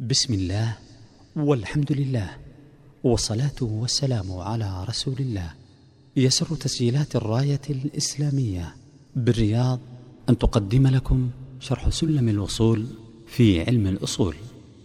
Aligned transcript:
بسم 0.00 0.34
الله 0.34 0.76
والحمد 1.36 1.92
لله 1.92 2.30
والصلاة 3.04 3.60
والسلام 3.60 4.32
على 4.32 4.84
رسول 4.88 5.14
الله. 5.20 5.52
يسر 6.16 6.46
تسجيلات 6.46 7.16
الراية 7.16 7.60
الإسلامية 7.70 8.74
بالرياض. 9.16 9.80
أن 10.28 10.38
تقدم 10.38 10.86
لكم 10.86 11.30
شرح 11.60 11.88
سلم 11.88 12.28
الوصول 12.28 12.86
في 13.26 13.62
علم 13.64 13.86
الأصول 13.86 14.34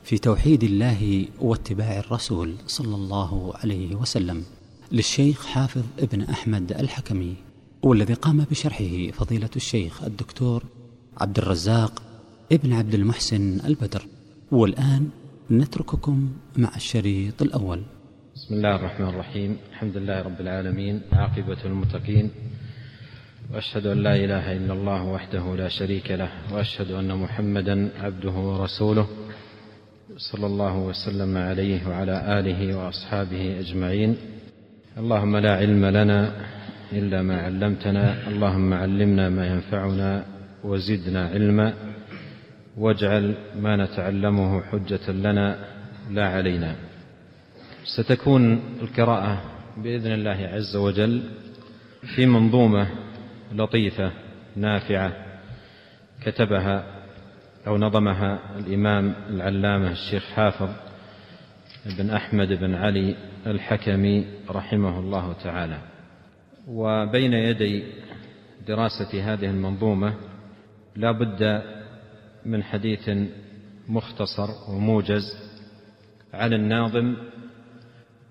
في 0.03 0.17
توحيد 0.17 0.63
الله 0.63 1.25
واتباع 1.41 1.99
الرسول 1.99 2.55
صلى 2.67 2.95
الله 2.95 3.53
عليه 3.55 3.95
وسلم 3.95 4.43
للشيخ 4.91 5.45
حافظ 5.45 5.83
ابن 5.99 6.21
أحمد 6.21 6.71
الحكمي 6.71 7.35
والذي 7.83 8.13
قام 8.13 8.45
بشرحه 8.51 9.11
فضيلة 9.11 9.49
الشيخ 9.55 10.03
الدكتور 10.03 10.63
عبد 11.17 11.37
الرزاق 11.37 12.03
ابن 12.51 12.73
عبد 12.73 12.93
المحسن 12.93 13.59
البدر. 13.65 14.07
والآن 14.51 15.09
نترككم 15.51 16.29
مع 16.57 16.75
الشريط 16.75 17.41
الأول. 17.41 17.81
بسم 18.35 18.55
الله 18.55 18.75
الرحمن 18.75 19.09
الرحيم. 19.09 19.57
الحمد 19.69 19.97
لله 19.97 20.21
رب 20.21 20.41
العالمين 20.41 21.01
عاقبة 21.13 21.57
المتقين 21.65 22.31
وأشهد 23.53 23.85
أن 23.87 23.97
لا 23.97 24.15
إله 24.15 24.53
إلا 24.57 24.73
الله 24.73 25.03
وحده 25.03 25.55
لا 25.55 25.67
شريك 25.67 26.11
له 26.11 26.29
وأشهد 26.53 26.91
أن 26.91 27.17
محمدا 27.17 27.89
عبده 27.99 28.31
ورسوله 28.31 29.07
صلى 30.17 30.45
الله 30.45 30.77
وسلم 30.77 31.37
عليه 31.37 31.87
وعلى 31.87 32.39
آله 32.39 32.77
وأصحابه 32.77 33.59
أجمعين. 33.59 34.15
اللهم 34.97 35.37
لا 35.37 35.55
علم 35.55 35.85
لنا 35.85 36.19
إلا 36.93 37.21
ما 37.21 37.41
علمتنا 37.41 38.27
اللهم 38.27 38.73
علمنا 38.73 39.29
ما 39.29 39.47
ينفعنا 39.47 40.25
وزدنا 40.63 41.27
علما. 41.27 41.94
واجعل 42.77 43.35
ما 43.55 43.75
نتعلمه 43.75 44.61
حجة 44.61 45.11
لنا 45.11 45.65
لا 46.11 46.27
علينا. 46.27 46.75
ستكون 47.85 48.63
القراءة 48.81 49.41
بإذن 49.77 50.11
الله 50.11 50.49
عز 50.53 50.75
وجل 50.75 51.23
في 52.15 52.25
منظومة 52.25 52.87
لطيفة 53.53 54.11
نافعة 54.55 55.13
كتبها 56.23 56.83
أو 57.67 57.77
نظمها 57.77 58.39
الإمام 58.59 59.13
العلامة 59.29 59.91
الشيخ 59.91 60.23
حافظ 60.23 60.69
بن 61.97 62.09
أحمد 62.09 62.47
بن 62.47 62.75
علي 62.75 63.15
الحكمي 63.47 64.25
رحمه 64.49 64.99
الله 64.99 65.33
تعالى. 65.43 65.77
وبين 66.67 67.33
يدي 67.33 67.83
دراسة 68.67 69.33
هذه 69.33 69.45
المنظومة 69.45 70.13
لا 70.95 71.11
بد 71.11 71.61
من 72.45 72.63
حديث 72.63 73.09
مختصر 73.89 74.49
وموجز 74.69 75.23
عن 76.33 76.53
الناظم 76.53 77.15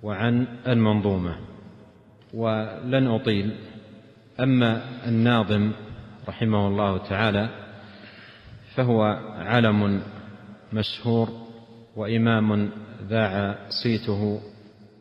وعن 0.02 0.46
المنظومة. 0.68 1.36
ولن 2.34 3.06
أطيل 3.06 3.54
أما 4.40 4.82
الناظم 5.08 5.72
رحمه 6.28 6.68
الله 6.68 6.98
تعالى 6.98 7.48
فهو 8.74 9.02
علم 9.36 10.02
مشهور 10.72 11.28
وإمام 11.96 12.70
ذاع 13.08 13.58
صيته 13.82 14.40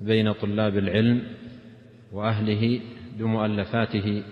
بين 0.02 0.32
طلاب 0.32 0.78
العلم 0.78 1.24
وأهله 2.12 2.82
بمؤلفاته 3.20 4.24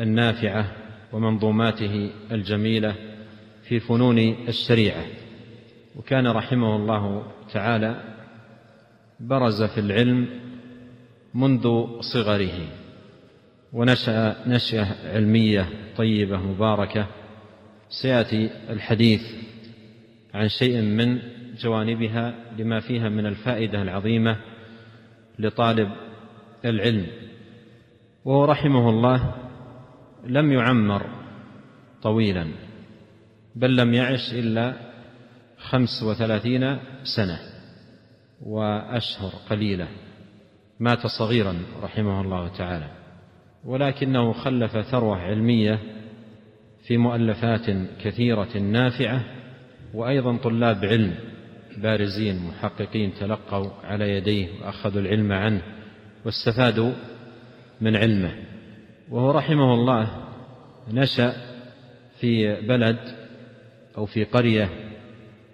النافعة 0.00 0.72
ومنظوماته 1.12 2.10
الجميلة 2.32 2.94
في 3.68 3.80
فنون 3.80 4.18
الشريعة. 4.48 5.04
وكان 5.96 6.26
رحمه 6.26 6.76
الله 6.76 7.32
تعالى 7.52 8.02
برز 9.20 9.62
في 9.62 9.80
العلم 9.80 10.28
منذ 11.34 11.86
صغره 12.00 12.68
ونشأ 13.72 14.36
نشأة 14.46 14.86
علمية 15.14 15.68
طيبة 15.96 16.36
مباركة. 16.36 17.06
سيأتي 17.88 18.50
الحديث 18.70 19.22
عن 20.34 20.48
شيء 20.48 20.82
من 20.82 21.18
جوانبها 21.58 22.34
لما 22.58 22.80
فيها 22.80 23.08
من 23.08 23.26
الفائدة 23.26 23.82
العظيمة 23.82 24.36
لطالب 25.38 25.88
العلم. 26.64 27.06
وهو 28.24 28.44
رحمه 28.44 28.90
الله 28.90 29.34
لم 30.26 30.52
يعمر 30.52 31.06
طويلا. 32.02 32.46
بل 33.56 33.76
لم 33.76 33.94
يعش 33.94 34.32
إلا 34.32 34.74
خمس 35.58 36.02
وثلاثين 36.02 36.78
سنة 37.16 37.38
وأشهر 38.42 39.30
قليلة. 39.50 39.88
مات 40.80 41.06
صغيرا 41.06 41.54
رحمه 41.82 42.20
الله 42.20 42.48
تعالى 42.48 42.90
ولكنه 43.64 44.32
خلف 44.32 44.78
ثروة 44.78 45.16
علمية 45.16 45.78
في 46.86 46.96
مؤلفات 46.96 47.66
كثيرة 48.00 48.58
نافعة 48.58 49.24
وأيضا 49.94 50.36
طلاب 50.36 50.84
علم 50.84 51.14
بارزين 51.76 52.46
محققين 52.46 53.14
تلقوا 53.14 53.70
على 53.84 54.10
يديه 54.10 54.48
وأخذوا 54.60 55.00
العلم 55.00 55.32
عنه 55.32 55.62
واستفادوا 56.24 56.92
من 57.80 57.96
علمه. 57.96 58.34
وهو 59.10 59.30
رحمه 59.30 59.74
الله 59.74 60.08
نشأ 60.92 61.32
في 62.20 62.60
بلد 62.60 63.25
أو 63.96 64.06
في 64.06 64.24
قرية 64.24 64.68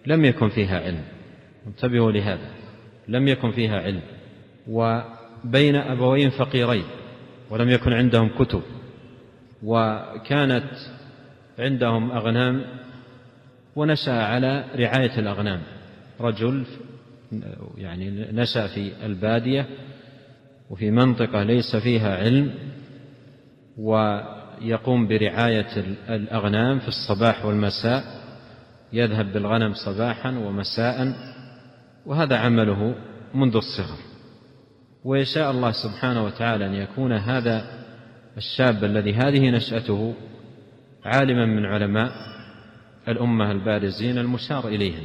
لم 0.06 0.24
يكن 0.24 0.48
فيها 0.48 0.80
علم. 0.80 1.04
انتبهوا 1.66 2.12
لهذا. 2.12 2.50
لم 3.08 3.28
يكن 3.28 3.50
فيها 3.50 3.80
علم. 3.80 4.00
وبين 4.68 5.76
أبوين 5.76 6.30
فقيرين 6.30 6.84
ولم 7.50 7.68
يكن 7.68 7.92
عندهم 7.92 8.28
كتب. 8.38 8.62
وكانت 9.62 10.70
عندهم 11.58 12.10
أغنام 12.10 12.64
ونشأ 13.76 14.12
على 14.12 14.64
رعاية 14.76 15.18
الأغنام. 15.18 15.60
رجل 16.20 16.64
يعني 17.76 18.10
نشأ 18.32 18.66
في 18.66 18.92
البادية 19.06 19.66
وفي 20.70 20.90
منطقة 20.90 21.42
ليس 21.42 21.76
فيها 21.76 22.16
علم 22.16 22.54
ويقوم 23.78 25.08
برعاية 25.08 25.66
الأغنام 26.08 26.78
في 26.78 26.88
الصباح 26.88 27.44
والمساء. 27.44 28.21
يذهب 28.92 29.32
بالغنم 29.32 29.74
صباحا 29.74 30.30
ومساء 30.30 31.12
وهذا 32.06 32.36
عمله 32.36 32.94
منذ 33.34 33.56
الصغر. 33.56 33.98
ويشاء 35.04 35.50
الله 35.50 35.70
سبحانه 35.70 36.24
وتعالى 36.24 36.66
أن 36.66 36.74
يكون 36.74 37.12
هذا 37.12 37.64
الشاب 38.36 38.84
الذي 38.84 39.14
هذه 39.14 39.50
نشأته 39.50 40.14
عالما 41.04 41.46
من 41.46 41.66
علماء 41.66 42.12
الأمة 43.08 43.52
البارزين 43.52 44.18
المشار 44.18 44.68
إليهم 44.68 45.04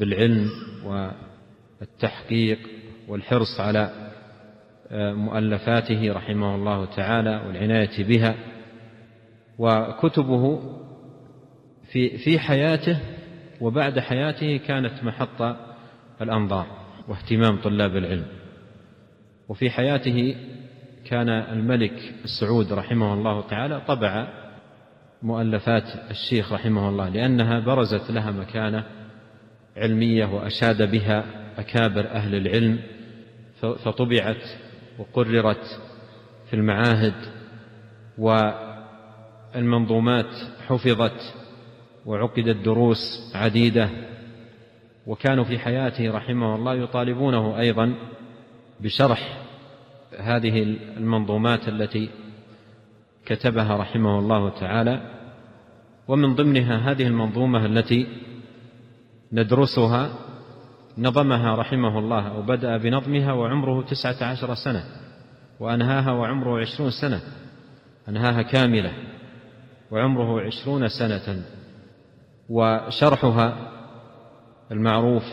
بالعلم 0.00 0.48
والتحقيق 0.84 2.58
والحرص 3.08 3.60
على 3.60 3.90
مؤلفاته 4.92 6.12
رحمه 6.12 6.54
الله 6.54 6.84
تعالى 6.84 7.42
والعناية 7.46 8.04
بها 8.04 8.34
وكتبه 9.58 10.62
في 11.92 12.18
في 12.18 12.38
حياته 12.38 12.98
وبعد 13.60 13.98
حياته 13.98 14.56
كانت 14.56 15.04
محط 15.04 15.56
الأنظار 16.22 16.66
واهتمام 17.08 17.56
طلاب 17.62 17.96
العلم. 17.96 18.26
وفي 19.48 19.70
حياته 19.70 20.36
كان 21.04 21.28
الملك 21.28 22.14
سعود 22.40 22.72
رحمه 22.72 23.14
الله 23.14 23.48
تعالى 23.48 23.80
طبع 23.88 24.28
مؤلفات 25.22 25.84
الشيخ 26.10 26.52
رحمه 26.52 26.88
الله 26.88 27.08
لأنها 27.08 27.60
برزت 27.60 28.10
لها 28.10 28.30
مكانة 28.30 28.84
علمية 29.76 30.24
وأشاد 30.24 30.90
بها 30.90 31.24
أكابر 31.58 32.06
أهل 32.08 32.34
العلم 32.34 32.78
فطبعت 33.60 34.42
وقررت 34.98 35.80
في 36.50 36.56
المعاهد 36.56 37.14
والمنظومات 39.54 40.34
حفظت 40.68 41.34
وعقدت 42.06 42.56
دروس 42.56 43.32
عديدة 43.34 43.90
وكانوا 45.06 45.44
في 45.44 45.58
حياته 45.58 46.10
رحمه 46.10 46.54
الله 46.54 46.74
يطالبونه 46.74 47.58
أيضا 47.58 47.94
بشرح 48.80 49.38
هذه 50.18 50.62
المنظومات 50.96 51.68
التي 51.68 52.10
كتبها 53.26 53.76
رحمه 53.76 54.18
الله 54.18 54.50
تعالى 54.50 55.20
ومن 56.08 56.34
ضمنها 56.34 56.90
هذه 56.90 57.06
المنظومة 57.06 57.66
التي 57.66 58.06
ندرسها 59.32 60.10
نظمها 60.98 61.54
رحمه 61.54 61.98
الله 61.98 62.28
أو 62.28 62.42
بدأ 62.42 62.76
بنظمها 62.76 63.32
وعمره 63.32 63.82
تسعة 63.82 64.24
عشر 64.24 64.54
سنة 64.54 64.84
وأنهاها 65.60 66.12
وعمره 66.12 66.60
عشرون 66.60 66.90
سنة 66.90 67.20
أنهاها 68.08 68.42
كاملة 68.42 68.92
وعمره 69.90 70.40
عشرون 70.40 70.88
سنة. 70.88 71.42
وشرحها 72.50 73.70
المعروف 74.72 75.24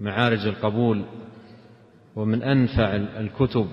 معارج 0.00 0.46
القبول 0.46 1.04
ومن 2.16 2.42
أنفع 2.42 2.96
الكتب 2.96 3.68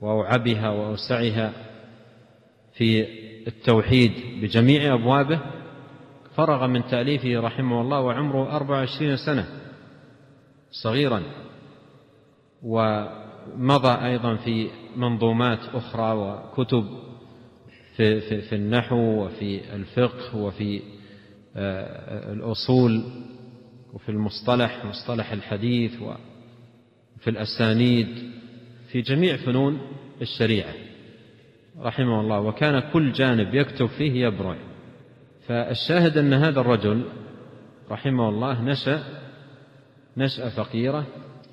وأوعبها 0.00 0.70
وأوسعها 0.70 1.52
في 2.74 3.06
التوحيد 3.46 4.12
بجميع 4.42 4.94
أبوابه 4.94 5.40
فرغ 6.36 6.66
من 6.66 6.86
تأليفه 6.86 7.40
رحمه 7.40 7.80
الله 7.80 8.00
وعمره 8.00 8.56
أربع 8.56 8.74
وعشرين 8.74 9.16
سنة 9.16 9.46
صغيرا 10.70 11.22
ومضى 12.62 14.06
أيضا 14.06 14.36
في 14.36 14.68
منظومات 14.96 15.58
أخرى 15.74 16.12
وكتب 16.12 17.05
في, 17.96 18.20
في, 18.20 18.40
في 18.40 18.54
النحو 18.54 18.96
وفي 18.96 19.74
الفقه 19.74 20.36
وفي 20.36 20.82
آه، 21.56 22.32
الأصول 22.32 23.04
وفي 23.92 24.08
المصطلح 24.08 24.84
مصطلح 24.84 25.32
الحديث 25.32 25.92
وفي 26.02 27.30
الأسانيد 27.30 28.08
في 28.88 29.00
جميع 29.00 29.36
فنون 29.36 29.80
الشريعة. 30.22 30.74
رحمه 31.78 32.20
الله. 32.20 32.40
وكان 32.40 32.92
كل 32.92 33.12
جانب 33.12 33.54
يكتب 33.54 33.86
فيه 33.86 34.26
يبرع. 34.26 34.56
فالشاهد 35.46 36.18
أن 36.18 36.32
هذا 36.32 36.60
الرجل 36.60 37.04
رحمه 37.90 38.28
الله 38.28 38.62
نشأ 38.62 39.02
نشأة 40.16 40.48
فقيرة 40.48 41.06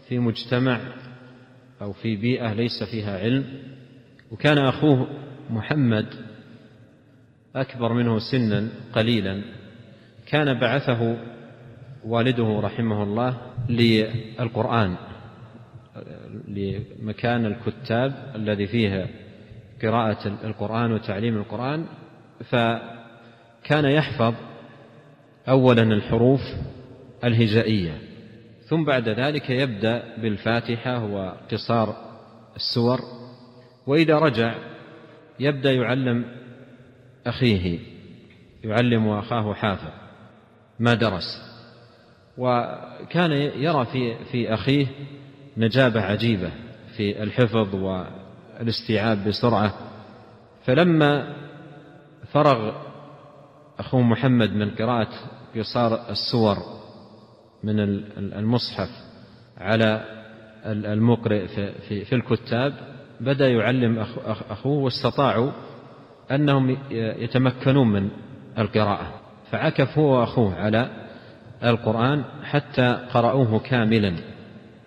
في 0.09 0.19
مجتمع 0.19 0.79
أو 1.81 1.93
في 1.93 2.15
بيئة 2.15 2.53
ليس 2.53 2.83
فيها 2.91 3.19
علم. 3.19 3.45
وكان 4.31 4.57
أخوه 4.57 5.07
محمد 5.49 6.22
أكبر 7.55 7.93
منه 7.93 8.19
سنا 8.19 8.69
قليلا. 8.93 9.41
كان 10.25 10.59
بعثه 10.59 11.17
والده 12.05 12.59
رحمه 12.63 13.03
الله 13.03 13.37
للقرآن 13.69 14.95
لمكان 16.47 17.45
الكتاب 17.45 18.31
الذي 18.35 18.67
فيه 18.67 19.07
قراءة 19.81 20.27
القرآن 20.43 20.91
وتعليم 20.91 21.37
القرآن. 21.37 21.85
فكان 22.43 23.85
يحفظ 23.85 24.33
أولا 25.49 25.81
الحروف 25.81 26.41
الهجائية 27.23 27.97
ثم 28.65 28.83
بعد 28.83 29.09
ذلك 29.09 29.49
يبدأ 29.49 30.03
بالفاتحة 30.17 31.05
وقصار 31.05 31.95
السور. 32.55 32.99
وإذا 33.87 34.19
رجع 34.19 34.55
يبدأ 35.39 35.71
يعلم 35.71 36.25
أخيه 37.27 37.79
يعلم 38.63 39.09
أخاه 39.09 39.53
حافظ 39.53 39.91
ما 40.79 40.93
درس. 40.93 41.53
وكان 42.37 43.31
يرى 43.31 43.85
في 43.85 44.25
في 44.31 44.53
أخيه 44.53 44.87
نجابة 45.57 46.01
عجيبة 46.01 46.51
في 46.97 47.23
الحفظ 47.23 47.75
والاستيعاب 47.75 49.27
بسرعة. 49.27 49.73
فلما 50.65 51.35
فرغ 52.31 52.71
أخوه 53.79 54.01
محمد 54.01 54.51
من 54.51 54.69
قراءة 54.69 55.09
قصار 55.55 56.09
السور 56.09 56.57
من 57.63 57.79
المصحف 58.17 58.89
على 59.57 60.05
المقرئ 60.65 61.47
في, 62.05 62.15
الكتاب 62.15 62.73
بدأ 63.19 63.47
يعلم 63.47 64.05
أخوه 64.25 64.83
واستطاعوا 64.83 65.51
أنهم 66.31 66.77
يتمكنون 66.91 67.87
من 67.87 68.09
القراءة. 68.57 69.13
فعكف 69.51 69.97
هو 69.97 70.19
وأخوه 70.19 70.55
على 70.55 70.89
القرآن 71.63 72.23
حتى 72.43 73.07
قرأوه 73.13 73.59
كاملا 73.59 74.13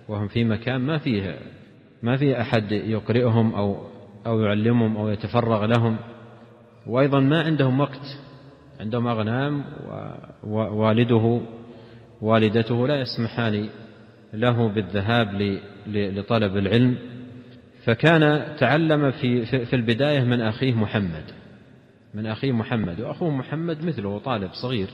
وهم 0.09 0.29
في 0.29 0.44
مكان 0.44 0.81
ما 0.81 0.99
فيه 0.99 1.38
ما 2.03 2.17
في 2.17 2.41
أحد 2.41 2.73
يقرئهم 2.73 3.55
أو 3.55 3.77
أو 4.27 4.41
يعلمهم 4.41 4.97
أو 4.97 5.09
يتفرغ 5.09 5.65
لهم. 5.65 5.97
وأيضا 6.87 7.21
ما 7.21 7.43
عندهم 7.43 7.81
وقت 7.81 8.19
عندهم 8.81 9.06
أغنام 9.06 9.65
ووالده 10.44 11.41
والدته 12.23 12.88
لا 12.88 13.00
يسمحان 13.00 13.69
له 14.35 14.69
بالذهاب 14.69 15.59
لطلب 15.87 16.56
العلم. 16.56 17.16
فكان 17.87 18.56
تعلم 18.56 19.11
في 19.11 19.47
في 19.67 19.77
البداية 19.77 20.21
من 20.21 20.41
أخيه 20.41 20.75
محمد 20.75 21.25
من 22.15 22.27
أخيه 22.27 22.53
محمد 22.53 23.00
وأخوه 23.00 23.31
محمد 23.31 23.85
مثله 23.85 24.19
طالب 24.19 24.50
صغير 24.62 24.88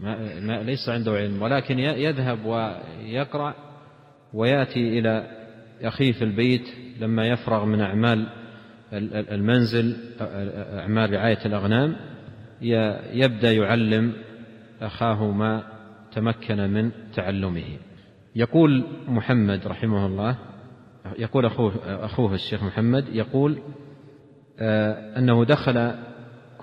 ما, 0.00 0.40
ما 0.40 0.62
ليس 0.62 0.88
عنده 0.88 1.12
علم 1.12 1.42
ولكن 1.42 1.78
يذهب 1.78 2.44
ويقرأ 2.44 3.54
ويأتي 4.32 4.98
إلى 4.98 5.26
أخيه 5.82 6.12
في 6.12 6.24
البيت 6.24 6.64
لما 7.00 7.26
يفرغ 7.26 7.64
من 7.64 7.80
أعمال 7.80 8.26
المنزل 8.92 9.96
أعمال 10.80 11.12
رعاية 11.12 11.46
الأغنام 11.46 11.96
يبدأ 13.12 13.52
يعلم 13.52 14.12
أخاه 14.82 15.30
ما 15.30 15.62
تمكن 16.12 16.56
من 16.56 16.90
تعلمه. 17.14 17.78
يقول 18.36 18.84
محمد 19.08 19.66
رحمه 19.66 20.06
الله 20.06 20.36
يقول 21.18 21.46
أخوه, 21.46 21.74
أخوه 21.86 22.34
الشيخ 22.34 22.62
محمد 22.62 23.08
يقول 23.08 23.58
آه، 24.58 25.18
أنه 25.18 25.44
دخل 25.44 25.94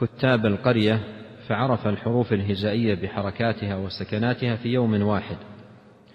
كتاب 0.01 0.45
القرية 0.45 0.99
فعرف 1.47 1.87
الحروف 1.87 2.33
الهجائية 2.33 2.95
بحركاتها 2.95 3.75
وسكناتها 3.75 4.55
في 4.55 4.69
يوم 4.69 5.01
واحد 5.01 5.37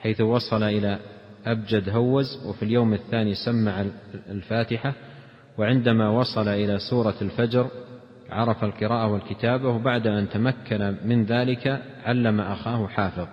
حيث 0.00 0.20
وصل 0.20 0.62
إلى 0.62 0.99
أبجد 1.46 1.88
هوز 1.88 2.46
وفي 2.46 2.62
اليوم 2.62 2.94
الثاني 2.94 3.34
سمع 3.34 3.84
الفاتحة 4.31 4.94
وعندما 5.58 6.08
وصل 6.08 6.49
إلى 6.49 6.78
سورة 6.90 7.14
الفجر 7.23 7.69
عرف 8.31 8.64
القراءة 8.64 9.12
والكتابة 9.12 9.69
وبعد 9.69 10.06
أن 10.06 10.28
تمكن 10.28 10.96
من 11.05 11.25
ذلك 11.25 11.82
علم 12.05 12.40
أخاه 12.40 12.87
حافظ 12.87 13.26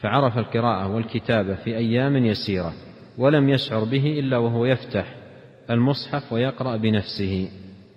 فعرف 0.00 0.38
القراءة 0.38 0.94
والكتابة 0.94 1.54
في 1.54 1.76
أيام 1.76 2.16
يسيرة. 2.16 2.72
ولم 3.18 3.48
يشعر 3.48 3.84
به 3.84 4.18
إلا 4.18 4.38
وهو 4.38 4.64
يفتح 4.64 5.14
المصحف 5.70 6.32
ويقرأ 6.32 6.76
بنفسه. 6.76 7.48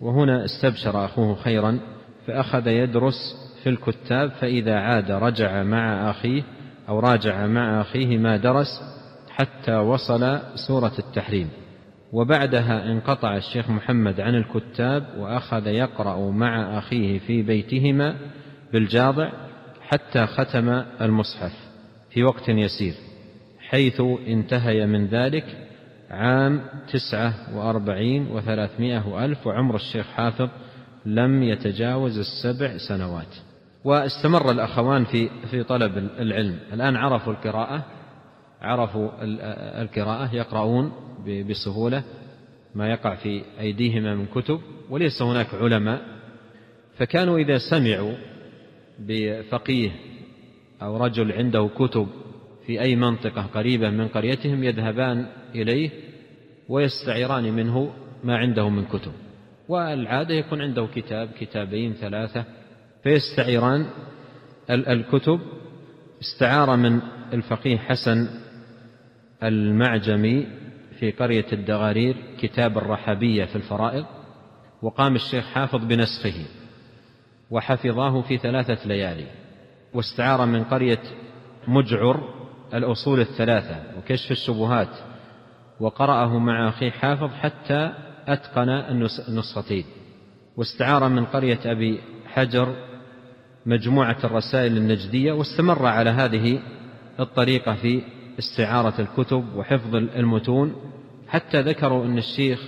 وهنا 0.02 0.46
استبشر 0.46 1.06
أخوه 1.06 1.36
خيرا 1.36 1.80
فأخذ 2.28 2.68
يدرس 2.68 3.36
في 3.64 3.70
الكتاب 3.70 4.30
فإذا 4.30 4.76
عاد 4.76 5.12
رجع 5.12 5.64
مع 5.64 6.10
أخيه 6.12 6.44
أو 6.90 7.00
راجع 7.00 7.48
مع 7.48 7.82
أخيه 7.82 8.18
ما 8.18 8.38
درس 8.38 8.82
حتى 9.30 9.76
وصل 9.76 10.40
سورة 10.68 10.94
التحريم. 11.00 11.50
وبعدها 12.14 12.92
انقطع 12.92 13.38
الشيخ 13.38 13.70
محمد 13.70 14.22
عن 14.22 14.36
الكتاب 14.36 15.04
وأخذ 15.18 15.68
يقرأ 15.68 16.32
مع 16.32 16.78
أخيه 16.78 17.20
في 17.20 17.42
بيتهما 17.42 18.16
بالجاضع 18.74 19.32
حتى 19.82 20.26
ختم 20.26 20.84
المصحف 21.02 21.54
في 22.10 22.24
وقت 22.24 22.50
يسير. 22.50 23.07
حيث 23.70 24.02
انتهي 24.28 24.86
من 24.86 25.08
ذلك 25.08 25.68
عام 26.10 26.62
تسعة 26.94 27.34
وأربعين 27.58 28.28
وثلاثمائة 28.28 29.08
وألف 29.08 29.48
وعمر 29.48 29.76
الشيخ 29.76 30.06
حافظ 30.06 30.50
لم 31.06 31.44
يتجاوز 31.44 32.18
السبع 32.20 32.78
سنوات. 32.78 33.36
واستمر 33.84 34.52
الأخوان 34.52 35.06
في 35.06 35.30
في 35.52 35.64
طلب 35.64 35.98
العلم. 35.98 36.60
الآن 36.74 36.96
عرفوا 36.96 37.34
القراءة 37.34 37.86
عرفوا 38.62 39.10
القراءة 39.82 40.36
يقرؤون 40.36 40.92
بسهولة 41.50 42.04
ما 42.76 42.90
يقع 42.90 43.16
في 43.16 43.42
أيديهما 43.60 44.16
من 44.16 44.26
كتب 44.26 44.60
وليس 44.90 45.22
هناك 45.22 45.54
علماء. 45.54 46.02
فكانوا 46.98 47.38
إذا 47.38 47.58
سمعوا 47.58 48.14
بفقيه 49.00 49.92
أو 50.82 50.98
رجل 50.98 51.32
عنده 51.32 51.70
كتب 51.78 52.08
في 52.68 52.82
أي 52.82 52.96
منطقة 52.96 53.42
قريبة 53.42 53.90
من 53.90 54.08
قريتهم 54.08 54.64
يذهبان 54.64 55.26
إليه 55.56 55.90
ويستعيران 56.70 57.54
منه 57.54 57.94
ما 58.24 58.38
عنده 58.38 58.70
من 58.70 58.86
كتب. 58.86 59.12
والعادة 59.70 60.34
يكون 60.34 60.62
عنده 60.62 60.88
كتاب 60.96 61.30
كتابين 61.40 61.94
ثلاثة 61.94 62.46
فيستعيران 63.04 63.86
الكتب. 64.70 65.40
استعار 66.22 66.76
من 66.76 67.00
الفقيه 67.34 67.78
حسن 67.78 68.28
المعجمي 69.44 70.48
في 71.00 71.12
قرية 71.12 71.46
الدغارير 71.54 72.16
كتاب 72.40 72.78
الرحبية 72.78 73.46
في 73.46 73.56
الفرائض 73.56 74.06
وقام 74.82 75.16
الشيخ 75.16 75.46
حافظ 75.46 75.86
بنسخه 75.86 76.46
وحفظاه 77.52 78.22
في 78.22 78.38
ثلاثة 78.38 78.88
ليالي. 78.88 79.28
واستعار 79.94 80.46
من 80.46 80.64
قرية 80.64 81.02
مجعر 81.68 82.37
الأصول 82.74 83.20
الثلاثة 83.20 83.76
وكشف 83.98 84.32
الشبهات 84.32 84.90
وقرأه 85.80 86.40
مع 86.40 86.70
أخيه 86.70 86.92
حافظ 86.92 87.30
حتى 87.34 87.94
أتقن 88.28 88.70
النسختين 89.30 89.86
واستعار 90.58 91.10
من 91.10 91.26
قرية 91.26 91.60
أبي 91.66 92.00
حجر 92.26 92.76
مجموعة 93.66 94.18
الرسائل 94.24 94.78
النجدية 94.78 95.32
واستمر 95.32 95.86
على 95.86 96.10
هذه 96.10 96.60
الطريقة 97.20 97.74
في 97.74 98.02
استعارة 98.40 99.02
الكتب 99.02 99.56
وحفظ 99.56 99.96
المتون 99.96 100.76
حتى 101.28 101.62
ذكروا 101.62 102.06
أن 102.06 102.18
الشيخ 102.18 102.62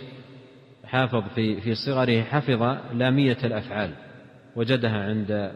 حافظ 0.85 1.23
في 1.35 1.61
في 1.61 1.75
صغره 1.75 2.21
حفظ 2.21 2.77
لامية 2.93 3.37
الأفعال 3.43 3.91
وجدها 4.55 5.03
عند 5.03 5.51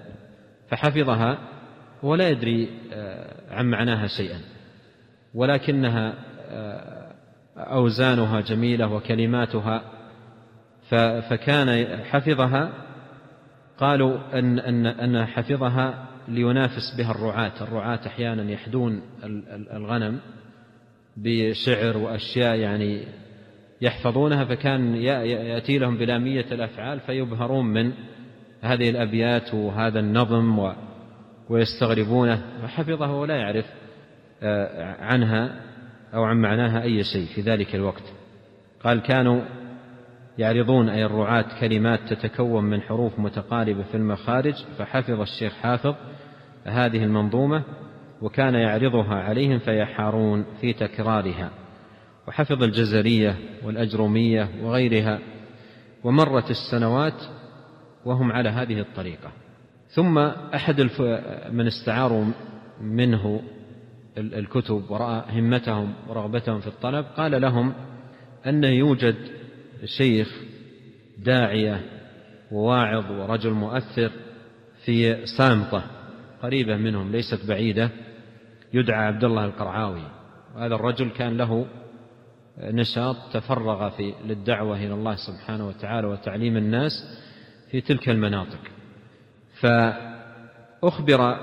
فحفظها 0.69 1.37
ولا 2.03 2.29
يدري 2.29 2.69
آه، 2.93 3.53
عن 3.53 3.65
معناها 3.65 4.07
شيئا. 4.07 4.39
ولكنها 5.33 6.13
آه، 6.49 7.13
أوزانها 7.57 8.41
جميلة 8.41 8.93
وكلماتها 8.93 9.81
فكان 11.29 11.97
حفظها 12.03 12.69
قالوا 13.77 14.39
أن 14.39 14.59
أن 14.59 14.85
أن 14.85 15.25
حفظها 15.25 16.07
لينافس 16.27 16.95
بها 16.97 17.11
الرعاة، 17.11 17.51
الرعاة 17.61 17.99
أحيانا 18.07 18.51
يحدون 18.51 19.01
الغنم 19.73 20.19
بشعر 21.17 21.97
وأشياء 21.97 22.55
يعني 22.55 23.03
يحفظونها 23.81 24.45
فكان 24.45 24.95
يأتي 24.95 25.77
لهم 25.77 25.97
بلامية 25.97 26.45
الأفعال 26.51 26.99
فيبهرون 26.99 27.65
من 27.65 27.91
هذه 28.61 28.89
الأبيات 28.89 29.53
وهذا 29.53 29.99
النظم 29.99 30.59
و 30.59 30.73
ويستغربونه 31.49 32.41
فحفظه 32.61 33.11
ولا 33.11 33.35
يعرف 33.35 33.65
آه، 34.43 34.95
عنها 35.01 35.61
أو 36.13 36.23
عن 36.23 36.37
معناها 36.37 36.83
أي 36.83 37.03
شيء 37.03 37.27
في 37.35 37.41
ذلك 37.41 37.75
الوقت. 37.75 38.03
قال 38.83 39.01
كانوا 39.01 39.41
يعرضون 40.37 40.89
أي 40.89 41.05
الرعاة 41.05 41.45
كلمات 41.59 42.13
تتكون 42.13 42.63
من 42.63 42.81
حروف 42.81 43.19
متقاربة 43.19 43.83
في 43.83 43.97
المخارج 43.97 44.53
فحفظ 44.77 45.21
الشيخ 45.21 45.53
حافظ 45.53 45.95
هذه 46.63 47.03
المنظومة 47.03 47.63
وكان 48.21 48.53
يعرضها 48.53 49.15
عليهم 49.15 49.59
فيحارون 49.59 50.45
في 50.61 50.73
تكرارها 50.73 51.49
وحفظ 52.27 52.63
الجزرية 52.63 53.35
والأجرومية 53.65 54.49
وغيرها 54.61 55.19
ومرت 56.03 56.51
السنوات 56.51 57.23
وهم 58.05 58.31
على 58.31 58.49
هذه 58.49 58.79
الطريقة. 58.79 59.31
ثم 59.93 60.17
أحد 60.17 60.81
من 61.51 61.67
استعاروا 61.67 62.25
منه 62.81 63.41
الكتب 64.17 64.83
ورأى 64.89 65.39
همتهم 65.39 65.93
ورغبتهم 66.07 66.59
في 66.59 66.67
الطلب 66.67 67.05
قال 67.17 67.41
لهم 67.41 67.73
أن 68.45 68.63
يوجد 68.63 69.15
شيخ 69.85 70.41
داعية 71.17 71.81
وواعظ 72.51 73.11
ورجل 73.11 73.51
مؤثر 73.51 74.11
في 74.85 75.25
سامطة 75.37 75.83
قريبة 76.43 76.77
منهم 76.77 77.11
ليست 77.11 77.45
بعيدة 77.47 77.89
يدعى 78.73 79.05
عبد 79.05 79.23
الله 79.23 79.45
القرعاوي. 79.45 80.03
وهذا 80.55 80.75
الرجل 80.75 81.09
كان 81.09 81.37
له 81.37 81.65
نشاط 82.57 83.15
تفرغ 83.33 83.89
في 83.89 84.13
للدعوة 84.25 84.77
إلى 84.77 84.93
الله 84.93 85.15
سبحانه 85.15 85.67
وتعالى 85.67 86.07
وتعليم 86.07 86.57
الناس 86.57 86.91
في 87.71 87.81
تلك 87.81 88.09
المناطق. 88.09 88.59
فأخبر 89.63 91.37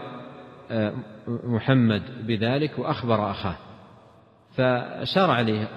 آه، 0.71 0.95
محمد 1.27 2.03
بذلك 2.27 2.79
وأخبر 2.79 3.31
أخاه. 3.31 3.57
فأشار 4.57 5.31
عليه 5.31 5.69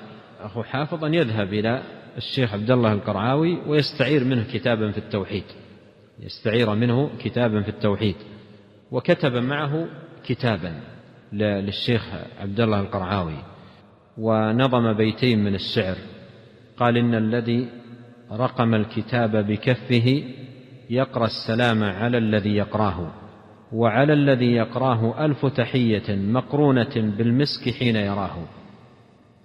أخو 0.42 0.64
حافظ 0.64 1.06
أن 1.06 1.14
يذهب 1.14 1.54
إلى 1.54 1.84
الشيخ 2.18 2.54
عبد 2.54 2.72
الله 2.72 2.94
القرعاوي 2.94 3.58
ويستعير 3.68 4.24
منه 4.24 4.46
كتابا 4.54 4.92
في 4.92 4.98
التوحيد. 4.98 5.44
يستعير 6.20 6.76
منه 6.76 7.10
كتابا 7.20 7.62
في 7.62 7.70
التوحيد. 7.70 8.16
وكتب 8.92 9.36
معه 9.36 9.88
كتابا 10.26 10.74
للشيخ 11.34 12.10
عبد 12.40 12.60
الله 12.60 12.80
القرعاوي. 12.80 13.38
ونظم 14.18 14.94
بيتين 14.94 15.44
من 15.44 15.56
الشعر. 15.56 15.96
قال 16.78 16.98
إن 16.98 17.16
الذي 17.16 17.70
رقم 18.32 18.76
الكتاب 18.76 19.48
بكفه 19.48 20.24
يقرأ 20.90 21.26
السلام 21.26 21.84
على 21.84 22.18
الذي 22.18 22.56
يقراه 22.56 23.14
وعلى 23.72 24.14
الذي 24.14 24.52
يقراه 24.54 25.26
ألف 25.26 25.46
تحية 25.46 26.16
مقرونة 26.16 26.94
بالمسك 26.96 27.70
حين 27.80 27.96
يراه 27.96 28.48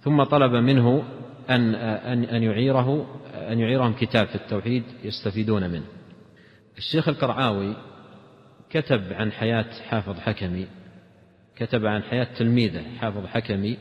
ثم 0.01 0.23
طلب 0.23 0.51
منه 0.51 1.03
أن 1.49 1.75
أن 1.75 2.23
أن 2.23 2.43
يعيره 2.43 3.05
أن 3.33 3.59
يعيرهم 3.59 3.93
كتاب 3.93 4.27
في 4.27 4.35
التوحيد 4.35 4.83
يستفيدون 5.03 5.69
منه. 5.69 5.85
الشيخ 6.77 7.09
القرعاوي 7.09 7.75
كتب 8.69 9.01
عن 9.13 9.31
حياة 9.31 9.65
حافظ 9.89 10.19
حكمي 10.19 10.67
كتب 11.55 11.85
عن 11.85 12.03
حياة 12.03 12.27
تلميذه 12.37 12.83
حافظ 12.99 13.25
حكمي 13.25 13.77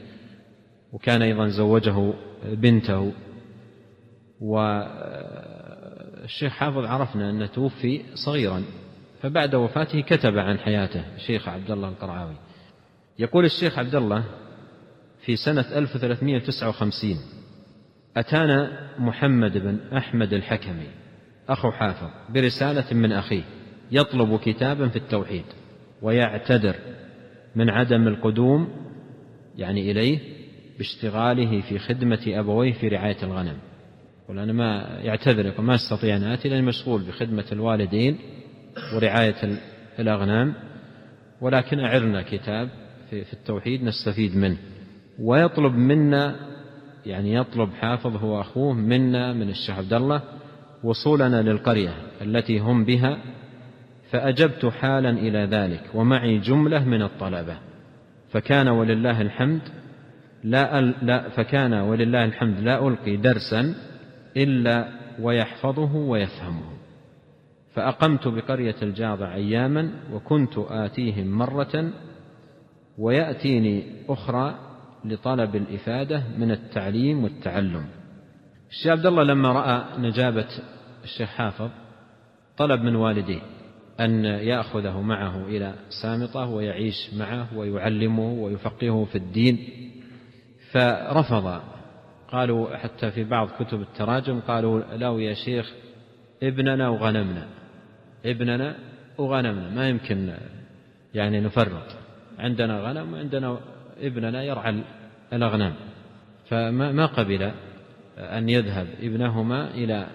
وكان 0.93 1.23
أيضا 1.23 1.49
زوجه 1.49 2.13
بنته 2.45 3.13
والشيخ 6.23 6.53
حافظ 6.53 6.85
عرفنا 6.85 7.31
أنه 7.31 7.47
توفي 7.47 8.03
صغيرا 8.15 8.63
فبعد 9.23 9.55
وفاته 9.55 10.01
كتب 10.01 10.39
عن 10.39 10.59
حياته 10.59 11.05
الشيخ 11.17 11.49
عبد 11.49 11.71
الله 11.71 11.89
القرعاوي. 11.89 12.37
يقول 13.19 13.45
الشيخ 13.45 13.79
عبد 13.79 13.95
الله 13.95 14.25
في 15.25 15.37
سنة 15.37 15.65
1359 15.79 17.17
أتانا 18.17 18.89
محمد 18.99 19.59
بن 19.59 19.79
أحمد 19.97 20.33
الحكمي 20.33 20.87
أخو 21.49 21.71
حافظ 21.71 22.09
برسالة 22.35 22.95
من 22.95 23.13
أخيه 23.13 23.43
يطلب 23.91 24.39
كتابا 24.39 24.89
في 24.89 24.97
التوحيد 24.97 25.45
ويعتذر 26.03 26.75
من 27.57 27.71
عدم 27.71 28.09
القدوم 28.09 28.69
يعني 29.57 29.91
إليه 29.91 30.19
باشتغاله 30.79 31.61
في 31.61 31.79
خدمة 31.79 32.21
أبويه 32.27 32.73
في 32.73 32.89
رعاية 32.89 33.23
الغنم. 33.23 33.59
يقول 34.29 34.41
أنا 34.41 34.53
ما 34.53 34.99
يعتذر 35.03 35.47
يقول 35.47 35.65
ما 35.67 35.75
أستطيع 35.75 36.17
أن 36.17 36.23
آتي 36.23 36.49
لأني 36.49 36.63
مشغول 36.63 37.03
بخدمة 37.03 37.45
الوالدين 37.53 38.19
ورعاية 38.95 39.59
الأغنام 39.99 40.55
ولكن 41.41 41.81
أعرنا 41.81 42.23
كتاب 42.23 42.69
في 43.11 43.33
التوحيد 43.33 43.85
نستفيد 43.85 44.37
منه. 44.37 44.57
ويطلب 45.19 45.75
منا 45.75 46.37
يعني 47.07 47.35
يطلب 47.35 47.71
حافظ 47.73 48.17
هو 48.17 48.41
أخوه 48.41 48.73
منا 48.73 49.33
من 49.33 49.49
الشيخ 49.49 49.79
عبد 49.79 49.93
الله 49.93 50.23
وصولنا 50.85 51.43
للقرية 51.43 51.95
التي 52.23 52.59
هم 52.59 52.85
بها 52.85 53.19
فأجبت 54.11 54.67
حالا 54.67 55.11
إلى 55.11 55.39
ذلك 55.45 55.83
ومعي 55.95 56.39
جملة 56.39 56.85
من 56.85 57.03
الطلبة. 57.03 57.59
فكان 58.31 58.69
ولله 58.69 59.21
الحمد 59.21 59.61
لا, 60.45 60.81
لا 60.81 61.29
فكان 61.29 61.75
ولله 61.75 62.25
الحمد 62.25 62.61
لا 62.61 62.89
ألقي 62.89 63.17
درسا 63.17 63.88
إلا 64.37 64.89
ويحفظه 65.21 65.97
ويفهمه. 65.97 66.71
فأقمت 67.75 68.29
بقرية 68.29 68.77
الجاضع 68.83 69.35
أياما 69.35 69.91
وكنت 70.13 70.59
آتيهم 70.59 71.27
مرة 71.27 71.91
ويأتيني 72.99 73.85
أخرى 74.09 74.55
لطلب 75.05 75.57
الإفادة 75.57 76.23
من 76.39 76.51
التعليم 76.51 77.25
والتعلم. 77.25 77.87
الشيخ 78.71 78.93
عبد 78.93 79.07
الله 79.07 79.23
لما 79.23 79.53
رأى 79.53 79.85
نجابة 79.99 80.49
الشيخ 81.05 81.29
حافظ 81.29 81.71
طلب 82.57 82.83
من 82.83 82.97
والديه 82.97 83.41
أن 84.01 84.25
يأخذه 84.25 85.01
معه 85.01 85.47
إلى 85.47 85.75
سامطة 86.03 86.47
ويعيش 86.47 87.15
معه 87.19 87.59
ويعلمه 87.59 88.33
ويفقهه 88.33 89.05
في 89.05 89.19
الدين 89.19 89.59
فرفض 90.73 91.61
قالوا 92.33 92.77
حتى 92.77 93.11
في 93.11 93.25
بعض 93.25 93.49
كتب 93.49 93.81
التراجم 93.81 94.41
قالوا 94.41 94.81
له 94.81 95.21
يا 95.21 95.35
شيخ 95.35 95.73
ابننا 96.43 96.89
وغنمنا. 96.89 97.47
ابننا 98.27 98.77
وغنمنا. 99.19 99.71
ما 99.71 99.89
يمكن 99.89 100.35
يعني 101.15 101.41
نفرط. 101.41 101.97
عندنا 102.39 102.81
غنم 102.81 103.13
وعندنا 103.13 103.59
ابننا 104.01 104.43
يرعى 104.43 104.83
الأغنام. 105.33 105.75
فما 106.49 106.93
ما 106.93 107.07
قبل 107.07 107.53
أن 108.19 108.49
يذهب 108.49 108.87
ابنهما 109.01 109.71
إلى 109.71 110.07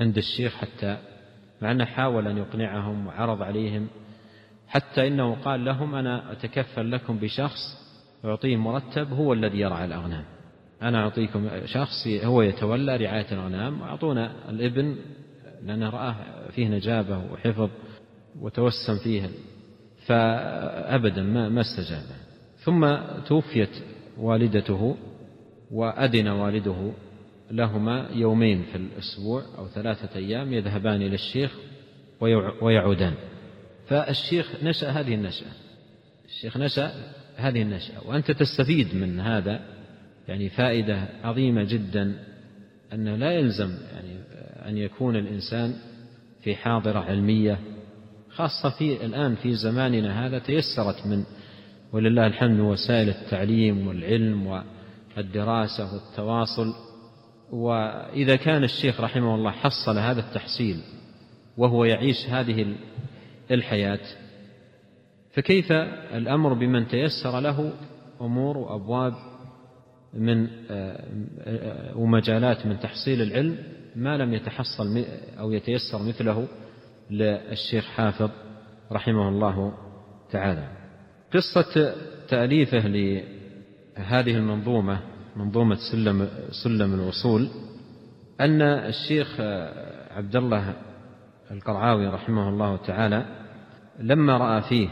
عند 0.00 0.16
الشيخ 0.16 0.54
حتى 0.54 0.98
مع 1.62 1.70
أنه 1.70 1.84
حاول 1.84 2.28
أن 2.28 2.38
يقنعهم 2.38 3.06
وعرض 3.06 3.42
عليهم 3.42 3.88
حتى 4.68 5.08
إنه 5.08 5.34
قال 5.34 5.64
لهم 5.64 5.94
أنا 5.94 6.32
أتكفل 6.32 6.90
لكم 6.90 7.18
بشخص 7.18 7.60
أعطيه 8.24 8.56
مرتب 8.56 9.12
هو 9.12 9.32
الذي 9.32 9.60
يرعى 9.60 9.84
الأغنام. 9.84 10.24
أنا 10.82 10.98
أعطيكم 10.98 11.48
شخص 11.64 12.06
هو 12.06 12.42
يتولى 12.42 12.96
رعاية 12.96 13.26
الأغنام 13.32 13.80
وأعطونا 13.80 14.50
الإبن 14.50 14.96
لأنه 15.62 15.90
رآه 15.90 16.16
فيه 16.50 16.68
نجابة 16.68 17.18
وحفظ 17.18 17.70
وتوسم 18.40 18.98
فيه 19.04 19.30
فأبدا 20.06 21.22
ما 21.22 21.48
ما 21.48 21.60
استجاب. 21.60 22.02
ثم 22.58 22.96
توفيت 23.26 23.82
والدته 24.18 24.96
وأذن 25.70 26.28
والده 26.28 26.92
لهما 27.50 28.08
يومين 28.12 28.62
في 28.62 28.76
الأسبوع 28.78 29.42
أو 29.58 29.68
ثلاثة 29.68 30.18
أيام 30.18 30.52
يذهبان 30.52 31.02
إلى 31.02 31.14
الشيخ 31.14 31.52
ويعودان. 32.62 33.14
فالشيخ 33.88 34.52
نشأ 34.62 34.90
هذه 34.90 35.14
النشأة. 35.14 35.52
الشيخ 36.24 36.56
نشأ 36.56 36.92
هذه 37.36 37.62
النشأة 37.62 38.08
وأنت 38.08 38.30
تستفيد 38.30 38.94
من 38.94 39.20
هذا 39.20 39.75
يعني 40.28 40.48
فائدة 40.48 41.08
عظيمة 41.24 41.64
جدا 41.64 42.18
أن 42.92 43.08
لا 43.08 43.32
يلزم 43.32 43.70
يعني 43.92 44.18
أن 44.68 44.76
يكون 44.76 45.16
الإنسان 45.16 45.74
في 46.42 46.56
حاضرة 46.56 46.98
علمية 46.98 47.58
خاصة 48.30 48.70
في 48.78 49.06
الآن 49.06 49.34
في 49.34 49.54
زماننا 49.54 50.26
هذا 50.26 50.38
تيسرت 50.38 51.06
من 51.06 51.24
ولله 51.92 52.26
الحمد 52.26 52.60
وسائل 52.60 53.08
التعليم 53.08 53.88
والعلم 53.88 54.62
والدراسة 55.16 55.94
والتواصل. 55.94 56.74
وإذا 57.52 58.36
كان 58.36 58.64
الشيخ 58.64 59.00
رحمه 59.00 59.34
الله 59.34 59.50
حصل 59.50 59.98
هذا 59.98 60.20
التحصيل 60.20 60.76
وهو 61.56 61.84
يعيش 61.84 62.26
هذه 62.28 62.76
الحياة 63.50 64.00
فكيف 65.32 65.72
الأمر 66.12 66.52
بمن 66.52 66.88
تيسر 66.88 67.40
له 67.40 67.72
أمور 68.20 68.58
وأبواب 68.58 69.14
من 70.16 70.48
آه، 70.70 71.04
آه، 71.40 71.96
ومجالات 71.98 72.66
من 72.66 72.80
تحصيل 72.80 73.22
العلم 73.22 73.56
ما 73.96 74.16
لم 74.16 74.34
يتحصل 74.34 75.04
أو 75.38 75.52
يتيسر 75.52 76.02
مثله 76.02 76.48
للشيخ 77.10 77.84
حافظ 77.84 78.30
رحمه 78.92 79.28
الله 79.28 79.72
تعالى. 80.30 80.68
قصة 81.34 81.94
تأليفه 82.28 82.88
لهذه 82.88 84.36
المنظومة 84.36 85.00
منظومة 85.36 85.76
سلم 85.92 86.28
سلم 86.64 86.94
الوصول 86.94 87.48
أن 88.40 88.62
الشيخ 88.62 89.40
عبد 90.10 90.36
الله 90.36 90.74
القرعاوي 91.50 92.06
رحمه 92.06 92.48
الله 92.48 92.76
تعالى 92.76 93.24
لما 93.98 94.38
رأى 94.38 94.62
فيه 94.62 94.88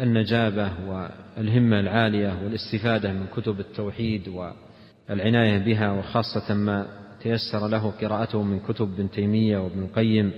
النجابة 0.00 0.72
والهمة 0.88 1.80
العالية 1.80 2.44
والاستفادة 2.44 3.12
من 3.12 3.26
كتب 3.26 3.60
التوحيد 3.60 4.28
والعناية 4.28 5.58
بها 5.58 5.92
وخاصة 5.92 6.54
ما 6.54 6.86
تيسر 7.20 7.68
له 7.68 7.90
قراءته 7.90 8.42
من 8.42 8.60
كتب 8.60 8.92
ابن 8.92 9.10
تيمية 9.10 9.58
وابن 9.58 9.82
القيم 9.82 10.32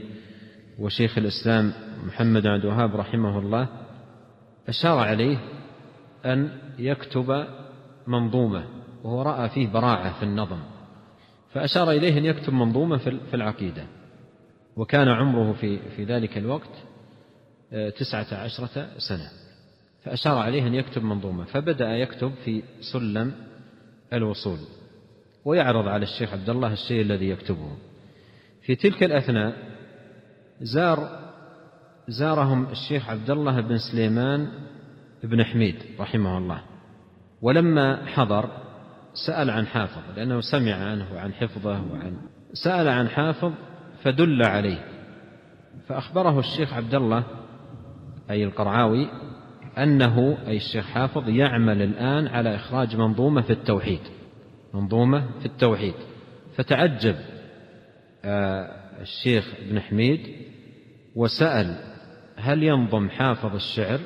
وشيخ 0.79 1.19
الإسلام 1.19 1.73
محمد 2.07 2.47
عبد 2.47 2.65
الوهاب 2.65 2.97
رحمه 2.97 3.39
الله 3.39 3.69
أشار 4.69 4.99
عليه 4.99 5.39
أن 6.25 6.51
يكتب 6.79 7.47
منظومة 8.07 8.65
وهو 9.05 9.23
رأى 9.23 9.49
فيه 9.49 9.69
براعة 9.69 10.19
في 10.19 10.23
النظم 10.23 10.59
فأشار 11.53 11.91
إليه 11.91 12.19
أن 12.19 12.25
يكتب 12.25 12.53
منظومة 12.53 12.97
في 12.97 13.35
العقيدة 13.35 13.87
وكان 14.77 15.09
عمره 15.09 15.53
في 15.53 15.79
في 15.97 16.05
ذلك 16.05 16.39
الوقت 16.39 16.71
آه، 17.73 17.91
تسعة 17.91 18.27
عشرة 18.35 18.89
سنة. 19.09 19.31
فأشار 20.05 20.39
عليه 20.39 20.67
أن 20.67 20.75
يكتب 20.75 21.03
منظومة 21.03 21.45
فبدأ 21.45 21.97
يكتب 21.97 22.33
في 22.45 22.63
سلم 22.93 23.33
الوصول 24.13 24.59
ويعرض 25.45 25.89
على 25.89 26.03
الشيخ 26.03 26.33
عبد 26.33 26.51
الله 26.51 26.73
الشيء 26.73 27.03
الذي 27.03 27.29
يكتبه. 27.29 27.77
في 28.63 28.75
تلك 28.75 29.03
الأثناء 29.03 29.57
زار 30.61 31.29
زارهم 32.09 32.67
الشيخ 32.71 33.11
عبد 33.11 33.31
الله 33.31 33.61
بن 33.61 33.79
سليمان 33.79 34.49
بن 35.25 35.45
حميد 35.45 35.77
رحمه 36.01 36.39
الله. 36.39 36.63
ولما 37.43 38.07
حضر 38.07 38.51
سأل 39.27 39.51
عن 39.51 39.67
حافظ 39.67 40.03
لأنه 40.17 40.41
سمع 40.41 40.75
عنه 40.75 41.15
وعن 41.15 41.33
حفظه 41.33 41.93
وعن 41.93 42.17
سأل 42.53 42.89
عن 42.89 43.09
حافظ 43.09 43.53
فدل 44.03 44.43
عليه. 44.43 44.85
فأخبره 45.87 46.39
الشيخ 46.39 46.73
عبد 46.73 46.95
الله 46.95 47.25
أي 48.31 48.45
القرعاوي 48.45 49.09
أنه 49.83 50.39
أي 50.47 50.57
الشيخ 50.57 50.87
حافظ 50.87 51.29
يعمل 51.29 51.83
الآن 51.83 52.27
على 52.27 52.55
إخراج 52.55 52.97
منظومة 52.97 53.43
في 53.43 53.53
التوحيد. 53.53 54.01
منظومة 54.75 55.27
في 55.41 55.47
التوحيد. 55.47 55.95
فتعجب 56.57 57.17
آه، 58.25 58.71
الشيخ 59.01 59.55
ابن 59.59 59.81
حميد 59.81 60.21
وسأل 61.17 61.77
هل 62.37 62.63
ينظم 62.63 63.09
حافظ 63.09 63.55
الشعر؟ 63.55 64.01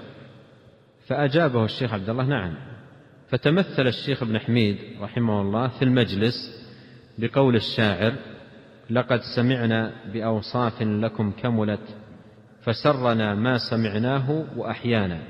فأجابه 1.06 1.64
الشيخ 1.64 1.94
عبد 1.94 2.10
الله 2.10 2.24
نعم. 2.24 2.54
فتمثل 3.28 3.86
الشيخ 3.86 4.22
ابن 4.22 4.38
حميد 4.38 4.78
رحمه 5.00 5.40
الله 5.40 5.68
في 5.68 5.84
المجلس 5.84 6.34
بقول 7.18 7.56
الشاعر 7.56 8.12
لقد 8.90 9.20
سمعنا 9.36 9.92
بأوصاف 10.12 10.82
لكم 10.82 11.30
كملت 11.30 11.96
فسرنا 12.62 13.34
ما 13.34 13.58
سمعناه 13.70 14.44
وأحيانا. 14.56 15.22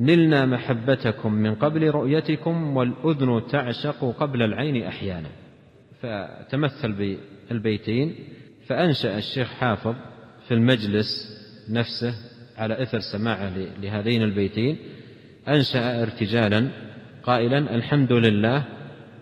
نلنا 0.00 0.46
محبتكم 0.46 1.32
من 1.32 1.54
قبل 1.54 1.90
رؤيتكم 1.90 2.76
والأذن 2.76 3.42
تعشق 3.50 4.14
قبل 4.20 4.42
العين 4.42 4.82
أحيانا. 4.82 5.28
فتمثل 6.02 6.92
بالبيتين. 6.92 8.14
فأنشأ 8.66 9.18
الشيخ 9.18 9.48
حافظ 9.48 9.94
في 10.48 10.54
المجلس 10.54 11.08
نفسه 11.70 12.14
على 12.58 12.82
إثر 12.82 12.98
سماعه 13.00 13.52
لهذين 13.82 14.22
البيتين. 14.22 14.76
أنشأ 15.48 16.02
ارتجالا 16.02 16.68
قائلا 17.22 17.74
الحمد 17.74 18.12
لله 18.12 18.64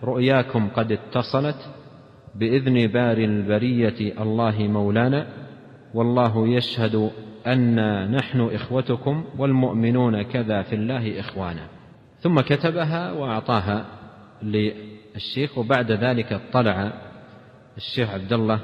رؤياكم 0.05 0.69
قد 0.69 0.93
اتصلت 0.93 1.57
بإذن 2.35 2.87
بار 2.87 3.19
البرية 3.19 4.23
الله 4.23 4.59
مولانا 4.59 5.27
والله 5.95 6.49
يشهد 6.49 7.11
أنا 7.53 8.07
نحن 8.07 8.41
إخوتكم 8.41 9.25
والمؤمنون 9.39 10.23
كذا 10.23 10.63
في 10.63 10.75
الله 10.75 11.21
إخوانا. 11.21 11.67
ثم 12.21 12.41
كتبها 12.41 13.13
وأعطاها 13.13 13.87
للشيخ 14.43 15.59
وبعد 15.59 15.93
ذلك 15.93 16.33
اطلع 16.33 16.93
الشيخ 17.77 18.11
عبد 18.11 18.33
الله 18.33 18.61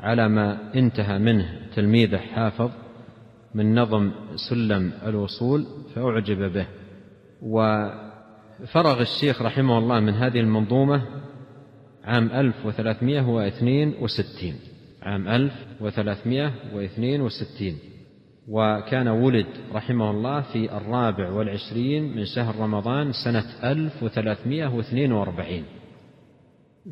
على 0.00 0.28
ما 0.28 0.58
انتهى 0.74 1.18
منه 1.18 1.60
تلميذه 1.74 2.16
حافظ 2.16 2.70
من 3.54 3.74
نظم 3.74 4.10
سلم 4.50 4.92
الوصول 5.06 5.66
فأعجب 5.94 6.52
به. 6.52 6.66
وفرغ 7.42 9.00
الشيخ 9.00 9.42
رحمه 9.42 9.78
الله 9.78 10.00
من 10.00 10.14
هذه 10.14 10.40
المنظومة 10.40 11.02
عام 12.04 12.30
1362 12.30 14.54
عام 15.02 15.28
1362 15.28 17.93
وكان 18.48 19.08
ولد 19.08 19.46
رحمه 19.72 20.10
الله 20.10 20.40
في 20.40 20.76
الرابع 20.76 21.30
والعشرين 21.30 22.16
من 22.16 22.24
شهر 22.24 22.56
رمضان 22.56 23.12
سنة 23.12 23.44
1342 23.64 25.64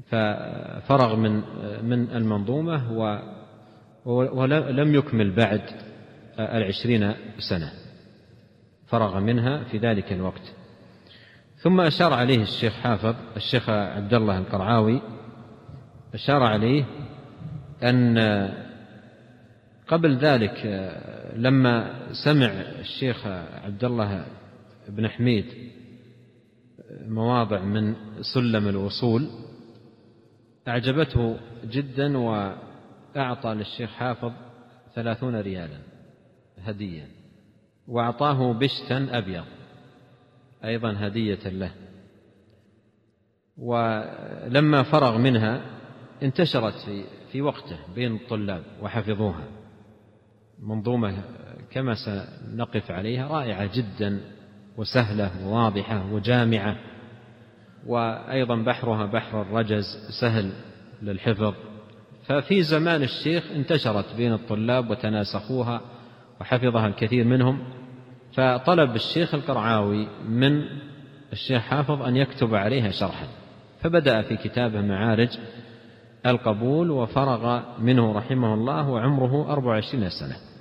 ففرغ 0.06 1.16
من 1.16 1.42
من 1.84 2.10
المنظومة 2.10 2.92
ولم 4.06 4.94
يكمل 4.94 5.30
بعد 5.30 5.62
العشرين 6.38 7.14
سنة. 7.38 7.72
فرغ 8.86 9.20
منها 9.20 9.64
في 9.64 9.78
ذلك 9.78 10.12
الوقت. 10.12 10.54
ثم 11.56 11.80
أشار 11.80 12.12
عليه 12.12 12.42
الشيخ 12.42 12.72
حافظ 12.72 13.14
الشيخ 13.36 13.70
عبد 13.70 14.14
الله 14.14 14.38
القرعاوي 14.38 15.02
أشار 16.14 16.42
عليه 16.42 16.84
أن 17.82 18.18
قبل 19.92 20.16
ذلك 20.16 20.66
لما 21.37 21.94
سمع 22.24 22.46
الشيخ 22.81 23.26
عبد 23.64 23.85
الله 23.85 24.26
بن 24.88 25.09
حميد 25.09 25.46
مواضع 27.07 27.61
من 27.61 27.94
سلم 28.35 28.68
الوصول 28.68 29.28
أعجبته 30.68 31.37
جدا 31.64 32.18
وأعطى 32.18 33.55
للشيخ 33.55 33.90
حافظ 33.90 34.33
ثلاثون 34.94 35.37
ريالا 35.37 35.78
هدية 36.59 37.09
وأعطاه 37.88 38.52
بشتا 38.52 39.18
أبيض 39.18 39.44
أيضا 40.64 40.94
هدية 40.98 41.48
له. 41.48 41.72
ولما 43.57 44.83
فرغ 44.83 45.18
منها 45.18 45.61
انتشرت 46.22 46.74
في 46.74 47.05
في 47.33 47.42
وقته 47.42 47.78
بين 47.94 48.14
الطلاب 48.14 48.62
وحفظوها. 48.83 49.62
منظومة 50.62 51.14
كما 51.70 51.94
سنقف 51.94 52.90
عليها 52.90 53.29
رائعة 53.29 53.70
جدا 53.75 54.20
وسهلة 54.77 55.31
وواضحة 55.46 56.12
وجامعة 56.12 56.77
وأيضا 57.87 58.57
بحرها 58.57 59.07
بحر 59.07 59.42
الرجز 59.42 59.85
سهل 60.20 60.53
للحفظ. 61.03 61.55
ففي 62.25 62.62
زمان 62.62 63.03
الشيخ 63.03 63.44
انتشرت 63.55 64.14
بين 64.16 64.33
الطلاب 64.33 64.90
وتناسخوها 64.90 65.81
وحفظها 66.40 66.87
الكثير 66.87 67.25
منهم 67.25 67.64
فطلب 68.35 68.96
الشيخ 68.96 69.35
القرعاوي 69.35 70.09
من 70.29 70.62
الشيخ 71.33 71.62
حافظ 71.62 72.03
أن 72.03 72.16
يكتب 72.16 72.55
عليها 72.55 72.90
شرحا. 72.90 73.27
فبدأ 73.81 74.22
في 74.22 74.37
كتابه 74.37 74.81
معارج 74.81 75.38
القبول 76.27 76.90
وفرغ 76.90 77.62
منه 77.79 78.12
رحمه 78.12 78.55
الله 78.55 78.88
وعمره 78.88 79.53
أربع 79.53 79.66
وعشرين 79.66 80.11
سنة. 80.11 80.51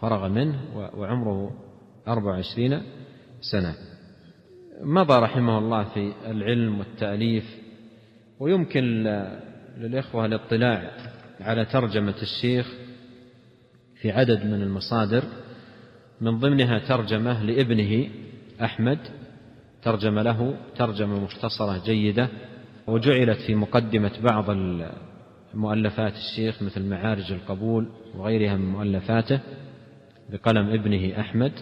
فرغ 0.00 0.28
منه 0.28 0.60
وعمره 0.74 1.50
أربع 2.08 2.30
وعشرين 2.30 2.82
سنة. 3.40 3.74
مضى 4.82 5.18
رحمه 5.18 5.58
الله 5.58 5.84
في 5.84 6.12
العلم 6.26 6.78
والتأليف 6.78 7.44
ويمكن 8.40 8.82
للإخوة 9.78 10.26
الاطلاع 10.26 10.90
على 11.40 11.64
ترجمة 11.64 12.14
الشيخ 12.22 12.74
في 14.00 14.12
عدد 14.12 14.46
من 14.46 14.62
المصادر. 14.62 15.22
من 16.20 16.38
ضمنها 16.38 16.78
ترجمة 16.78 17.42
لابنه 17.42 18.08
أحمد 18.62 18.98
ترجم 19.82 20.18
له 20.18 20.54
ترجمة 20.76 21.24
مختصرة 21.24 21.84
جيدة 21.84 22.28
وجعلت 22.86 23.38
في 23.46 23.54
مقدمة 23.54 24.12
بعض 24.22 24.56
مؤلفات 25.54 26.12
الشيخ 26.12 26.62
مثل 26.62 26.84
معارج 26.84 27.32
القبول 27.32 27.88
وغيرها 28.14 28.56
من 28.56 28.70
مؤلفاته. 28.70 29.40
بقلم 30.32 30.68
ابنه 30.68 31.20
أحمد 31.20 31.52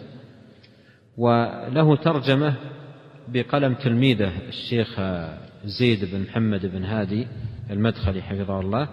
وله 1.17 1.95
ترجمة 1.95 2.53
بقلم 3.27 3.73
تلميذه 3.73 4.31
الشيخ 4.47 4.99
زيد 5.65 6.05
بن 6.11 6.21
محمد 6.21 6.65
بن 6.65 6.83
هادي 6.83 7.27
المدخلي 7.69 8.21
حفظه 8.21 8.59
الله 8.59 8.89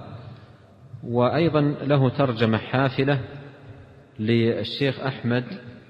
وأيضا 1.04 1.60
له 1.60 2.08
ترجمة 2.08 2.58
حافلة 2.58 3.20
للشيخ 4.18 5.00
أحمد 5.00 5.44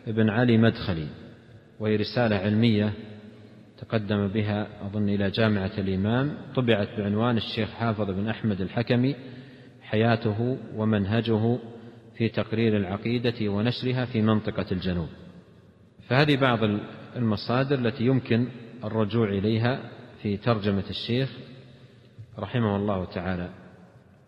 بن 0.07 0.31
علي 0.31 0.59
مدخلي 0.59 1.07
وهي 1.81 1.97
رسالة 1.97 2.37
علمية 2.37 2.93
تقدم 3.79 4.29
بها 4.29 4.67
أظن 4.87 5.09
إلى 5.09 5.31
جامعة 5.31 5.71
الإمام 5.79 6.35
طبعت 6.55 6.89
بعنوان 6.99 7.37
الشيخ 7.37 7.71
حافظ 7.71 8.11
بن 8.11 8.29
أحمد 8.29 8.61
الحكمي 8.61 9.17
حياته 9.83 10.59
ومنهجه 10.77 11.59
في 12.17 12.29
تقرير 12.29 12.77
العقيدة 12.77 13.49
ونشرها 13.49 14.05
في 14.05 14.23
منطقة 14.23 14.67
الجنوب. 14.73 15.09
فهذه 16.09 16.37
بعض 16.37 16.59
المصادر 17.17 17.79
التي 17.79 18.05
يمكن 18.05 18.49
الرجوع 18.85 19.29
إليها 19.29 19.81
في 20.23 20.37
ترجمة 20.37 20.85
الشيخ 20.91 21.31
رحمه 22.39 22.77
الله 22.77 23.05
تعالى. 23.05 23.49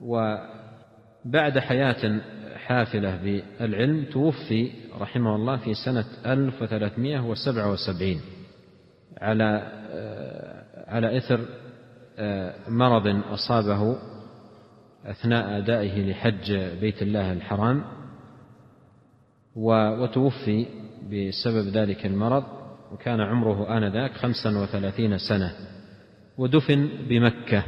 وبعد 0.00 1.58
حياة 1.58 2.20
حافلة 2.56 3.16
بالعلم 3.16 4.04
توفي 4.04 4.70
رحمه 5.00 5.36
الله 5.36 5.56
في 5.56 5.74
سنة 5.74 6.04
1377 6.26 8.20
على 9.20 9.72
على 10.88 11.16
إثر 11.16 11.40
مرض 12.68 13.22
أصابه 13.32 13.98
أثناء 15.08 15.58
أدائه 15.58 16.10
لحج 16.10 16.52
بيت 16.80 17.02
الله 17.02 17.32
الحرام 17.32 17.84
وتوفي 19.56 20.66
بسبب 21.10 21.68
ذلك 21.68 22.06
المرض 22.06 22.44
وكان 22.92 23.20
عمره 23.20 23.76
آنذاك 23.76 24.12
خمسا 24.12 24.58
وثلاثين 24.58 25.18
سنة 25.18 25.52
ودفن 26.38 26.88
بمكة. 27.08 27.64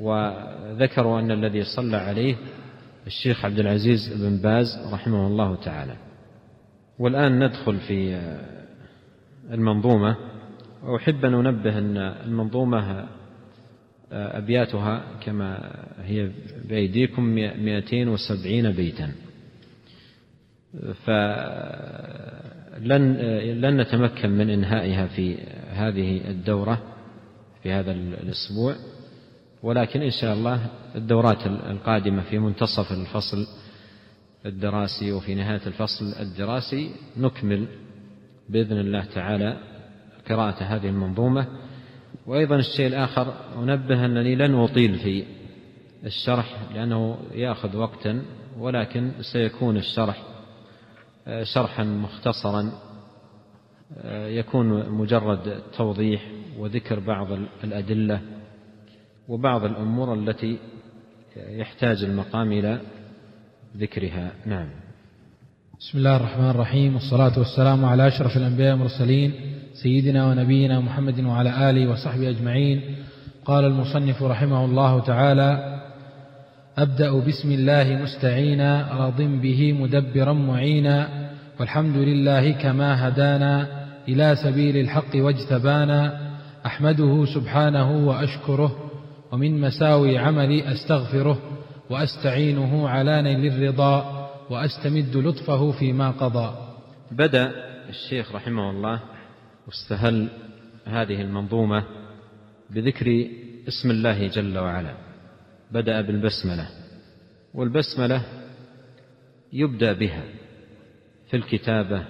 وذكروا 0.00 1.20
أن 1.20 1.30
الذي 1.30 1.64
صلى 1.76 1.96
عليه 1.96 2.36
الشيخ 3.06 3.44
عبد 3.44 3.58
العزيز 3.58 4.22
بن 4.22 4.36
باز 4.42 4.66
رحمه 4.92 5.26
الله 5.26 5.56
تعالى. 5.56 5.96
والآن 6.98 7.44
ندخل 7.44 7.76
في 7.76 8.20
المنظومة. 9.50 10.16
وأحب 10.82 11.24
أن 11.24 11.34
أنبه 11.34 11.78
أن 11.78 11.96
المنظومة 11.96 13.08
أبياتها 14.12 15.02
كما 15.20 15.74
هي 16.04 16.30
بأيديكم 16.68 17.22
270 17.24 18.72
بيتا. 18.72 19.12
فلن 21.04 23.12
لن 23.60 23.80
نتمكن 23.80 24.30
من 24.30 24.50
إنهائها 24.50 25.06
في 25.06 25.38
هذه 25.70 26.30
الدورة 26.30 26.82
في 27.62 27.72
هذا 27.72 27.92
الأسبوع. 27.92 28.74
ولكن 29.62 30.02
إن 30.02 30.10
شاء 30.10 30.34
الله 30.34 30.66
الدورات 30.94 31.46
القادمة 31.46 32.22
في 32.22 32.38
منتصف 32.38 32.92
الفصل 32.92 33.46
الدراسي 34.46 35.12
وفي 35.12 35.34
نهاية 35.34 35.60
الفصل 35.66 36.12
الدراسي 36.20 36.90
نكمل 37.16 37.66
بإذن 38.48 38.78
الله 38.78 39.04
تعالى 39.04 39.56
قراءة 40.28 40.62
هذه 40.62 40.88
المنظومة. 40.88 41.46
وأيضا 42.26 42.56
الشيء 42.56 42.86
الآخر 42.86 43.34
أنبه 43.62 44.04
أنني 44.04 44.34
لن 44.34 44.54
أطيل 44.54 44.98
في 44.98 45.24
الشرح 46.04 46.56
لأنه 46.74 47.18
يأخذ 47.34 47.76
وقتا 47.76 48.22
ولكن 48.58 49.12
سيكون 49.32 49.76
الشرح 49.76 50.22
شرحا 51.42 51.84
مختصرا 51.84 52.72
يكون 54.26 54.88
مجرد 54.90 55.62
توضيح 55.76 56.30
وذكر 56.58 57.00
بعض 57.00 57.28
الأدلة 57.64 58.20
وبعض 59.28 59.64
الأمور 59.64 60.14
التي 60.14 60.58
يحتاج 61.36 62.04
المقام 62.04 62.52
إلى 62.52 62.80
ذكرها. 63.76 64.32
نعم. 64.46 64.68
بسم 65.80 65.98
الله 65.98 66.16
الرحمن 66.16 66.50
الرحيم 66.50 66.94
والصلاة 66.94 67.38
والسلام 67.38 67.84
على 67.84 68.08
أشرف 68.08 68.36
الأنبياء 68.36 68.72
والمرسلين 68.72 69.57
سيدنا 69.82 70.26
ونبينا 70.26 70.80
محمد 70.80 71.24
وعلى 71.24 71.70
آله 71.70 71.90
وصحبه 71.90 72.30
أجمعين. 72.30 72.82
قال 73.44 73.64
المصنف 73.64 74.22
رحمه 74.22 74.64
الله 74.64 75.00
تعالى 75.00 75.80
أبدأ 76.78 77.20
بسم 77.20 77.52
الله 77.52 78.02
مستعينا 78.02 78.88
راض 78.92 79.22
به 79.22 79.72
مدبرا 79.72 80.32
معينا 80.32 81.08
والحمد 81.60 81.96
لله 81.96 82.52
كما 82.52 83.08
هدانا 83.08 83.66
إلى 84.08 84.36
سبيل 84.44 84.76
الحق 84.76 85.12
واجتبانا 85.14 86.20
أحمده 86.66 87.24
سبحانه 87.34 88.08
وأشكره 88.08 88.76
ومن 89.32 89.60
مساوي 89.60 90.18
عملي 90.18 90.72
أستغفره 90.72 91.38
وأستعينه 91.90 92.88
على 92.88 93.22
نيل 93.22 93.52
الرضا 93.52 94.28
وأستمد 94.50 95.16
لطفه 95.16 95.70
فيما 95.70 96.10
قضى. 96.10 96.54
بدأ 97.10 97.52
الشيخ 97.88 98.34
رحمه 98.34 98.70
الله 98.70 99.00
واستهل 99.68 100.28
هذه 100.86 101.20
المنظومة 101.22 101.84
بذكر 102.70 103.28
اسم 103.68 103.90
الله 103.90 104.26
جل 104.26 104.58
وعلا. 104.58 104.94
بدأ 105.72 106.00
بالبسملة 106.00 106.68
والبسملة 107.54 108.22
يبدأ 109.52 109.92
بها 109.92 110.22
في 111.30 111.36
الكتابة 111.36 112.04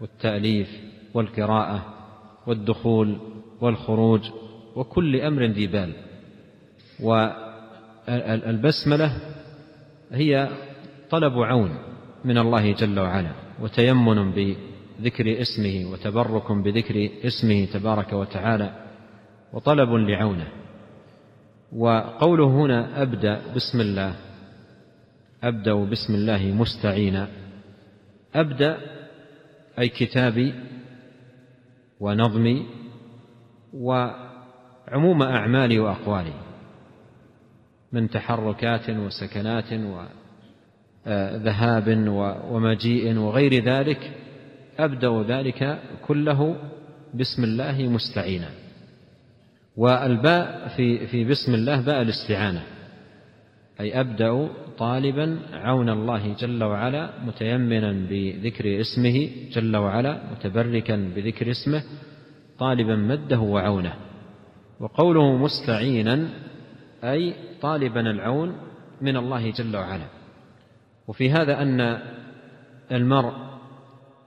والتأليف 0.00 0.68
والقراءة 1.14 1.94
والدخول 2.46 3.18
والخروج 3.60 4.30
وكل 4.76 5.20
أمر 5.20 5.44
ذي 5.44 5.66
بال. 5.66 5.92
والبسملة 8.08 9.20
هي 10.12 10.48
طلب 11.10 11.38
عون 11.38 11.78
من 12.24 12.38
الله 12.38 12.72
جل 12.72 13.00
وعلا 13.00 13.32
وتيمن 13.60 14.32
بذكر 14.98 15.40
اسمه 15.40 15.92
وتبرك 15.92 16.52
بذكر 16.52 17.10
اسمه 17.24 17.64
تبارك 17.64 18.12
وتعالى 18.12 18.86
وطلب 19.52 19.90
لعونه. 19.90 20.48
وقوله 21.72 22.46
هنا 22.46 23.02
أبدأ 23.02 23.40
بسم 23.54 23.80
الله 23.80 24.14
أبدأ 25.42 25.74
بسم 25.74 26.14
الله 26.14 26.46
مستعينا. 26.46 27.28
أبدأ 28.34 28.78
أي 29.78 29.88
كتابي 29.88 30.54
ونظمي 32.00 32.66
وعموم 33.74 35.22
أعمالي 35.22 35.78
وأقوالي 35.78 36.32
من 37.92 38.10
تحركات 38.10 38.90
وسكنات 38.90 39.72
وذهاب 41.06 41.88
ومجيء 42.50 43.18
وغير 43.18 43.64
ذلك 43.64 44.12
أبدأ 44.78 45.22
ذلك 45.22 45.80
كله 46.06 46.56
بسم 47.14 47.44
الله 47.44 47.82
مستعينا. 47.82 48.48
والباء 49.76 50.68
في 50.76 51.06
في 51.06 51.24
بسم 51.24 51.54
الله 51.54 51.80
باء 51.80 52.02
الاستعانة. 52.02 52.62
أي 53.80 54.00
أبدأ 54.00 54.48
طالبا 54.78 55.38
عون 55.52 55.88
الله 55.88 56.34
جل 56.38 56.64
وعلا 56.64 57.10
متيمنا 57.26 57.92
بذكر 58.10 58.80
اسمه 58.80 59.30
جل 59.52 59.76
وعلا 59.76 60.20
متبركا 60.32 60.96
بذكر 61.16 61.50
اسمه 61.50 61.82
طالبا 62.58 62.96
مده 62.96 63.40
وعونه. 63.40 63.94
وقوله 64.80 65.36
مستعينا 65.36 66.28
أي 67.04 67.34
طالبا 67.60 68.00
العون 68.00 68.56
من 69.00 69.16
الله 69.16 69.50
جل 69.50 69.76
وعلا. 69.76 70.06
وفي 71.08 71.30
هذا 71.30 71.62
أن 71.62 71.98
المرء 72.92 73.45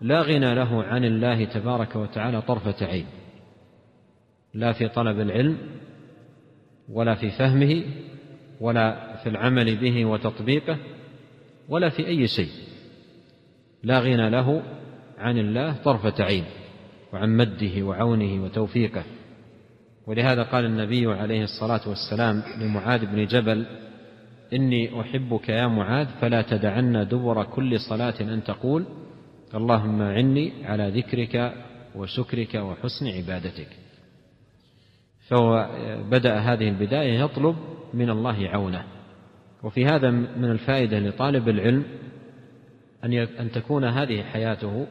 لا 0.01 0.21
غنى 0.21 0.55
له 0.55 0.83
عن 0.83 1.05
الله 1.05 1.45
تبارك 1.45 1.95
وتعالى 1.95 2.41
طرفة 2.41 2.85
عين. 2.85 3.05
لا 4.53 4.73
في 4.73 4.87
طلب 4.87 5.19
العلم 5.19 5.57
ولا 6.89 7.15
في 7.15 7.29
فهمه 7.29 7.83
ولا 8.61 9.15
في 9.23 9.29
العمل 9.29 9.75
به 9.75 10.05
وتطبيقه 10.05 10.77
ولا 11.69 11.89
في 11.89 12.07
أي 12.07 12.27
شيء. 12.27 12.51
لا 13.83 13.99
غنى 13.99 14.29
له 14.29 14.63
عن 15.17 15.37
الله 15.37 15.73
طرفة 15.83 16.23
عين 16.23 16.45
وعن 17.13 17.37
مده 17.37 17.83
وعونه 17.83 18.43
وتوفيقه. 18.43 19.03
ولهذا 20.07 20.43
قال 20.43 20.65
النبي 20.65 21.05
عليه 21.05 21.43
الصلاة 21.43 21.89
والسلام 21.89 22.43
لمعاذ 22.61 23.05
بن 23.05 23.25
جبل 23.25 23.65
إني 24.53 25.01
أحبك 25.01 25.49
يا 25.49 25.67
معاذ 25.67 26.07
فلا 26.21 26.41
تدعن 26.41 27.07
دبر 27.07 27.43
كل 27.43 27.79
صلاة 27.79 28.13
أن 28.21 28.43
تقول 28.43 28.85
اللهم 29.55 30.01
عني 30.01 30.65
على 30.65 30.89
ذكرك 30.89 31.53
وشكرك 31.95 32.55
وحسن 32.55 33.07
عبادتك. 33.07 33.67
فهو 35.27 35.69
بدأ 36.11 36.37
هذه 36.37 36.69
البداية 36.69 37.19
يطلب 37.19 37.55
من 37.93 38.09
الله 38.09 38.47
عونه. 38.47 38.83
وفي 39.63 39.85
هذا 39.85 40.11
من 40.11 40.51
الفائدة 40.51 40.99
لطالب 40.99 41.49
العلم 41.49 41.83
أن 43.03 43.13
أن 43.13 43.51
تكون 43.51 43.85
هذه 43.85 44.23
حياته 44.23 44.87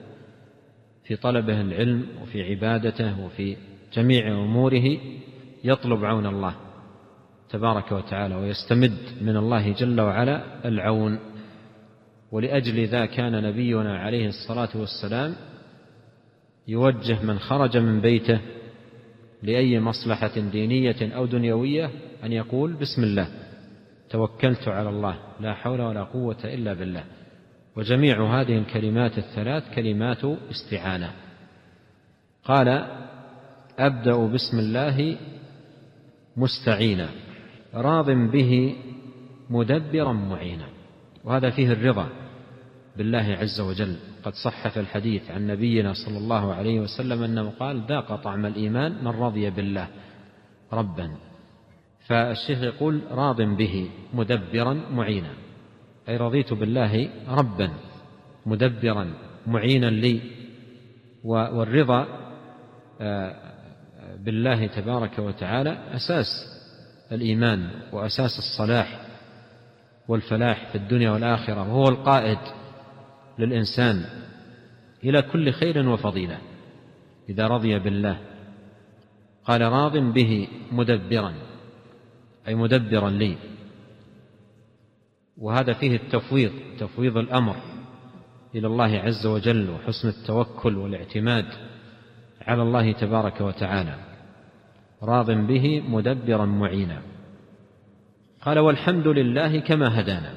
في 1.05 1.17
طلبه 1.17 1.61
العلم 1.61 2.07
وفي 2.23 2.43
عبادته 2.43 3.25
وفي 3.25 3.57
جميع 3.93 4.29
أموره 4.29 4.99
يطلب 5.65 6.05
عون 6.05 6.27
الله 6.27 6.55
تبارك 7.51 7.93
وتعالى 7.93 8.35
ويستمد 8.35 8.99
من 9.21 9.37
الله 9.37 9.73
جل 9.73 10.01
وعلا 10.01 10.69
العون. 10.69 11.19
ولأجل 12.33 12.87
ذا 12.87 13.07
كان 13.07 13.43
نبينا 13.43 13.99
عليه 13.99 14.29
الصلاة 14.29 14.69
والسلام 14.75 15.35
يوجه 16.69 17.23
من 17.23 17.39
خرج 17.39 17.77
من 17.77 18.01
بيته 18.01 18.41
لأي 19.43 19.81
مصلحة 19.81 20.41
دينية 20.53 21.15
أو 21.17 21.27
دنيوية 21.27 21.91
أن 22.25 22.33
يقول 22.33 22.73
بسم 22.73 23.03
الله 23.03 23.29
توكلت 24.11 24.69
على 24.69 24.89
الله 24.89 25.19
لا 25.41 25.55
حول 25.55 25.81
ولا 25.81 26.03
قوة 26.03 26.37
إلا 26.45 26.73
بالله. 26.73 27.05
وجميع 27.77 28.41
هذه 28.41 28.59
الكلمات 28.59 29.19
الثلاث 29.19 29.75
كلمات 29.75 30.25
استعانة. 30.51 31.13
قال 32.45 32.69
أبدأ 33.79 34.27
بسم 34.27 34.59
الله 34.59 35.17
مستعينا 36.37 37.09
راض 37.75 38.11
به 38.11 38.77
مدبرا 39.51 40.13
معينا. 40.13 40.78
وهذا 41.29 41.51
فيه 41.51 41.73
الرضا 41.73 42.09
بالله 42.97 43.37
عز 43.41 43.61
وجل. 43.61 43.97
قد 44.25 44.33
صح 44.35 44.69
في 44.69 44.81
الحديث 44.81 45.31
عن 45.31 45.47
نبينا 45.47 45.93
صلى 45.93 46.19
الله 46.19 46.55
عليه 46.55 46.81
وسلم 46.81 47.23
أنه 47.23 47.51
قال 47.61 47.83
ذاق 47.89 48.17
طعم 48.17 48.47
الإيمان 48.47 49.05
من 49.05 49.09
رضي 49.09 49.51
بالله 49.51 49.89
ربا. 50.73 51.11
فالشيخ 52.07 52.63
يقول 52.63 53.01
راض 53.11 53.43
به 53.43 53.91
مدبرا 54.15 54.81
معينا. 54.93 55.31
أي 56.09 56.17
رضيت 56.17 56.53
بالله 56.53 57.11
ربا 57.29 57.71
مدبرا 58.47 59.15
معينا 59.47 59.87
لي. 59.87 60.21
والرضا 61.25 62.07
آه، 63.01 63.35
بالله 64.19 64.67
تبارك 64.67 65.19
وتعالى 65.19 65.79
أساس 65.95 66.27
الإيمان 67.13 67.71
وأساس 67.93 68.39
الصلاح. 68.39 69.08
والفلاح 70.09 70.69
في 70.73 70.75
الدنيا 70.79 71.11
والآخرة 71.11 71.61
وهو 71.61 71.89
القائد 71.89 72.39
للإنسان 73.39 74.05
إلى 75.05 75.23
كل 75.23 75.53
خير 75.53 75.89
وفضيلة 75.89 76.39
إذا 77.29 77.47
رضي 77.47 77.79
بالله. 77.79 78.19
قال 79.45 79.63
راض 79.63 79.97
به 79.97 80.49
مدبرا 80.73 81.35
أي 82.49 82.55
مدبرا 82.55 83.11
لي. 83.11 83.37
وهذا 85.39 85.73
فيه 85.73 85.97
التفويض 85.97 86.53
تفويض 86.79 87.17
الأمر 87.17 87.57
إلى 88.55 88.67
الله 88.67 88.99
عز 88.99 89.27
وجل 89.27 89.71
وحسن 89.71 90.09
التوكل 90.09 90.77
والاعتماد 90.77 91.47
على 92.41 92.63
الله 92.63 92.93
تبارك 92.93 93.41
وتعالى. 93.41 93.95
راض 95.03 95.31
به 95.31 95.81
مدبرا 95.89 96.45
معينا. 96.45 97.03
قال 98.43 98.59
والحمد 98.59 99.07
لله 99.07 99.61
كما 99.61 100.01
هدانا. 100.01 100.33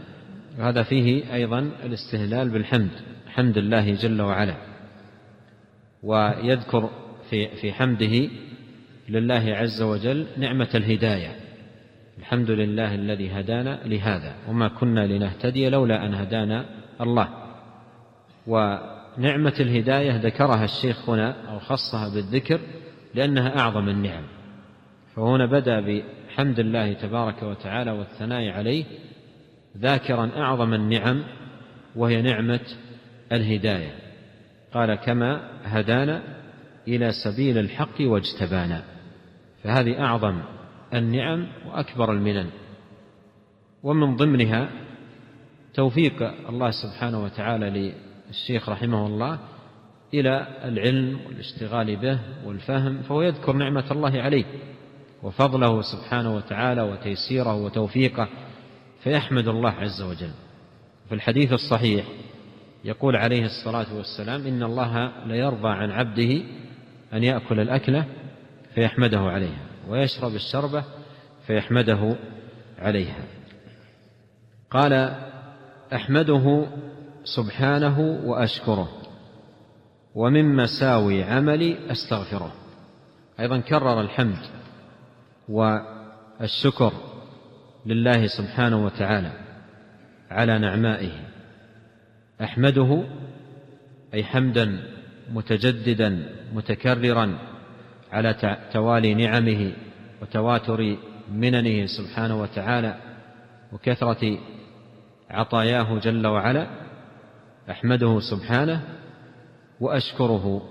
وهذا 0.60 0.84
فيه 0.84 1.34
أيضا 1.34 1.72
الاستهلال 1.84 2.50
بالحمد 2.50 2.90
حمد 3.28 3.58
الله 3.58 3.94
جل 3.94 4.22
وعلا. 4.22 4.56
ويذكر 6.04 6.90
في 7.30 7.48
في 7.48 7.74
حمده 7.74 8.30
لله 9.10 9.56
عز 9.56 9.82
وجل 9.82 10.26
نعمة 10.38 10.70
الهداية. 10.76 11.36
الحمد 12.20 12.52
لله 12.52 12.96
الذي 12.96 13.32
هدانا 13.32 13.80
لهذا 13.86 14.36
وما 14.50 14.68
كنا 14.68 15.08
لنهتدي 15.08 15.70
لولا 15.70 16.06
أن 16.06 16.14
هدانا 16.14 16.66
الله. 17.02 17.30
ونعمة 18.48 19.54
الهداية 19.60 20.18
ذكرها 20.18 20.64
الشيخ 20.64 21.10
هنا 21.10 21.36
أو 21.52 21.60
خصها 21.60 22.10
بالذكر 22.10 22.60
لأنها 23.16 23.60
أعظم 23.60 23.90
النعم. 23.90 24.24
فهنا 25.16 25.46
بدأ 25.46 25.80
بحمد 26.32 26.60
الله 26.60 26.94
تبارك 26.94 27.44
وتعالى 27.44 27.92
والثناء 27.92 28.50
عليه 28.50 28.86
ذاكرا 29.78 30.32
أعظم 30.38 30.74
النعم 30.74 31.24
وهي 31.96 32.22
نعمة 32.22 32.60
الهداية. 33.32 33.96
قال 34.74 34.96
كما 34.96 35.60
هدانا 35.64 36.24
إلى 36.88 37.12
سبيل 37.24 37.58
الحق 37.58 38.02
واجتبانا. 38.02 38.84
فهذه 39.64 40.04
أعظم 40.04 40.42
النعم 40.94 41.48
وأكبر 41.68 42.12
المنن. 42.12 42.50
ومن 43.84 44.16
ضمنها 44.16 44.70
توفيق 45.74 46.24
الله 46.50 46.72
سبحانه 46.72 47.24
وتعالى 47.24 47.94
للشيخ 48.30 48.70
رحمه 48.70 49.08
الله 49.08 49.40
إلى 50.14 50.48
العلم 50.64 51.20
والاشتغال 51.28 51.96
به 51.96 52.20
والفهم 52.46 53.02
فهو 53.02 53.22
يذكر 53.22 53.54
نعمة 53.54 53.92
الله 53.92 54.22
عليه. 54.22 54.46
وفضله 55.24 55.82
سبحانه 55.82 56.36
وتعالى 56.36 56.82
وتيسيره 56.82 57.56
وتوفيقه 57.56 58.30
فيحمد 59.04 59.48
الله 59.48 59.72
عز 59.72 60.02
وجل. 60.02 60.32
في 61.10 61.16
الحديث 61.16 61.54
الصحيح 61.54 62.06
يقول 62.86 63.16
عليه 63.16 63.46
الصلاة 63.46 63.96
والسلام 63.96 64.48
إن 64.48 64.64
الله 64.64 65.12
ليرضى 65.26 65.70
عن 65.70 65.92
عبده 65.92 66.44
أن 67.14 67.24
يأكل 67.24 67.60
الأكلة 67.60 68.06
فيحمده 68.76 69.20
عليها 69.20 69.66
ويشرب 69.90 70.36
الشربه 70.36 70.84
فيحمده 71.48 72.16
عليها. 72.80 73.24
قال 74.72 75.16
أحمده 75.94 76.66
سبحانه 77.24 78.00
وأشكره 78.26 78.90
ومن 80.16 80.56
مساوي 80.56 81.24
عملي 81.24 81.92
أستغفره. 81.92 82.54
أيضا 83.40 83.60
كرر 83.60 84.02
الحمد 84.02 84.61
والشكر 85.52 86.94
لله 87.86 88.28
سبحانه 88.28 88.86
وتعالى 88.86 89.32
على 90.32 90.60
نعمائه 90.60 91.12
أحمده 92.44 93.04
أي 94.14 94.24
حمدا 94.24 94.80
متجددا 95.34 96.30
متكررا 96.54 97.38
على 98.12 98.58
توالي 98.74 99.14
نعمه 99.14 99.74
وتواتر 100.22 100.98
مننه 101.34 101.86
سبحانه 101.86 102.42
وتعالى 102.42 102.96
وكثرة 103.74 104.38
عطاياه 105.30 106.00
جل 106.00 106.28
وعلا 106.28 106.68
أحمده 107.70 108.20
سبحانه 108.20 108.82
وأشكره 109.80 110.62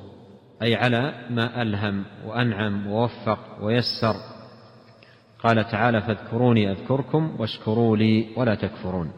أي 0.62 0.74
على 0.74 1.14
ما 1.30 1.62
ألهم 1.62 2.04
وأنعم 2.26 2.86
ووفق 2.86 3.38
ويسر 3.62 4.14
قال 5.42 5.68
تعالى 5.68 6.00
فاذكروني 6.00 6.70
أذكركم 6.70 7.37
واشكروا 7.38 7.96
لي 7.96 8.26
ولا 8.37 8.55
تكفرون. 8.55 9.11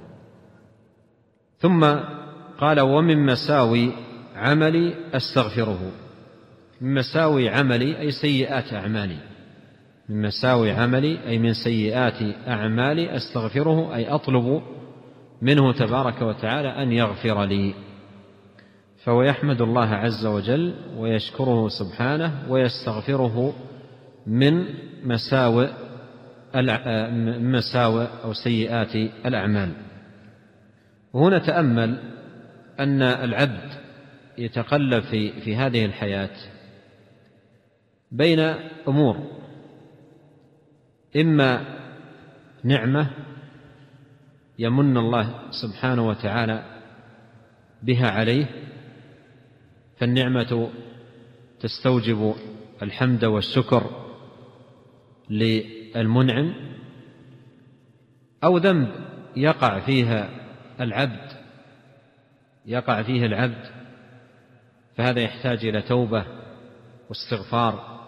ثم 1.59 1.85
قال 2.59 2.81
ومن 2.81 3.27
مساوي 3.27 3.91
عملي 4.37 4.95
أستغفره. 5.15 5.91
من 6.81 6.95
مساوي 6.95 7.49
عملي 7.49 8.01
أي 8.01 8.11
سيئات 8.11 8.73
أعمالي. 8.73 9.19
من 10.09 10.23
مساوي 10.23 10.73
عملي 10.73 11.19
أي 11.27 11.39
من 11.39 11.53
سيئات 11.53 12.23
أعمالي 12.49 13.17
أستغفره 13.17 13.95
أي 13.95 14.09
أطلب 14.09 14.63
منه 15.43 15.73
تبارك 15.73 16.23
وتعالى 16.23 16.69
أن 16.69 16.93
يغفر 16.93 17.45
لي. 17.45 17.75
فهو 19.05 19.23
يحمد 19.23 19.63
الله 19.63 19.89
عز 19.89 20.27
وجل 20.27 20.75
ويشكره 20.97 21.69
سبحانه 21.69 22.47
ويستغفره 22.49 23.55
من 24.27 24.65
مساوئ 25.05 25.69
مساوئ 27.41 28.07
أو 28.25 28.33
سيئات 28.33 28.95
الأعمال. 29.27 29.73
وهنا 31.13 31.39
تأمل 31.39 31.99
أن 32.81 33.03
العبد 33.03 33.71
يتقلب 34.39 35.03
في 35.03 35.41
في 35.41 35.57
هذه 35.57 35.85
الحياة 35.85 36.37
بين 38.13 38.41
أمور 38.89 39.31
إما 41.17 41.65
نعمة 42.65 43.11
يمن 44.59 44.97
الله 44.97 45.51
سبحانه 45.51 46.09
وتعالى 46.09 46.65
بها 47.83 48.11
عليه 48.11 48.47
فالنعمة 49.99 50.69
تستوجب 51.61 52.35
الحمد 52.83 53.25
والشكر 53.25 53.91
للمنعم 55.97 56.55
أو 58.45 58.59
ذنب 58.59 58.89
يقع 59.37 59.81
فيها 59.81 60.29
العبد 60.81 61.33
يقع 62.67 63.03
فيه 63.03 63.27
العبد 63.27 63.67
فهذا 64.97 65.21
يحتاج 65.21 65.67
إلى 65.67 65.83
توبة 65.83 66.25
واستغفار 67.09 68.01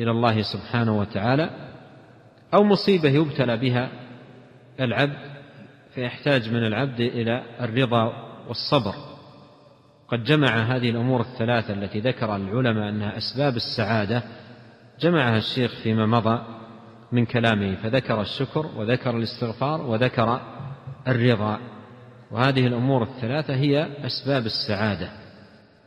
إلى 0.00 0.10
الله 0.10 0.42
سبحانه 0.42 0.98
وتعالى 0.98 1.50
أو 2.54 2.64
مصيبة 2.64 3.08
يبتلى 3.08 3.56
بها 3.56 3.90
العبد 4.80 5.38
فيحتاج 5.94 6.52
من 6.52 6.66
العبد 6.66 7.00
إلى 7.00 7.42
الرضا 7.60 8.28
والصبر. 8.48 8.94
قد 10.08 10.24
جمع 10.24 10.48
هذه 10.48 10.90
الأمور 10.90 11.20
الثلاثة 11.20 11.74
التي 11.74 12.00
ذكر 12.00 12.36
العلماء 12.36 12.88
أنها 12.88 13.16
أسباب 13.16 13.56
السعادة 13.56 14.22
جمعها 15.00 15.38
الشيخ 15.38 15.74
فيما 15.82 16.06
مضى 16.06 16.57
من 17.12 17.26
كلامه 17.26 17.74
فذكر 17.74 18.20
الشكر 18.20 18.66
وذكر 18.76 19.16
الاستغفار 19.16 19.80
وذكر 19.80 20.40
الرضا. 21.08 21.58
وهذه 22.30 22.66
الأمور 22.66 23.02
الثلاثة 23.02 23.54
هي 23.54 23.88
أسباب 24.06 24.46
السعادة 24.46 25.10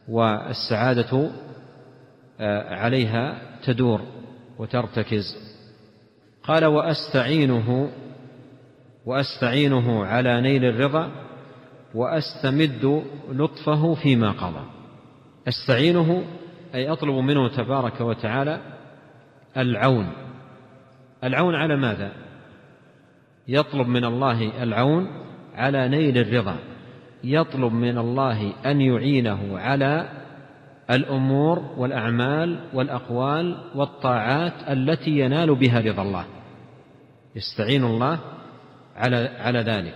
والسعادة 0.08 1.30
آه، 2.40 2.76
عليها 2.76 3.42
تدور 3.64 4.02
وترتكز. 4.58 5.36
قال 6.44 6.66
وأستعينه 6.66 7.90
وأستعينه 9.06 10.06
على 10.06 10.42
نيل 10.42 10.66
الرضا 10.66 11.12
وأستمد 11.96 13.04
لطفه 13.32 13.96
فيما 13.96 14.32
قضى. 14.32 14.66
أستعينه 15.48 16.24
أي 16.76 16.90
أطلب 16.92 17.16
منه 17.16 17.50
تبارك 17.50 18.02
وتعالى 18.02 18.62
العون. 19.58 20.21
العون 21.24 21.56
على 21.56 21.76
ماذا؟ 21.76 22.12
يطلب 23.48 23.88
من 23.88 24.06
الله 24.06 24.64
العون 24.64 25.08
على 25.56 25.88
نيل 25.88 26.18
الرضا. 26.18 26.56
يطلب 27.24 27.74
من 27.74 27.98
الله 27.98 28.54
أن 28.66 28.82
يعينه 28.82 29.60
على 29.60 30.10
الأمور 30.92 31.60
والأعمال 31.78 32.60
والأقوال 32.74 33.58
والطاعات 33.76 34.54
التي 34.70 35.20
ينال 35.20 35.56
بها 35.56 35.80
رضا 35.80 36.02
الله. 36.02 36.26
يستعين 37.36 37.84
الله 37.84 38.20
على 38.96 39.30
على 39.40 39.60
ذلك. 39.60 39.96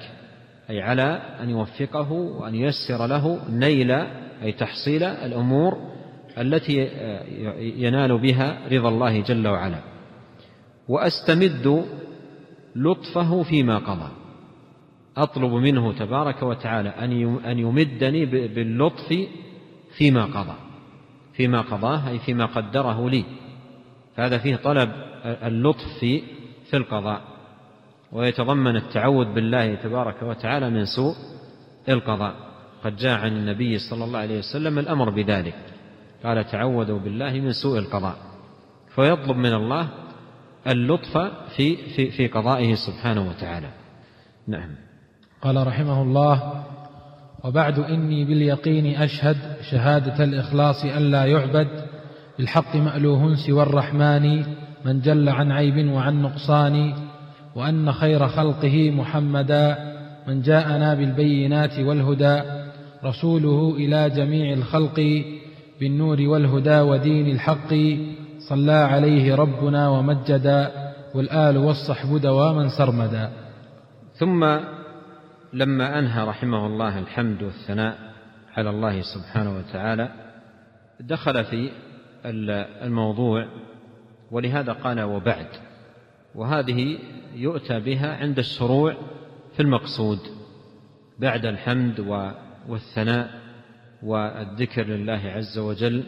أي 0.70 0.82
على 0.82 1.22
أن 1.42 1.50
يوفقه 1.50 2.12
وأن 2.12 2.56
ييسر 2.56 3.08
له 3.08 3.40
نيل 3.50 3.92
أي 4.44 4.52
تحصيل 4.52 5.04
الأمور 5.04 5.78
التي 6.38 6.90
ينال 7.58 8.18
بها 8.18 8.58
رضا 8.72 8.90
الله 8.90 9.22
جل 9.22 9.48
وعلا. 9.48 9.95
وأستمد 10.90 11.86
لطفه 12.76 13.44
فيما 13.44 13.78
قضى. 13.78 14.12
أطلب 15.18 15.54
منه 15.54 15.94
تبارك 15.94 16.44
وتعالى 16.44 16.90
أن 16.90 17.40
أن 17.46 17.60
يمدني 17.60 18.26
باللطف 18.26 19.28
فيما 19.98 20.26
قضى. 20.26 20.56
فيما 21.34 21.62
قضاه 21.62 22.10
أي 22.10 22.20
فيما 22.20 22.46
قدره 22.46 23.10
لي. 23.10 23.26
فهذا 24.16 24.38
فيه 24.38 24.56
طلب 24.56 24.92
اللطف 25.26 26.00
في 26.00 26.22
في 26.70 26.78
القضاء. 26.78 27.22
ويتضمن 28.12 28.76
التعوذ 28.76 29.34
بالله 29.34 29.76
تبارك 29.76 30.24
وتعالى 30.24 30.70
من 30.70 30.86
سوء 30.86 31.16
القضاء. 31.90 32.36
قد 32.84 32.96
جاء 32.96 33.20
عن 33.20 33.38
النبي 33.38 33.80
صلى 33.80 34.04
الله 34.04 34.20
عليه 34.20 34.40
وسلم 34.40 34.80
الأمر 34.80 35.10
بذلك. 35.10 35.56
قال 36.24 36.48
تعوذوا 36.48 37.00
بالله 37.00 37.32
من 37.32 37.54
سوء 37.54 37.80
القضاء. 37.80 38.16
فيطلب 38.96 39.38
من 39.38 39.54
الله 39.54 39.90
اللطف 40.68 41.18
في 41.56 41.76
في 41.76 42.12
في 42.12 42.28
قضائه 42.28 42.76
سبحانه 42.76 43.30
وتعالى. 43.30 43.70
نعم. 44.48 44.70
قال 45.42 45.68
رحمه 45.68 46.02
الله 46.02 46.64
وبعد 47.44 47.80
إني 47.80 48.26
باليقين 48.26 48.96
أشهد 48.96 49.38
شهادة 49.72 50.24
الإخلاص 50.24 50.86
ألا 50.86 51.26
يعبد 51.26 51.68
بالحق 52.38 52.76
مألوه 52.76 53.36
سوى 53.36 53.64
الرحمن 53.64 54.44
من 54.86 55.02
جل 55.02 55.30
عن 55.30 55.52
عيب 55.52 55.92
وعن 55.92 56.22
نقصان 56.22 56.94
وأن 57.56 57.92
خير 57.92 58.28
خلقه 58.28 58.92
محمدا 58.92 59.78
من 60.28 60.42
جاءنا 60.42 60.94
بالبينات 60.94 61.80
والهدى 61.80 62.42
رسوله 63.04 63.76
إلى 63.76 64.10
جميع 64.10 64.54
الخلق 64.54 65.24
بالنور 65.80 66.22
والهدى 66.22 66.80
ودين 66.80 67.30
الحق 67.30 67.74
صلى 68.50 68.72
عليه 68.72 69.36
ربنا 69.36 69.90
ومجدا 69.90 70.72
والآل 71.16 71.58
والصحب 71.58 72.18
دواما 72.18 72.68
سرمدا. 72.68 73.32
ثم 74.14 74.60
لما 75.54 76.00
أنهى 76.00 76.28
رحمه 76.28 76.68
الله 76.68 77.00
الحمد 77.00 77.44
والثناء 77.44 77.98
على 78.58 78.70
الله 78.70 79.02
سبحانه 79.02 79.58
وتعالى 79.58 80.10
دخل 81.00 81.44
في 81.44 81.72
الموضوع 82.84 83.48
ولهذا 84.32 84.72
قال 84.72 85.02
وبعد. 85.02 85.48
وهذه 86.36 86.98
يؤتى 87.36 87.80
بها 87.80 88.16
عند 88.16 88.40
الشروع 88.40 88.94
في 89.56 89.62
المقصود 89.62 90.20
بعد 91.20 91.46
الحمد 91.46 92.00
والثناء 92.68 93.30
والذكر 94.04 94.84
لله 94.84 95.22
عز 95.36 95.58
وجل. 95.58 96.04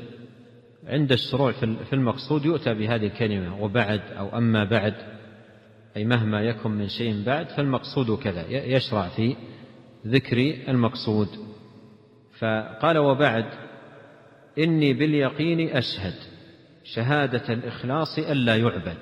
عند 0.88 1.12
الشروع 1.12 1.52
في 1.52 1.94
المقصود 1.94 2.46
يؤتى 2.46 2.74
بهذه 2.74 3.06
الكلمة 3.06 3.64
وبعد 3.64 4.02
أو 4.18 4.38
أما 4.38 4.64
بعد 4.64 4.94
أي 5.98 6.06
مهما 6.06 6.42
يكن 6.42 6.72
من 6.72 6.90
شيء 6.90 7.24
بعد 7.26 7.50
فالمقصود 7.50 8.20
كذا 8.20 8.46
يشرع 8.50 9.08
في 9.08 9.36
ذكر 10.08 10.38
المقصود. 10.68 11.28
فقال 12.40 12.98
وبعد 12.98 13.46
إني 14.58 14.94
باليقين 14.94 15.70
أشهد 15.70 16.14
شهادة 16.84 17.54
الإخلاص 17.54 18.20
ألا 18.20 18.56
يعبد. 18.56 18.98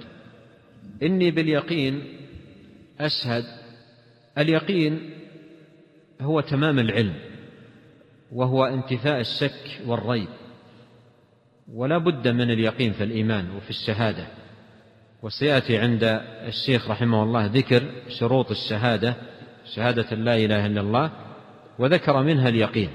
إني 1.04 1.32
باليقين 1.32 2.04
أشهد 3.00 3.44
اليقين 4.38 5.10
هو 6.22 6.42
تمام 6.42 6.80
العلم 6.80 7.16
وهو 8.32 8.66
انتفاء 8.66 9.20
الشك 9.20 9.82
والريب. 9.88 10.28
ولا 11.74 11.98
بد 11.98 12.28
من 12.28 12.52
اليقين 12.52 12.94
في 12.94 13.04
الإيمان 13.04 13.52
وفي 13.58 13.70
الشهادة. 13.70 14.28
وسيأتي 15.24 15.78
عند 15.78 16.04
الشيخ 16.48 16.90
رحمه 16.92 17.24
الله 17.24 17.46
ذكر 17.46 17.84
شروط 18.10 18.52
الشهادة 18.52 19.16
شهادة 19.76 20.16
لا 20.16 20.36
إله 20.36 20.66
إلا 20.66 20.82
الله 20.82 21.12
وذكر 21.80 22.24
منها 22.24 22.50
اليقين 22.50 22.90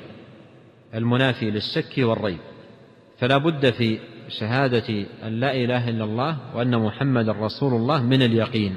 المنافي 0.94 1.50
للشك 1.50 1.98
والريب. 1.98 2.38
فلا 3.18 3.38
بد 3.38 3.70
في 3.70 3.98
شهادة 4.28 5.06
أن 5.22 5.40
لا 5.40 5.54
إله 5.54 5.88
إلا 5.88 6.04
الله 6.04 6.36
وأن 6.56 6.78
محمدا 6.78 7.32
رسول 7.32 7.74
الله 7.74 8.02
من 8.02 8.22
اليقين. 8.22 8.76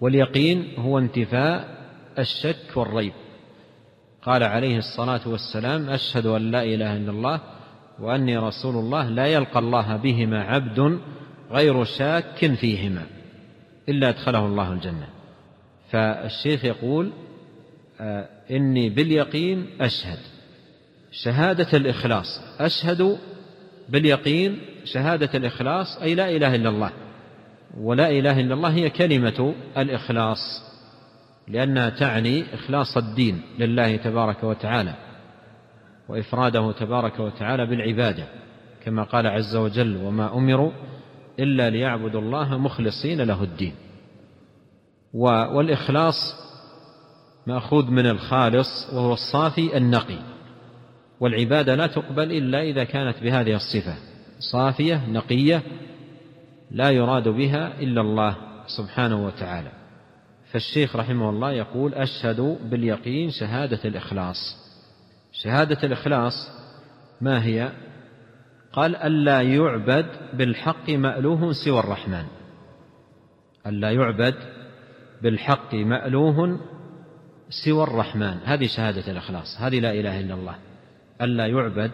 واليقين 0.00 0.74
هو 0.78 0.98
انتفاء 0.98 1.78
الشك 2.18 2.76
والريب. 2.76 3.12
قال 4.22 4.42
عليه 4.42 4.78
الصلاة 4.78 5.28
والسلام 5.28 5.90
أشهد 5.90 6.26
أن 6.26 6.50
لا 6.50 6.62
إله 6.62 6.96
إلا 6.96 7.10
الله 7.10 7.40
وأني 8.00 8.38
رسول 8.38 8.76
الله 8.76 9.08
لا 9.08 9.26
يلقى 9.26 9.58
الله 9.58 9.96
بهما 9.96 10.42
عبد 10.42 10.98
غير 11.50 11.84
شاك 11.84 12.54
فيهما 12.54 13.02
إلا 13.88 14.08
أدخله 14.08 14.46
الله 14.46 14.72
الجنة. 14.72 15.08
فالشيخ 15.90 16.64
يقول 16.64 17.12
آه، 18.00 18.28
إني 18.50 18.90
باليقين 18.90 19.66
أشهد. 19.80 20.18
شهادة 21.12 21.78
الإخلاص 21.78 22.40
أشهد 22.60 23.18
باليقين 23.88 24.58
شهادة 24.84 25.30
الإخلاص 25.34 25.96
أي 26.02 26.14
لا 26.14 26.30
إله 26.30 26.54
إلا 26.54 26.68
الله. 26.68 26.90
ولا 27.80 28.10
إله 28.10 28.40
إلا 28.40 28.54
الله 28.54 28.68
هي 28.68 28.90
كلمة 28.90 29.54
الإخلاص 29.76 30.62
لأنها 31.48 31.90
تعني 31.90 32.44
إخلاص 32.54 32.96
الدين 32.96 33.42
لله 33.58 33.96
تبارك 33.96 34.44
وتعالى. 34.44 35.07
وإفراده 36.08 36.72
تبارك 36.72 37.20
وتعالى 37.20 37.66
بالعبادة 37.66 38.24
كما 38.84 39.02
قال 39.02 39.26
عز 39.26 39.56
وجل 39.56 39.96
وما 39.96 40.34
أمروا 40.34 40.70
إلا 41.38 41.70
ليعبدوا 41.70 42.20
الله 42.20 42.58
مخلصين 42.58 43.20
له 43.20 43.42
الدين. 43.42 43.74
والإخلاص 45.12 46.34
مأخوذ 47.46 47.90
من 47.90 48.06
الخالص 48.06 48.90
وهو 48.92 49.12
الصافي 49.12 49.76
النقي. 49.76 50.18
والعبادة 51.20 51.74
لا 51.74 51.86
تقبل 51.86 52.32
إلا 52.32 52.62
إذا 52.62 52.84
كانت 52.84 53.22
بهذه 53.22 53.54
الصفة 53.54 53.94
صافية 54.52 55.10
نقية 55.10 55.62
لا 56.70 56.90
يراد 56.90 57.28
بها 57.28 57.80
إلا 57.80 58.00
الله 58.00 58.36
سبحانه 58.66 59.26
وتعالى. 59.26 59.70
فالشيخ 60.52 60.96
رحمه 60.96 61.30
الله 61.30 61.52
يقول 61.52 61.94
أشهد 61.94 62.58
باليقين 62.70 63.30
شهادة 63.30 63.80
الإخلاص. 63.84 64.67
شهادة 65.32 65.78
الإخلاص 65.82 66.32
ما 67.20 67.44
هي؟ 67.44 67.72
قال 68.72 68.96
ألا 68.96 69.42
يعبد 69.42 70.06
بالحق 70.32 70.90
مألوه 70.90 71.52
سوى 71.52 71.80
الرحمن. 71.80 72.24
ألا 73.66 73.90
يعبد 73.90 74.34
بالحق 75.22 75.74
مألوه 75.74 76.60
سوى 77.64 77.82
الرحمن. 77.82 78.38
هذه 78.44 78.66
شهادة 78.66 79.12
الإخلاص. 79.12 79.56
هذه 79.60 79.80
لا 79.80 79.92
إله 79.92 80.20
إلا 80.20 80.34
الله. 80.34 80.54
ألا 81.22 81.46
يعبد 81.46 81.90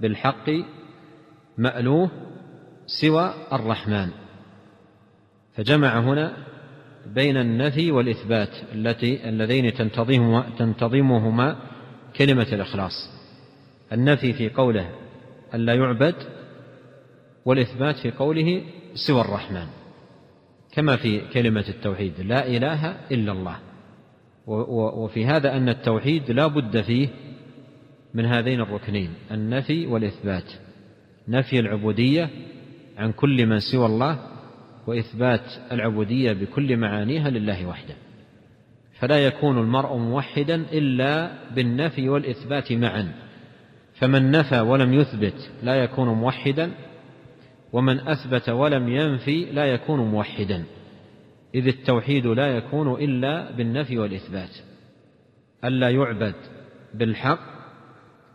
بالحق 0.00 0.50
مألوه 1.58 2.10
سوى 2.86 3.34
الرحمن. 3.52 4.10
فجمع 5.56 6.00
هنا 6.00 6.36
بين 7.06 7.36
النفي 7.36 7.92
والإثبات 7.92 8.50
التي 8.74 9.28
اللذين 9.28 9.74
تنتظمهما, 9.74 10.44
تنتظمهما 10.58 11.56
كلمة 12.16 12.46
الإخلاص. 12.52 13.10
النفي 13.92 14.32
في 14.32 14.48
قوله 14.48 14.90
ألا 15.54 15.74
يعبد 15.74 16.14
والإثبات 17.44 17.96
في 17.96 18.10
قوله 18.10 18.62
سوى 19.06 19.20
الرحمن 19.20 19.66
كما 20.72 20.96
في 20.96 21.20
كلمة 21.20 21.64
التوحيد 21.68 22.20
لا 22.20 22.46
إله 22.46 22.96
إلا 23.10 23.32
الله. 23.32 23.58
وفي 24.46 25.26
هذا 25.26 25.56
أن 25.56 25.68
التوحيد 25.68 26.30
لا 26.30 26.46
بد 26.46 26.80
فيه 26.80 27.08
من 28.14 28.24
هذين 28.26 28.60
الركنين 28.60 29.10
النفي 29.30 29.86
والإثبات. 29.86 30.52
نفي 31.28 31.58
العبودية 31.58 32.30
عن 32.98 33.12
كل 33.12 33.46
من 33.46 33.58
سوى 33.58 33.86
الله 33.86 34.18
وإثبات 34.86 35.44
العبودية 35.72 36.32
بكل 36.32 36.76
معانيها 36.76 37.30
لله 37.30 37.66
وحده. 37.66 37.94
فلا 39.02 39.18
يكون 39.18 39.58
المرء 39.58 39.96
موحدا 39.96 40.54
إلا 40.54 41.32
بالنفي 41.54 42.08
والإثبات 42.08 42.72
معا. 42.72 43.12
فمن 43.94 44.30
نفى 44.30 44.60
ولم 44.60 44.94
يثبت 44.94 45.50
لا 45.62 45.74
يكون 45.74 46.08
موحدا 46.08 46.70
ومن 47.72 48.00
أثبت 48.00 48.48
ولم 48.48 48.88
ينفي 48.88 49.44
لا 49.44 49.64
يكون 49.64 50.00
موحدا. 50.00 50.64
إذ 51.54 51.66
التوحيد 51.66 52.26
لا 52.26 52.56
يكون 52.56 53.02
إلا 53.02 53.50
بالنفي 53.50 53.98
والإثبات. 53.98 54.56
ألا 55.64 55.90
يعبد 55.90 56.34
بالحق 56.94 57.40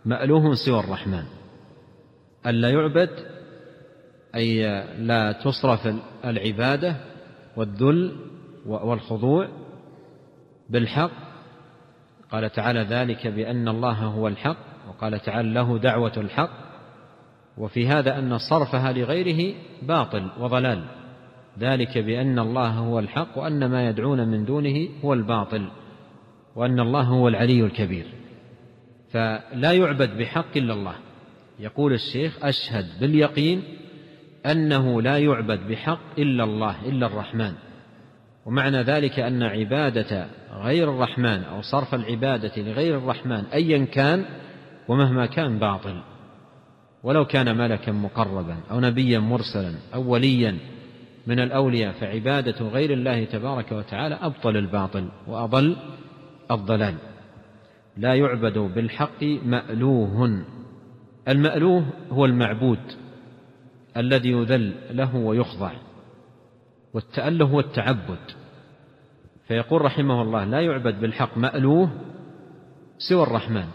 مألوه 0.06 0.54
سوى 0.54 0.80
الرحمن. 0.80 1.24
ألا 2.46 2.70
يعبد 2.70 3.10
أي 4.36 4.64
لا 5.00 5.32
تصرف 5.32 5.96
العبادة 6.26 6.96
والذل 7.58 8.16
والخضوع 8.66 9.67
بالحق 10.70 11.12
قال 12.32 12.52
تعالى 12.52 12.80
ذلك 12.80 13.28
بأن 13.28 13.68
الله 13.68 14.06
هو 14.06 14.28
الحق 14.28 14.58
وقال 14.90 15.20
تعالى 15.20 15.54
له 15.54 15.78
دعوة 15.78 16.12
الحق 16.18 16.50
وفي 17.58 17.88
هذا 17.88 18.20
أن 18.20 18.38
صرفها 18.38 18.92
لغيره 18.92 19.56
باطل 19.82 20.30
وضلال. 20.40 20.84
ذلك 21.60 21.98
بأن 21.98 22.40
الله 22.40 22.70
هو 22.70 23.00
الحق 23.00 23.38
وأن 23.38 23.66
ما 23.66 23.90
يدعون 23.90 24.28
من 24.28 24.46
دونه 24.46 24.90
هو 25.06 25.14
الباطل 25.14 25.68
وأن 26.56 26.80
الله 26.80 27.02
هو 27.02 27.28
العلي 27.28 27.64
الكبير. 27.64 28.06
فلا 29.10 29.72
يعبد 29.72 30.18
بحق 30.18 30.58
إلا 30.58 30.74
الله. 30.74 30.96
يقول 31.60 31.94
الشيخ 31.94 32.46
أشهد 32.46 32.86
باليقين 33.00 33.64
أنه 34.46 35.02
لا 35.02 35.18
يعبد 35.18 35.60
بحق 35.68 36.20
إلا 36.20 36.44
الله 36.44 36.86
إلا 36.86 37.06
الرحمن. 37.06 37.54
ومعنى 38.48 38.82
ذلك 38.82 39.20
أن 39.20 39.44
عبادة 39.44 40.28
غير 40.52 40.94
الرحمن 40.94 41.44
أو 41.44 41.62
صرف 41.62 41.96
العبادة 41.96 42.52
لغير 42.58 42.98
الرحمن 42.98 43.44
أيا 43.54 43.86
كان 43.86 44.26
ومهما 44.88 45.26
كان 45.26 45.60
باطل. 45.60 46.02
ولو 47.04 47.26
كان 47.26 47.58
ملكا 47.58 47.92
مقربا 47.92 48.58
أو 48.72 48.80
نبيا 48.80 49.20
مرسلا 49.20 49.74
أو 49.94 50.12
وليا 50.12 50.58
من 51.28 51.40
الأولياء 51.40 51.92
فعبادة 51.92 52.66
غير 52.68 52.94
الله 52.94 53.26
تبارك 53.26 53.72
وتعالى 53.72 54.16
أبطل 54.22 54.58
الباطل 54.58 55.10
وأضل 55.28 55.76
الضلال. 56.52 56.96
لا 57.98 58.14
يعبد 58.14 58.58
بالحق 58.58 59.24
مألوه. 59.24 60.44
المألوه 61.28 61.86
هو 62.12 62.26
المعبود 62.26 62.80
الذي 63.98 64.32
يذل 64.32 64.74
له 64.92 65.16
ويخضع. 65.16 65.72
والتأله 66.98 67.46
هو 67.46 67.60
التعبد 67.60 68.20
فيقول 69.48 69.82
رحمه 69.82 70.22
الله 70.22 70.44
لا 70.44 70.62
يعبد 70.62 71.00
بالحق 71.00 71.38
مألوه 71.38 71.90
سوى 73.10 73.24
الرحمن. 73.24 73.66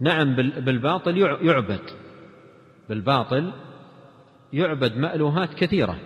نعم 0.00 0.36
بالباطل 0.36 1.18
يعبد. 1.18 1.80
بالباطل 2.88 3.52
يعبد 4.52 4.96
مألوهات 4.96 5.54
كثيرة 5.54 5.96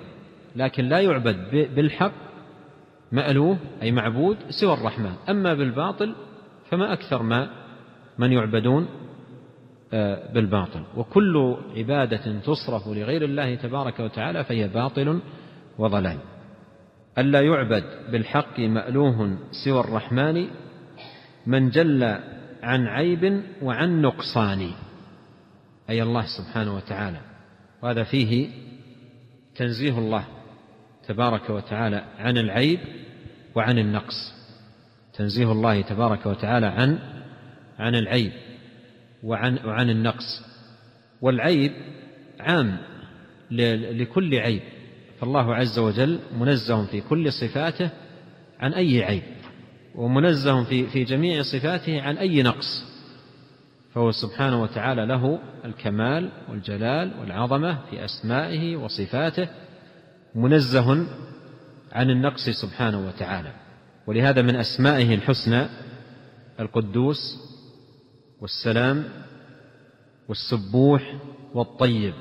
لكن 0.57 0.85
لا 0.85 1.01
يعبد 1.01 1.37
بالحق 1.75 2.13
مألوه 3.13 3.59
أي 3.83 3.93
معبود 3.93 4.37
سوى 4.61 4.75
الرحمن. 4.75 5.15
أما 5.29 5.55
بالباطل 5.55 6.15
فما 6.71 6.93
أكثر 6.93 7.23
ما 7.23 7.51
من 8.19 8.33
يعبدون 8.33 8.89
آه، 9.93 10.33
بالباطل. 10.33 10.83
وكل 10.97 11.57
عبادة 11.77 12.41
تصرف 12.41 12.89
لغير 12.89 13.25
الله 13.25 13.55
تبارك 13.55 14.01
وتعالى 14.01 14.45
فهي 14.45 14.69
باطل 14.69 15.21
وضلال. 15.79 16.19
ألا 17.19 17.41
يعبد 17.41 17.85
بالحق 18.13 18.61
مألوه 18.61 19.39
سوى 19.65 19.81
الرحمن 19.81 20.49
من 21.47 21.71
جل 21.71 22.05
عن 22.63 22.87
عيب 22.87 23.43
وعن 23.63 24.03
نقصان. 24.03 24.71
أي 25.91 26.03
الله 26.03 26.25
سبحانه 26.39 26.77
وتعالى. 26.77 27.21
وهذا 27.83 28.05
فيه 28.05 28.49
تنزيه 29.57 29.99
الله 29.99 30.25
تبارك 31.09 31.51
وتعالى 31.51 32.05
عن 32.19 32.39
العيب 32.39 32.81
وعن 33.55 33.79
النقص. 33.79 34.35
تنزيه 35.15 35.53
الله 35.53 35.81
تبارك 35.83 36.27
وتعالى 36.27 36.67
عن 36.67 36.99
عن 37.79 37.95
العيب 37.95 38.33
وعن 39.23 39.59
وعن 39.65 39.91
النقص. 39.91 40.43
والعيب 41.21 41.73
عام 42.41 42.79
لكل 43.51 44.35
عيب. 44.35 44.63
فالله 45.23 45.55
عز 45.55 45.79
وجل 45.79 46.21
منزه 46.39 46.85
في 46.85 47.01
كل 47.01 47.33
صفاته 47.33 47.91
عن 48.61 48.73
أي 48.75 49.03
عيب 49.03 49.23
ومنزه 49.95 50.65
في 50.65 50.87
في 50.87 51.05
جميع 51.05 51.43
صفاته 51.43 52.03
عن 52.03 52.17
أي 52.17 52.43
نقص. 52.43 52.85
فهو 53.95 54.11
سبحانه 54.11 54.63
وتعالى 54.63 55.07
له 55.07 55.39
الكمال 55.65 56.31
والجلال 56.49 57.21
والعظمة 57.21 57.79
في 57.91 58.05
أسمائه 58.05 58.77
وصفاته 58.77 59.49
منزه 60.35 61.07
عن 61.93 62.11
النقص 62.11 62.49
سبحانه 62.49 63.07
وتعالى. 63.07 63.53
ولهذا 64.07 64.43
من 64.43 64.57
أسمائه 64.57 65.15
الحسنى 65.15 65.67
القدوس 66.61 67.39
والسلام 68.41 69.05
والسبوح 70.29 71.17
والطيب. 71.55 72.15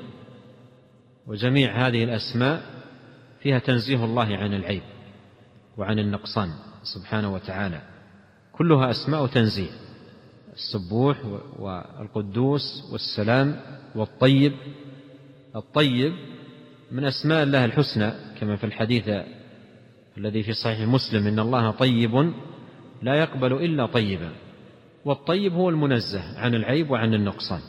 وجميع 1.26 1.86
هذه 1.86 2.04
الأسماء 2.04 2.71
فيها 3.42 3.58
تنزيه 3.58 4.04
الله 4.04 4.36
عن 4.36 4.54
العيب 4.54 4.82
وعن 5.78 5.98
النقصان 5.98 6.48
سبحانه 6.82 7.34
وتعالى. 7.34 7.80
كلها 8.52 8.90
أسماء 8.90 9.26
تنزيه 9.26 9.70
السبوح 10.52 11.16
والقدوس 11.58 12.84
والسلام 12.92 13.60
والطيب. 13.94 14.52
الطيب 15.56 16.12
من 16.92 17.04
أسماء 17.04 17.42
الله 17.42 17.64
الحسنى 17.64 18.10
كما 18.40 18.56
في 18.56 18.64
الحديث 18.64 19.08
الذي 20.18 20.42
في 20.42 20.52
صحيح 20.52 20.88
مسلم 20.88 21.26
إن 21.26 21.38
الله 21.38 21.70
طيب 21.70 22.32
لا 23.02 23.14
يقبل 23.14 23.52
إلا 23.52 23.86
طيبا. 23.86 24.32
والطيب 25.04 25.52
هو 25.52 25.70
المنزه 25.70 26.38
عن 26.38 26.54
العيب 26.54 26.90
وعن 26.90 27.14
النقصان. 27.14 27.60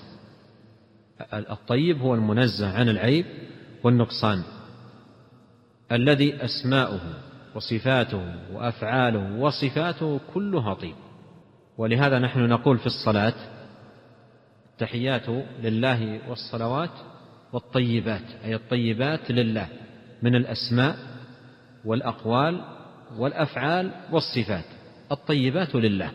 الطيب 1.33 2.01
هو 2.01 2.15
المنزه 2.15 2.73
عن 2.73 2.89
العيب 2.89 3.25
والنقصان. 3.83 4.43
الذي 5.91 6.45
أسماؤه 6.45 7.01
وصفاته 7.55 8.35
وأفعاله 8.53 9.39
وصفاته 9.39 10.19
كلها 10.33 10.73
طيب. 10.73 10.95
ولهذا 11.77 12.19
نحن 12.19 12.39
نقول 12.39 12.77
في 12.77 12.85
الصلاة 12.85 13.33
التحيات 14.71 15.29
لله 15.63 16.29
والصلوات 16.29 16.89
والطيبات 17.53 18.21
أي 18.45 18.55
الطيبات 18.55 19.31
لله 19.31 19.67
من 20.21 20.35
الأسماء 20.35 20.95
والأقوال 21.85 22.61
والأفعال 23.17 23.91
والصفات 24.11 24.65
الطيبات 25.11 25.75
لله. 25.75 26.11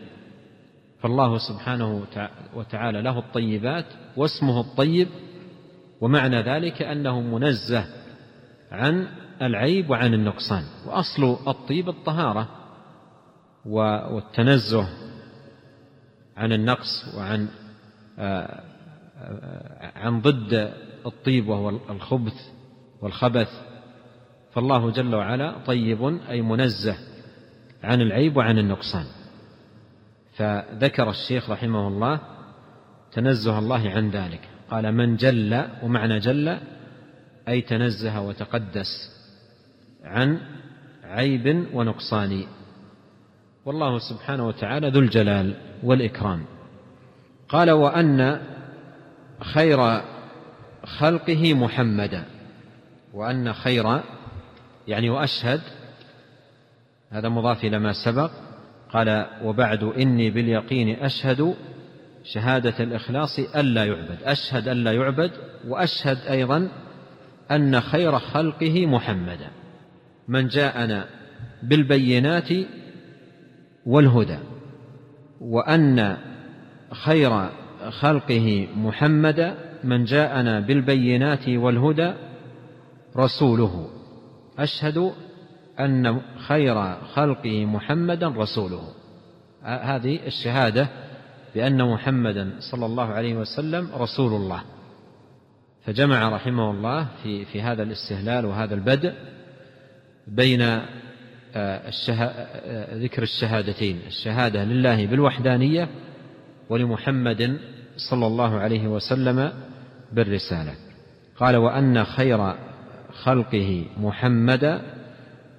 فالله 1.01 1.37
سبحانه 1.37 2.05
وتعالى 2.55 3.01
له 3.01 3.19
الطيبات 3.19 3.85
واسمه 4.17 4.61
الطيب 4.61 5.07
ومعنى 6.01 6.41
ذلك 6.41 6.81
أنه 6.81 7.21
منزه 7.21 7.85
عن 8.71 9.07
العيب 9.41 9.89
وعن 9.89 10.13
النقصان. 10.13 10.63
وأصل 10.85 11.37
الطيب 11.47 11.89
الطهارة 11.89 12.47
والتنزه 13.65 14.87
عن 16.37 16.53
النقص 16.53 17.15
وعن 17.17 17.47
آه، 18.19 18.63
آه، 19.17 19.91
عن 19.95 20.21
ضد 20.21 20.73
الطيب 21.05 21.47
وهو 21.47 21.69
الخبث 21.69 22.33
والخبث. 23.01 23.49
فالله 24.51 24.91
جل 24.91 25.15
وعلا 25.15 25.55
طيب 25.65 26.19
أي 26.29 26.41
منزه 26.41 26.97
عن 27.83 28.01
العيب 28.01 28.37
وعن 28.37 28.57
النقصان. 28.57 29.05
فذكر 30.33 31.09
الشيخ 31.09 31.49
رحمه 31.49 31.87
الله 31.87 32.19
تنزه 33.11 33.59
الله 33.59 33.89
عن 33.89 34.09
ذلك. 34.09 34.41
قال 34.71 34.91
من 34.91 35.15
جل 35.15 35.67
ومعنى 35.83 36.19
جل 36.19 36.57
أي 37.47 37.61
تنزه 37.61 38.21
وتقدس. 38.21 39.18
عن 40.03 40.39
عيب 41.03 41.65
ونقصان. 41.73 42.43
والله 43.65 43.99
سبحانه 43.99 44.47
وتعالى 44.47 44.89
ذو 44.89 44.99
الجلال 44.99 45.53
والإكرام. 45.83 46.45
قال 47.49 47.71
وأن 47.71 48.41
خير 49.41 50.01
خلقه 50.85 51.53
محمدا 51.53 52.25
وأن 53.13 53.53
خير 53.53 54.01
يعني 54.87 55.09
وأشهد 55.09 55.61
هذا 57.09 57.29
مضاف 57.29 57.63
إلى 57.63 57.79
ما 57.79 57.93
سبق. 58.05 58.31
قال 58.93 59.25
وبعد 59.43 59.83
إني 59.83 60.29
باليقين 60.29 60.99
أشهد 60.99 61.55
شهادة 62.23 62.83
الإخلاص 62.83 63.39
ألا 63.39 63.85
يعبد. 63.85 64.17
أشهد 64.23 64.67
ألا 64.67 64.91
يعبد 64.91 65.31
وأشهد 65.67 66.17
أيضا 66.17 66.69
أن 67.51 67.81
خير 67.81 68.19
خلقه 68.19 68.85
محمدا 68.85 69.58
من 70.29 70.47
جاءنا 70.47 71.05
بالبينات 71.63 72.49
والهدى 73.85 74.37
وأن 75.41 76.17
خير 76.91 77.49
خلقه 77.89 78.67
محمدا 78.75 79.55
من 79.83 80.03
جاءنا 80.03 80.59
بالبينات 80.59 81.49
والهدى 81.49 82.13
رسوله. 83.17 83.89
أشهد 84.57 85.11
أن 85.79 86.21
خير 86.47 86.95
خلقه 86.95 87.65
محمدا 87.65 88.27
رسوله. 88.27 88.83
هذه 89.63 90.19
الشهادة 90.27 90.87
بأن 91.55 91.91
محمدا 91.93 92.51
صلى 92.59 92.85
الله 92.85 93.05
عليه 93.05 93.35
وسلم 93.35 93.89
رسول 93.97 94.33
الله. 94.33 94.61
فجمع 95.85 96.29
رحمه 96.29 96.71
الله 96.71 97.07
في 97.23 97.45
في 97.45 97.61
هذا 97.61 97.83
الاستهلال 97.83 98.45
وهذا 98.45 98.75
البدء 98.75 99.13
بين 100.29 100.61
آه، 100.61 101.91
آه، 102.09 102.95
ذكر 102.95 103.23
الشهادتين. 103.23 103.99
الشهادة 104.07 104.63
لله 104.63 105.05
بالوحدانية 105.05 105.87
ولمحمد 106.69 107.57
صلى 107.97 108.27
الله 108.27 108.59
عليه 108.59 108.87
وسلم 108.87 109.51
بالرسالة. 110.13 110.73
قال 111.37 111.55
وأن 111.55 112.03
خير 112.03 112.55
خلقه 113.23 113.85
محمدا 113.97 114.81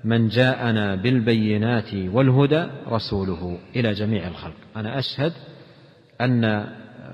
من 0.05 0.29
جاءنا 0.29 0.95
بالبينات 0.95 1.95
والهدى 1.95 2.67
رسوله 2.89 3.59
إلى 3.77 3.93
جميع 3.93 4.29
الخلق. 4.29 4.57
أنا 4.77 4.99
أشهد 4.99 5.33
أن 6.21 6.67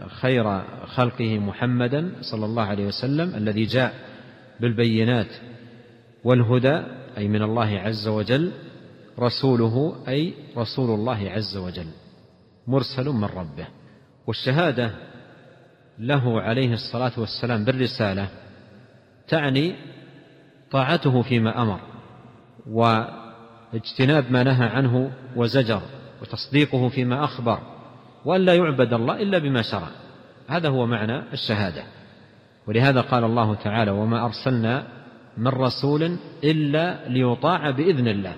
خير 0.08 0.62
خلقه 0.86 1.38
محمدا 1.38 2.12
صلى 2.20 2.44
الله 2.44 2.62
عليه 2.62 2.86
وسلم 2.86 3.34
الذي 3.34 3.64
جاء 3.64 3.94
بالبينات 4.60 5.26
والهدى 6.26 6.82
أي 7.18 7.28
من 7.28 7.42
الله 7.42 7.78
عز 7.78 8.08
وجل 8.08 8.52
رسوله 9.18 9.96
أي 10.08 10.34
رسول 10.56 10.94
الله 10.94 11.30
عز 11.30 11.56
وجل 11.56 11.86
مرسل 12.66 13.08
من 13.08 13.24
ربه. 13.24 13.66
والشهادة 14.26 14.90
له 15.98 16.40
عليه 16.40 16.72
الصلاة 16.72 17.12
والسلام 17.16 17.64
بالرسالة 17.64 18.28
تعني 19.28 19.74
طاعته 20.70 21.22
فيما 21.22 21.62
أمر 21.62 21.80
واجتناب 22.70 24.32
ما 24.32 24.42
نهى 24.42 24.68
عنه 24.68 25.10
وزجر 25.36 25.82
وتصديقه 26.22 26.88
فيما 26.88 27.24
أخبر 27.24 27.58
وأن 28.24 28.40
لا 28.40 28.54
يعبد 28.54 28.92
الله 28.92 29.22
إلا 29.22 29.38
بما 29.38 29.62
شرع. 29.62 29.88
هذا 30.48 30.68
هو 30.68 30.86
معنى 30.86 31.32
الشهادة. 31.32 31.84
ولهذا 32.66 33.00
قال 33.00 33.24
الله 33.24 33.54
تعالى 33.54 33.90
وما 33.90 34.24
أرسلنا 34.24 34.95
من 35.36 35.48
رسول 35.48 36.16
إلا 36.44 37.08
ليطاع 37.08 37.70
بإذن 37.70 38.08
الله. 38.08 38.34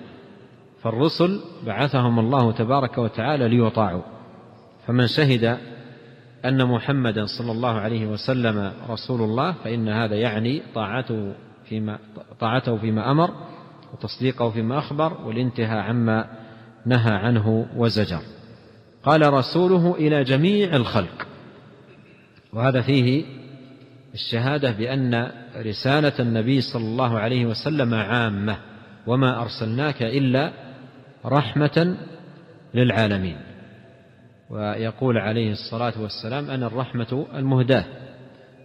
فالرسل 0.83 1.39
بعثهم 1.65 2.19
الله 2.19 2.51
تبارك 2.51 2.97
وتعالى 2.97 3.47
ليطاعوا. 3.47 4.01
فمن 4.87 5.07
شهد 5.07 5.57
أن 6.45 6.65
محمدا 6.65 7.25
صلى 7.25 7.51
الله 7.51 7.73
عليه 7.73 8.07
وسلم 8.07 8.71
رسول 8.89 9.21
الله 9.21 9.51
فإن 9.51 9.89
هذا 9.89 10.15
يعني 10.15 10.61
طاعته 10.75 11.33
فيما 11.65 11.99
طاعته 12.39 12.77
فيما 12.77 13.11
أمر 13.11 13.31
وتصديقه 13.93 14.49
فيما 14.49 14.77
أخبر 14.77 15.13
والانتهاء 15.25 15.77
عما 15.77 16.29
نهى 16.85 17.13
عنه 17.13 17.67
وزجر. 17.75 18.21
قال 19.03 19.33
رسوله 19.33 19.95
إلى 19.95 20.23
جميع 20.23 20.75
الخلق. 20.75 21.27
وهذا 22.53 22.81
فيه 22.81 23.25
الشهادة 24.13 24.71
بأن 24.71 25.31
رسالة 25.57 26.13
النبي 26.19 26.61
صلى 26.61 26.83
الله 26.83 27.19
عليه 27.19 27.45
وسلم 27.45 27.93
عامة 27.93 28.57
وما 29.07 29.41
أرسلناك 29.41 30.03
إلا 30.03 30.51
رحمة 31.25 31.97
للعالمين. 32.73 33.37
ويقول 34.49 35.17
عليه 35.17 35.51
الصلاة 35.51 36.01
والسلام 36.01 36.49
أنا 36.51 36.67
الرحمة 36.67 37.25
المهداة 37.35 37.85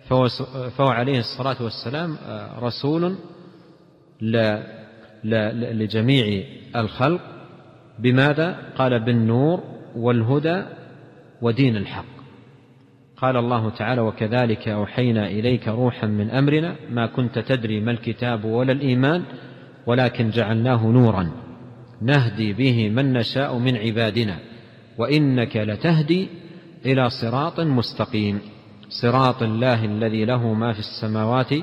فهو, 0.08 0.88
عليه 0.88 1.18
الصلاة 1.18 1.62
والسلام 1.62 2.16
رسول 2.58 3.16
لجميع 5.74 6.44
الخلق. 6.76 7.20
بماذا؟ 7.98 8.56
قال 8.76 9.04
بالنور 9.04 9.62
والهدى 9.96 10.62
ودين 11.42 11.76
الحق 11.76 12.13
قال 13.16 13.36
الله 13.36 13.70
تعالى 13.70 14.00
وكذلك 14.00 14.68
أوحينا 14.68 15.26
إليك 15.26 15.68
روحا 15.68 16.06
من 16.06 16.30
أمرنا 16.30 16.76
ما 16.90 17.06
كنت 17.06 17.38
تدري 17.38 17.80
ما 17.80 17.90
الكتاب 17.90 18.44
ولا 18.44 18.72
الإيمان 18.72 19.22
ولكن 19.86 20.30
جعلناه 20.30 20.86
نورا. 20.86 21.30
نهدي 22.02 22.52
به 22.52 22.88
من 22.88 23.12
نشاء 23.12 23.58
من 23.58 23.76
عبادنا 23.76 24.38
وإنك 24.98 25.56
لتهدي 25.56 26.28
إلى 26.86 27.10
صراط 27.10 27.60
مستقيم. 27.60 28.40
صراط 29.02 29.42
الله 29.42 29.84
الذي 29.84 30.24
له 30.24 30.54
ما 30.54 30.72
في 30.72 30.78
السماوات 30.78 31.54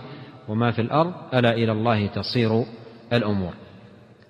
وما 0.48 0.72
في 0.72 0.82
الأرض 0.82 1.14
ألا 1.34 1.54
إلى 1.54 1.72
الله 1.72 2.08
تصير 2.08 2.64
الأمور. 3.14 3.54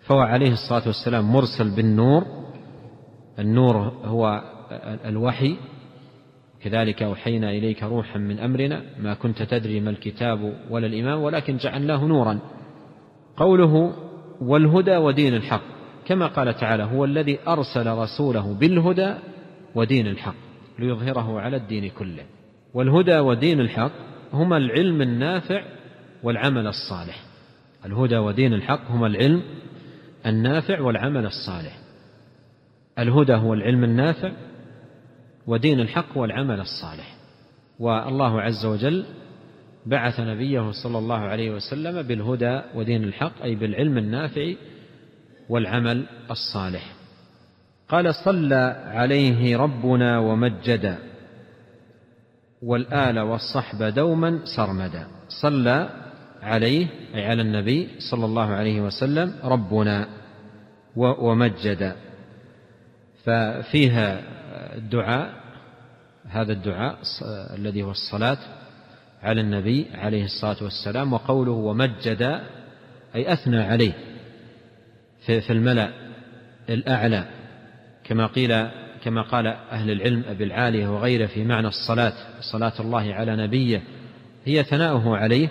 فهو 0.01 0.19
عليه 0.19 0.51
الصلاة 0.51 0.84
والسلام 0.88 1.34
مرسل 1.34 1.76
بالنور. 1.76 2.26
النور 3.39 3.76
هو 4.03 4.43
الوحي. 5.05 5.57
كذلك 6.64 7.03
أوحينا 7.03 7.51
إليك 7.51 7.84
روحا 7.84 8.20
من 8.20 8.39
أمرنا 8.39 8.82
ما 8.99 9.14
كنت 9.14 9.43
تدري 9.43 9.80
ما 9.80 9.89
الكتاب 9.89 10.53
ولا 10.70 10.88
الإمام 10.88 11.22
ولكن 11.22 11.57
جعلناه 11.57 12.05
نورا. 12.05 12.39
قوله 13.38 13.93
والهدى 14.41 14.97
ودين 14.97 15.34
الحق 15.34 15.62
كما 16.05 16.28
قال 16.28 16.53
تعالى 16.53 16.84
هو 16.84 17.05
الذي 17.05 17.39
أرسل 17.47 17.88
رسوله 17.88 18.53
بالهدى 18.53 19.14
ودين 19.76 20.07
الحق 20.07 20.36
ليظهره 20.80 21.39
على 21.39 21.57
الدين 21.57 21.89
كله. 21.89 22.24
والهدى 22.74 23.20
ودين 23.20 23.59
الحق 23.59 23.91
هما 24.34 24.57
العلم 24.57 25.01
النافع 25.01 25.64
والعمل 26.24 26.68
الصالح. 26.68 27.24
الهدى 27.86 28.18
ودين 28.18 28.53
الحق 28.53 28.91
هما 28.91 29.07
العلم 29.07 29.41
النافع 30.26 30.82
والعمل 30.82 31.26
الصالح. 31.26 31.78
الهدى 32.99 33.34
هو 33.34 33.53
العلم 33.53 33.84
النافع 33.84 34.32
ودين 35.48 35.80
الحق 35.80 36.18
هو 36.18 36.26
العمل 36.26 36.60
الصالح. 36.60 37.16
والله 37.80 38.42
عز 38.42 38.66
وجل 38.66 39.06
بعث 39.86 40.20
نبيه 40.20 40.72
صلى 40.72 40.98
الله 40.98 41.20
عليه 41.20 41.52
وسلم 41.52 42.02
بالهدى 42.02 42.62
ودين 42.76 43.04
الحق 43.04 43.42
أي 43.44 43.56
بالعلم 43.56 43.98
النافع 43.98 44.54
والعمل 45.50 46.06
الصالح. 46.32 46.94
قال 47.89 48.16
صلى 48.16 48.84
عليه 48.88 49.58
ربنا 49.58 50.20
ومجدا 50.20 50.98
والآل 52.62 53.20
والصحب 53.20 53.84
دوما 53.84 54.39
سرمدا. 54.56 55.08
صلى 55.42 55.89
عليه 56.42 56.88
أي 57.16 57.26
على 57.26 57.42
النبي 57.42 57.89
صلى 58.12 58.26
الله 58.26 58.50
عليه 58.50 58.82
وسلم 58.82 59.34
ربنا 59.44 60.08
ومجد. 60.96 61.96
ففيها 63.26 64.22
الدعاء 64.76 65.34
هذا 66.30 66.53
الدعاء 66.53 66.97
الذي 67.57 67.84
هو 67.84 67.91
الصلاة 67.91 68.38
على 69.24 69.41
النبي 69.41 69.88
عليه 69.93 70.26
الصلاة 70.26 70.57
والسلام 70.61 71.13
وقوله 71.13 71.51
ومجد 71.51 72.41
أي 73.15 73.34
أثنى 73.34 73.61
عليه 73.61 73.93
في 75.26 75.49
الملأ 75.53 75.89
الأعلى 76.69 77.26
كما 78.03 78.28
قيل 78.28 78.67
كما 79.03 79.22
قال 79.22 79.47
أهل 79.47 79.91
العلم 79.91 80.24
أبي 80.30 80.43
العالية 80.43 80.88
وغيره 80.88 81.26
في 81.26 81.43
معنى 81.43 81.67
الصلاة 81.67 82.13
صلاة 82.51 82.74
الله 82.80 83.13
على 83.13 83.36
نبيه 83.36 83.82
هي 84.45 84.63
ثناؤه 84.63 85.17
عليه 85.17 85.49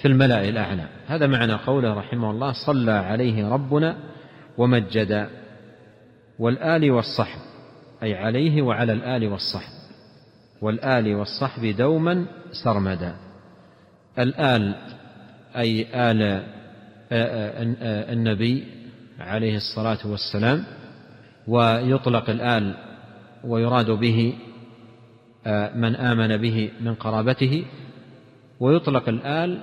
في 0.00 0.08
الملأ 0.08 0.48
الأعلى. 0.48 0.88
هذا 1.06 1.26
معنى 1.26 1.52
قوله 1.52 1.94
رحمه 1.94 2.30
الله 2.30 2.52
صلى 2.66 2.92
عليه 2.92 3.48
ربنا 3.48 3.96
ومجد 4.58 5.28
والآل 6.38 6.90
والصحب. 6.90 7.40
أي 8.02 8.14
عليه 8.14 8.62
وعلى 8.62 8.92
الآل 8.92 9.28
والصحب. 9.28 9.72
والآل 10.62 11.14
والصحب 11.14 11.64
دوما 11.66 12.26
سرمدا. 12.64 13.16
الآل 14.18 14.74
أي 15.56 15.86
آل 15.94 16.42
النبي 18.12 18.64
عليه 19.18 19.56
الصلاة 19.56 19.98
والسلام 20.04 20.64
ويطلق 21.48 22.30
الآل 22.30 22.74
ويراد 23.44 23.90
به 23.90 24.34
من 25.74 25.96
آمن 25.96 26.36
به 26.36 26.70
من 26.80 26.94
قرابته 26.94 27.64
ويطلق 28.60 29.08
الآل 29.08 29.62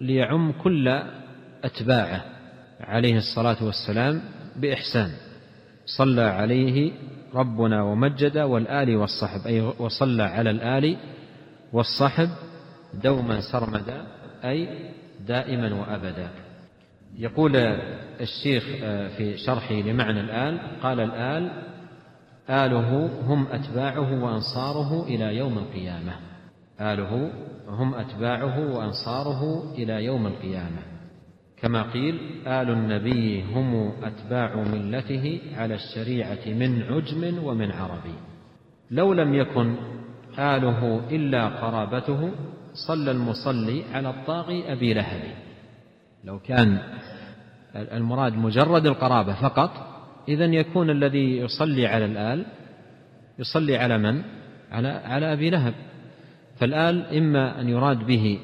ليعم 0.00 0.52
كل 0.52 0.88
أتباعه 1.64 2.24
عليه 2.80 3.16
الصلاة 3.16 3.64
والسلام 3.64 4.22
بإحسان. 4.56 5.10
صلى 5.86 6.22
عليه 6.22 6.92
ربنا 7.34 7.82
ومجد 7.82 8.38
والآل 8.38 8.96
والصحب 8.96 9.46
أي 9.46 9.60
وصلى 9.60 10.22
على 10.22 10.50
الآل 10.50 10.96
والصحب 11.72 12.28
دوما 13.04 13.40
سرمدا 13.52 14.06
أي 14.44 14.68
دائما 15.26 15.74
وأبدا. 15.74 16.28
يقول 17.18 17.56
الشيخ 18.20 18.64
في 19.16 19.36
شرحه 19.36 19.74
لمعنى 19.74 20.20
الآل 20.20 20.60
قال 20.82 21.00
الآل 21.00 21.50
آله 22.50 23.10
هم 23.26 23.46
أتباعه 23.46 24.24
وأنصاره 24.24 25.02
إلى 25.02 25.36
يوم 25.36 25.58
القيامة. 25.58 26.12
آله 26.80 27.30
هم 27.68 27.94
أتباعه 27.94 28.76
وأنصاره 28.76 29.72
إلى 29.74 30.04
يوم 30.04 30.26
القيامة. 30.26 30.93
كما 31.62 31.82
قيل 31.82 32.18
آل 32.46 32.70
النبي 32.70 33.42
هم 33.42 33.92
أتباع 34.02 34.56
ملته 34.56 35.40
على 35.56 35.74
الشريعة 35.74 36.46
من 36.46 36.82
عجم 36.82 37.44
ومن 37.44 37.70
عربي. 37.70 38.14
لو 38.90 39.12
لم 39.12 39.34
يكن 39.34 39.74
آله 40.38 41.08
إلا 41.10 41.48
قرابته 41.48 42.30
صلى 42.88 43.10
المصلي 43.10 43.82
على 43.92 44.10
الطاغي 44.10 44.72
أبي 44.72 44.94
لهب. 44.94 45.22
لو 46.24 46.38
كان 46.38 46.78
المراد 47.74 48.36
مجرد 48.36 48.86
القرابة 48.86 49.34
فقط 49.34 49.70
إذا 50.28 50.44
يكون 50.44 50.90
الذي 50.90 51.38
يصلي 51.38 51.86
على 51.86 52.04
الآل 52.04 52.46
يصلي 53.38 53.76
على 53.76 53.98
من؟ 53.98 54.22
على 54.70 54.88
على 54.88 55.32
أبي 55.32 55.50
لهب. 55.50 55.74
فالآل 56.58 57.16
إما 57.16 57.60
أن 57.60 57.68
يراد 57.68 58.06
به 58.06 58.38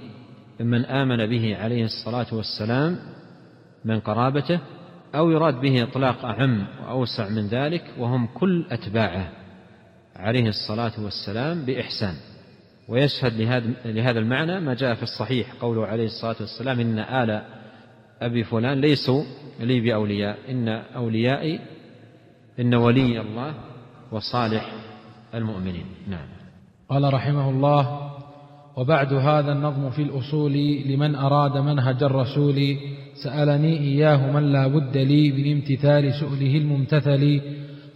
من 0.61 0.85
آمن 0.85 1.27
به 1.27 1.57
عليه 1.57 1.85
الصلاة 1.85 2.27
والسلام 2.33 2.99
من 3.85 4.01
قرابته 4.01 4.61
أو 5.15 5.31
يراد 5.31 5.61
به 5.61 5.83
إطلاق 5.83 6.25
أعم 6.25 6.67
وأوسع 6.83 7.29
من 7.29 7.47
ذلك 7.47 7.85
وهم 7.99 8.27
كل 8.27 8.67
أتباعه 8.71 9.31
عليه 10.17 10.49
الصلاة 10.49 10.93
والسلام 11.05 11.65
بإحسان. 11.65 12.15
ويشهد 12.89 13.41
لهذا 13.85 14.19
المعنى 14.19 14.61
ما 14.61 14.75
جاء 14.75 14.95
في 14.95 15.03
الصحيح 15.03 15.53
قوله 15.61 15.87
عليه 15.87 16.05
الصلاة 16.07 16.37
والسلام 16.41 16.81
إن 16.81 16.99
آل 16.99 17.43
أبي 18.21 18.45
فلان 18.45 18.81
ليسوا 18.81 19.25
لي 19.61 19.81
بأولياء 19.81 20.39
إن 20.51 20.69
أوليائي 20.69 21.61
إن 22.61 22.75
ولي 22.75 23.21
الله 23.21 23.55
وصالح 24.13 24.73
المؤمنين. 25.35 25.87
نعم. 26.09 26.27
قال 26.89 27.15
رحمه 27.15 27.51
الله 27.51 28.10
وبعد 28.77 29.13
هذا 29.13 29.53
النظم 29.53 29.91
في 29.91 30.03
الأصول 30.03 30.53
لمن 30.87 31.15
أراد 31.15 31.57
منهج 31.57 32.03
الرسول 32.03 32.77
سألني 33.25 33.79
إياه 33.79 34.33
من 34.33 34.53
لا 34.53 34.67
بد 34.67 34.97
لي 34.97 35.33
من 35.33 35.53
امتثال 35.53 36.15
سؤله 36.21 36.57
الممتثل 36.57 37.41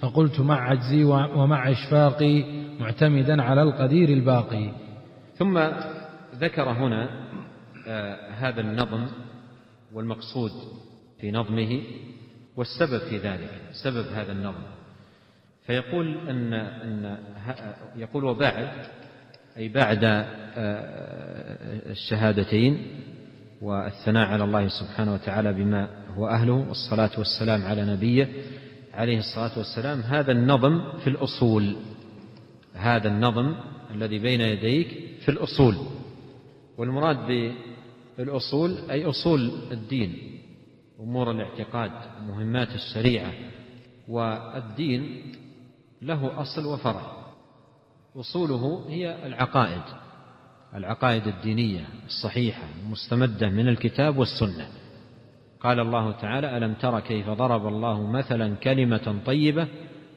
فقلت 0.00 0.40
مع 0.40 0.70
عجزي 0.70 1.04
ومع 1.04 1.70
إشفاقي 1.70 2.44
معتمدا 2.80 3.42
على 3.42 3.62
القدير 3.62 4.08
الباقي. 4.08 4.70
ثم 5.36 5.58
ذكر 6.34 6.70
هنا 6.70 7.08
آه 7.88 8.30
هذا 8.30 8.60
النظم 8.60 9.06
والمقصود 9.92 10.50
في 11.20 11.30
نظمه 11.32 11.80
والسبب 12.56 12.98
في 12.98 13.18
ذلك 13.18 13.50
سبب 13.84 14.06
هذا 14.14 14.32
النظم. 14.32 14.62
فيقول 15.66 16.28
ان 16.28 16.54
ان 16.54 17.18
يقول 17.96 18.24
وبعد 18.24 18.68
أي 19.56 19.68
بعد 19.68 20.04
آه، 20.04 20.26
الشهادتين 21.90 22.86
والثناء 23.62 24.26
على 24.26 24.44
الله 24.44 24.68
سبحانه 24.68 25.14
وتعالى 25.14 25.52
بما 25.52 25.88
هو 26.14 26.28
أهله 26.28 26.52
والصلاة 26.52 27.10
والسلام 27.18 27.62
على 27.62 27.84
نبيه 27.84 28.28
عليه 28.94 29.18
الصلاة 29.18 29.58
والسلام. 29.58 30.00
هذا 30.00 30.32
النظم 30.32 30.98
في 30.98 31.10
الأصول 31.10 31.76
هذا 32.74 33.08
النظم 33.08 33.54
الذي 33.90 34.18
بين 34.18 34.40
يديك 34.40 34.88
في 35.20 35.28
الأصول. 35.28 35.76
والمراد 36.78 37.52
بالأصول 38.18 38.78
أي 38.90 39.04
أصول 39.04 39.52
الدين 39.72 40.40
أمور 41.00 41.30
الاعتقاد 41.30 41.90
مهمات 42.28 42.68
الشريعة. 42.74 43.32
والدين 44.08 45.32
له 46.02 46.42
أصل 46.42 46.66
وفرع. 46.66 47.23
أصوله 48.16 48.84
هي 48.88 49.26
العقائد 49.26 49.82
العقائد 50.74 51.26
الدينية 51.26 51.84
الصحيحة 52.06 52.62
المستمدة 52.84 53.48
من 53.48 53.68
الكتاب 53.68 54.18
والسنة. 54.18 54.68
قال 55.60 55.80
الله 55.80 56.12
تعالى 56.12 56.56
ألم 56.56 56.74
تر 56.74 57.00
كيف 57.00 57.30
ضرب 57.30 57.66
الله 57.66 58.10
مثلا 58.10 58.54
كلمة 58.54 59.20
طيبة 59.26 59.68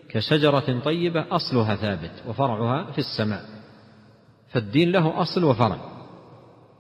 كشجرة 0.10 0.80
طيبة 0.80 1.26
أصلها 1.32 1.76
ثابت 1.76 2.24
وفرعها 2.28 2.92
في 2.92 2.98
السماء. 2.98 3.46
فالدين 4.50 4.92
له 4.92 5.22
أصل 5.22 5.44
وفرع 5.44 5.80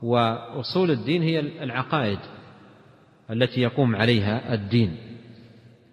وأصول 0.03 0.91
الدين 0.91 1.21
هي 1.21 1.39
العقائد 1.39 2.19
التي 3.31 3.61
يقوم 3.61 3.95
عليها 3.95 4.53
الدين. 4.53 4.97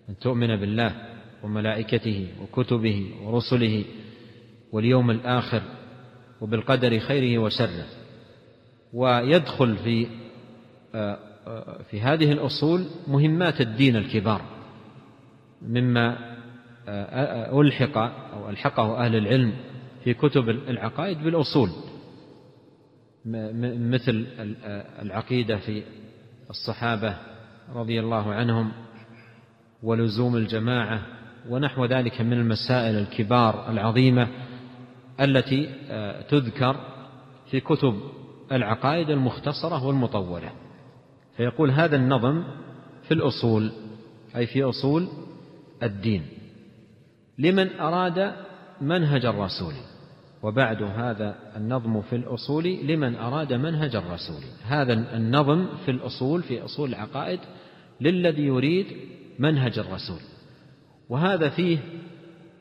أن 0.08 0.18
تؤمن 0.18 0.56
بالله 0.56 0.94
وملائكته 1.42 2.28
وكتبه 2.42 3.10
ورسله 3.22 3.84
واليوم 4.74 5.10
الآخر 5.10 5.62
وبالقدر 6.40 6.98
خيره 6.98 7.38
وشره. 7.38 7.86
ويدخل 8.92 9.76
في 9.76 10.06
آه، 10.94 11.18
آه، 11.46 11.82
في 11.90 12.00
هذه 12.00 12.32
الأصول 12.32 12.86
مهمات 13.08 13.60
الدين 13.60 13.96
الكبار 13.96 14.42
مما 15.62 16.34
آه، 16.88 17.60
ألحق 17.60 17.98
أو 18.32 18.50
ألحقه 18.50 19.04
أهل 19.04 19.16
العلم 19.16 19.52
في 20.04 20.14
كتب 20.14 20.48
العقائد 20.48 21.18
بالأصول 21.18 21.70
مثل 23.26 24.26
العقيدة 25.02 25.56
في 25.56 25.82
الصحابة 26.50 27.16
رضي 27.74 28.00
الله 28.00 28.34
عنهم 28.34 28.72
ولزوم 29.82 30.36
الجماعة 30.36 31.02
ونحو 31.48 31.84
ذلك 31.84 32.20
من 32.20 32.32
المسائل 32.32 32.98
الكبار 32.98 33.70
العظيمة 33.70 34.28
التي 35.20 35.68
آه، 35.90 36.20
تذكر 36.22 36.76
في 37.50 37.60
كتب 37.60 38.00
العقائد 38.52 39.10
المختصرة 39.10 39.86
والمطولة. 39.86 40.52
فيقول 41.36 41.70
هذا 41.70 41.96
النظم 41.96 42.44
في 43.08 43.14
الأصول 43.14 43.72
أي 44.36 44.46
في 44.46 44.62
أصول 44.62 45.08
الدين. 45.82 46.26
لمن 47.38 47.80
أراد 47.80 48.34
منهج 48.80 49.26
الرسول. 49.26 49.74
وبعد 50.42 50.82
هذا 50.82 51.36
النظم 51.56 52.02
في 52.02 52.16
الأصول 52.16 52.64
لمن 52.64 53.16
أراد 53.16 53.52
منهج 53.52 53.96
الرسول. 53.96 54.42
هذا 54.66 54.92
النظم 54.92 55.66
في 55.84 55.90
الأصول 55.90 56.42
في 56.42 56.64
أصول 56.64 56.88
العقائد 56.88 57.40
للذي 58.00 58.42
يريد 58.42 58.86
منهج 59.38 59.78
الرسول. 59.78 60.20
وهذا 61.08 61.48
فيه 61.48 61.78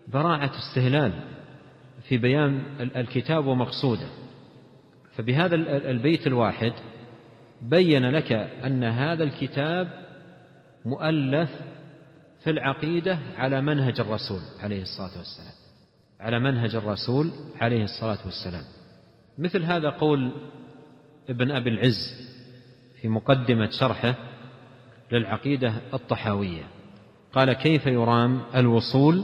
براعة 0.08 0.52
استهلال. 0.58 1.33
في 2.04 2.18
بيان 2.18 2.62
الكتاب 2.80 3.46
ومقصوده. 3.46 4.08
فبهذا 5.16 5.56
البيت 5.90 6.28
الواحد 6.28 6.74
بين 7.62 8.10
لك 8.10 8.32
أن 8.66 8.84
هذا 8.84 9.24
الكتاب 9.24 9.88
مؤلف 10.86 11.50
في 12.44 12.50
العقيدة 12.50 13.20
على 13.38 13.62
منهج 13.62 14.00
الرسول 14.00 14.40
عليه 14.60 14.82
الصلاة 14.82 15.18
والسلام. 15.18 15.54
على 16.20 16.40
منهج 16.40 16.76
الرسول 16.76 17.32
عليه 17.62 17.84
الصلاة 17.84 18.18
والسلام. 18.26 18.64
مثل 19.38 19.64
هذا 19.64 19.90
قول 19.90 20.32
ابن 21.30 21.52
أبي 21.52 21.70
العز 21.70 22.30
في 23.02 23.08
مقدمة 23.08 23.70
شرحه 23.70 24.16
للعقيدة 25.12 25.74
الطحاوية. 25.94 26.64
قال 27.34 27.54
كيف 27.54 27.86
يرام 27.86 28.42
الوصول 28.56 29.24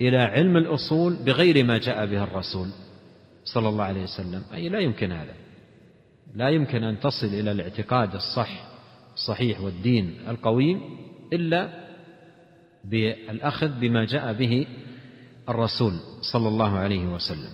إلى 0.00 0.18
علم 0.18 0.56
الأصول 0.56 1.16
بغير 1.26 1.64
ما 1.64 1.78
جاء 1.78 2.06
به 2.06 2.24
الرسول 2.24 2.68
صلى 3.44 3.68
الله 3.68 3.84
عليه 3.84 4.02
وسلم. 4.02 4.42
أي 4.54 4.68
لا 4.68 4.78
يمكن 4.78 5.12
هذا. 5.12 5.34
لا 6.34 6.48
يمكن 6.48 6.84
أن 6.84 7.00
تصل 7.00 7.26
إلى 7.26 7.52
الاعتقاد 7.52 8.14
الصح 8.14 8.66
الصحيح 9.14 9.60
والدين 9.60 10.14
القويم 10.28 10.80
إلا 11.32 11.86
بالأخذ 12.84 13.68
بما 13.68 14.04
جاء 14.04 14.32
به 14.32 14.66
الرسول 15.48 15.92
صلى 16.32 16.48
الله 16.48 16.78
عليه 16.78 17.06
وسلم. 17.06 17.50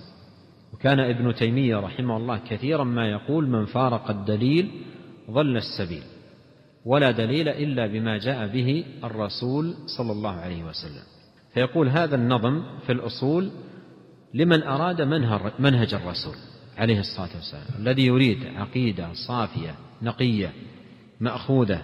وكان 0.73 1.01
ابن 1.01 1.35
تيمية 1.35 1.77
رحمه 1.77 2.17
الله 2.17 2.39
كثيرا 2.39 2.85
ما 2.85 3.11
يقول 3.11 3.49
من 3.49 3.67
فارق 3.67 4.11
الدليل 4.11 4.71
ضل 5.31 5.57
السبيل. 5.57 6.03
ولا 6.85 7.11
دليل 7.11 7.49
إلا 7.49 7.87
بما 7.87 8.19
جاء 8.19 8.47
به 8.47 8.85
الرسول 9.05 9.75
صلى 9.99 10.13
الله 10.13 10.31
عليه 10.31 10.65
وسلم. 10.65 11.12
فيقول 11.55 11.89
هذا 11.89 12.15
النظم 12.17 12.63
في 12.87 12.93
الأصول 12.93 13.51
لمن 14.35 14.63
أراد 14.63 15.03
منهج 15.59 15.95
الرسول 15.95 16.35
عليه 16.79 17.01
الصلاة 17.01 17.29
والسلام. 17.35 17.67
الذي 17.79 18.07
يريد 18.07 18.47
عقيدة 18.57 19.09
صافية 19.29 19.75
نقية 20.03 20.53
مأخوذة 21.21 21.83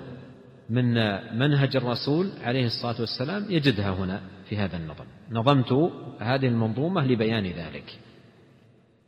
من 0.71 0.95
منهج 1.39 1.77
الرسول 1.77 2.31
عليه 2.43 2.67
الصلاة 2.67 3.01
والسلام 3.01 3.47
يجدها 3.51 3.91
هنا 3.91 4.21
في 4.49 4.57
هذا 4.57 4.77
النظم. 4.77 5.05
نظمت 5.31 5.93
هذه 6.19 6.47
المنظومة 6.47 7.07
لبيان 7.07 7.47
ذلك. 7.47 7.99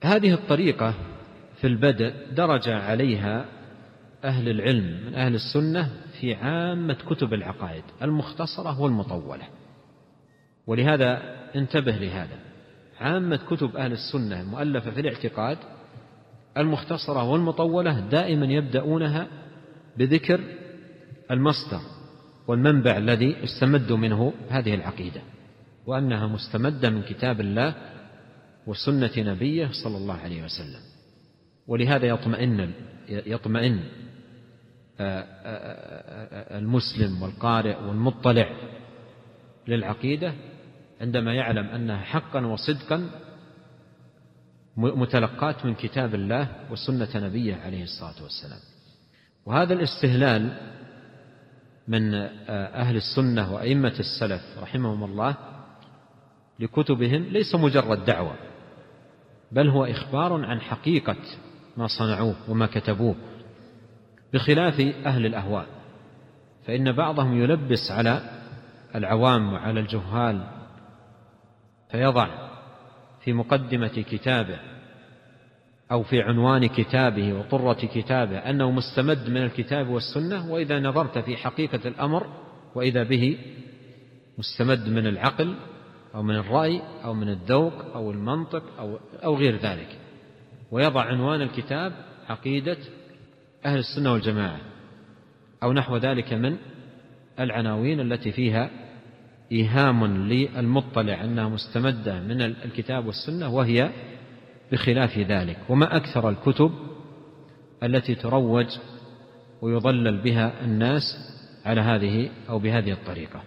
هذه 0.03 0.35
الطريقة 0.35 0.95
في 1.61 1.67
البدء 1.67 2.15
درج 2.37 2.69
عليها 2.69 3.45
أهل 4.25 4.49
العلم 4.49 5.07
من 5.07 5.15
أهل 5.15 5.35
السنة 5.35 5.91
في 6.21 6.35
عامة 6.35 6.95
كتب 6.95 7.35
العقائد 7.35 7.85
المختصرة 8.03 8.81
والمطولة. 8.81 9.45
ولهذا 10.71 11.23
انتبه 11.57 11.93
لهذا. 11.93 12.39
عامة 13.01 13.37
كتب 13.37 13.77
أهل 13.77 13.93
السنة 13.93 14.41
المؤلفة 14.41 14.91
في 14.91 15.01
الاعتقاد 15.01 15.59
المختصرة 16.57 17.31
والمطولة 17.31 18.01
دائما 18.01 18.47
يبدأونها 18.47 19.27
بذكر 19.97 20.41
المصدر 21.31 21.81
والمنبع 22.49 22.97
الذي 22.97 23.45
استمدوا 23.45 23.97
منه 23.97 24.33
هذه 24.49 24.75
العقيدة 24.75 25.21
وأنها 25.87 26.27
مستمدة 26.27 26.91
من 26.91 27.03
كتاب 27.03 27.41
الله 27.41 27.75
وسنة 28.67 29.13
نبيه 29.19 29.71
صلى 29.85 29.97
الله 29.97 30.15
عليه 30.15 30.45
وسلم. 30.45 30.81
ولهذا 31.67 32.07
يطمئن 32.07 32.73
يطمئن 33.09 33.81
آه، 35.01 35.21
آه، 35.21 35.25
آه، 35.45 36.59
المسلم 36.59 37.23
والقارئ 37.23 37.77
والمطلع 37.83 38.51
للعقيدة 39.69 40.35
عندما 41.01 41.35
يعلم 41.35 41.67
أنها 41.67 41.99
حقا 41.99 42.47
وصدقا 42.47 43.11
متلقات 44.77 45.67
من 45.67 45.75
كتاب 45.75 46.15
الله 46.15 46.49
وسنة 46.71 47.27
نبيه 47.27 47.55
عليه 47.55 47.83
الصلاة 47.83 48.23
والسلام. 48.23 48.61
وهذا 49.47 49.75
الاستهلال 49.75 50.57
من 51.89 52.15
أهل 52.49 52.97
السنة 52.97 53.55
وأئمة 53.55 53.95
السلف 53.99 54.43
رحمهم 54.63 55.05
الله 55.05 55.35
لكتبهم 56.61 57.23
ليس 57.23 57.55
مجرد 57.55 58.05
دعوة 58.05 58.35
بل 59.53 59.69
هو 59.69 59.85
إخبار 59.85 60.45
عن 60.45 60.61
حقيقة 60.61 61.17
ما 61.77 61.87
صنعوه 61.87 62.35
وما 62.49 62.67
كتبوه. 62.67 63.15
بخلاف 64.33 64.81
أهل 65.07 65.27
الأهواء 65.27 65.67
فإن 66.67 66.93
بعضهم 66.93 67.43
يلبس 67.43 67.91
على 67.91 68.23
العوام 68.95 69.53
وعلى 69.53 69.81
الجهال 69.81 70.60
فيضع 71.93 72.51
في 73.25 73.33
مقدمة 73.33 74.05
كتابه 74.11 74.59
أو 75.93 76.03
في 76.03 76.23
عنوان 76.23 76.67
كتابه 76.67 77.33
وطرة 77.33 77.87
كتابه 77.87 78.39
أنه 78.39 78.71
مستمد 78.71 79.31
من 79.31 79.43
الكتاب 79.43 79.89
والسنة 79.89 80.53
وإذا 80.53 80.81
نظرت 80.81 81.19
في 81.19 81.37
حقيقة 81.37 81.89
الأمر 81.89 82.27
وإذا 82.75 83.03
به 83.03 83.39
مستمد 84.39 84.89
من 84.89 85.07
العقل 85.07 85.55
أو 86.15 86.23
من 86.23 86.37
الرأي 86.37 86.83
أو 87.05 87.15
من 87.15 87.29
الذوق 87.29 87.95
أو 87.95 88.11
المنطق 88.11 88.63
أو 88.79 88.99
أو 89.25 89.37
غير 89.37 89.57
ذلك. 89.57 89.99
ويضع 90.71 91.03
عنوان 91.03 91.43
الكتاب 91.43 91.93
عقيدة 92.29 92.79
أهل 93.65 93.79
السنة 93.79 94.13
والجماعة 94.13 94.61
أو 95.63 95.73
نحو 95.73 95.97
ذلك 95.97 96.33
من 96.33 96.57
العناوين 97.41 98.01
التي 98.01 98.33
فيها 98.33 98.71
إيهام 99.53 100.07
للمطلع 100.07 101.25
أنها 101.25 101.49
مستمدة 101.49 102.21
من 102.21 102.43
الكتاب 102.43 103.07
والسنة 103.07 103.55
وهي 103.55 103.91
بخلاف 104.73 105.19
ذلك. 105.19 105.57
وما 105.69 105.97
أكثر 105.97 106.29
الكتب 106.29 106.73
التي 107.83 108.15
تروج 108.15 108.67
ويضلل 109.63 110.17
بها 110.17 110.65
الناس 110.65 111.03
على 111.65 111.81
هذه 111.81 112.31
أو 112.49 112.59
بهذه 112.59 112.93
الطريقة. 112.93 113.43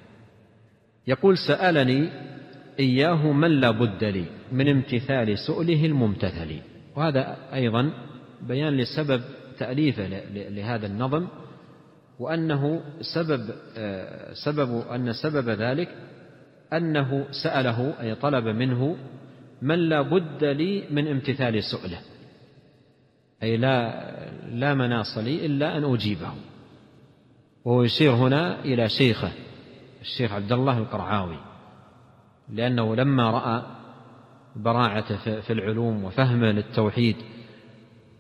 يقول 1.08 1.38
سألني 1.38 2.10
إياه 2.80 3.32
من 3.32 3.52
لا 3.60 3.72
بد 3.72 4.04
لي 4.04 4.26
من 4.52 4.70
امتثال 4.70 5.38
سؤله 5.40 5.86
الممتثل. 5.86 6.60
وهذا 6.96 7.38
أيضا 7.54 7.94
بيان 8.42 8.78
لسبب 8.78 9.22
تأليفه 9.60 10.08
لهذا 10.34 10.88
النظم 10.88 11.28
وأنه 12.20 12.82
سبب 13.02 13.50
سبب 14.34 14.88
أن 14.88 15.14
سبب 15.14 15.50
ذلك 15.50 15.90
أنه 16.74 17.26
سأله 17.32 18.02
أي 18.02 18.16
طلب 18.16 18.48
منه 18.48 18.98
من 19.62 19.80
لا 19.90 20.02
بد 20.02 20.44
لي 20.44 20.84
من 20.92 21.08
امتثال 21.08 21.64
سؤله. 21.64 22.00
أي 23.44 23.58
لا 23.58 24.04
لا 24.50 24.74
مناص 24.74 25.18
لي 25.18 25.46
إلا 25.46 25.78
أن 25.78 25.94
أجيبه. 25.94 26.34
وهو 27.66 27.84
يشير 27.84 28.12
هنا 28.12 28.60
إلى 28.66 28.90
شيخه 28.90 29.32
الشيخ 30.02 30.32
عبد 30.32 30.52
الله 30.52 30.78
القرعاوي 30.78 31.38
لأنه 32.50 32.96
لما 32.96 33.32
رأى 33.32 33.64
براعته 34.56 35.42
في 35.42 35.54
العلوم 35.54 36.04
وفهمه 36.04 36.52
للتوحيد 36.52 37.16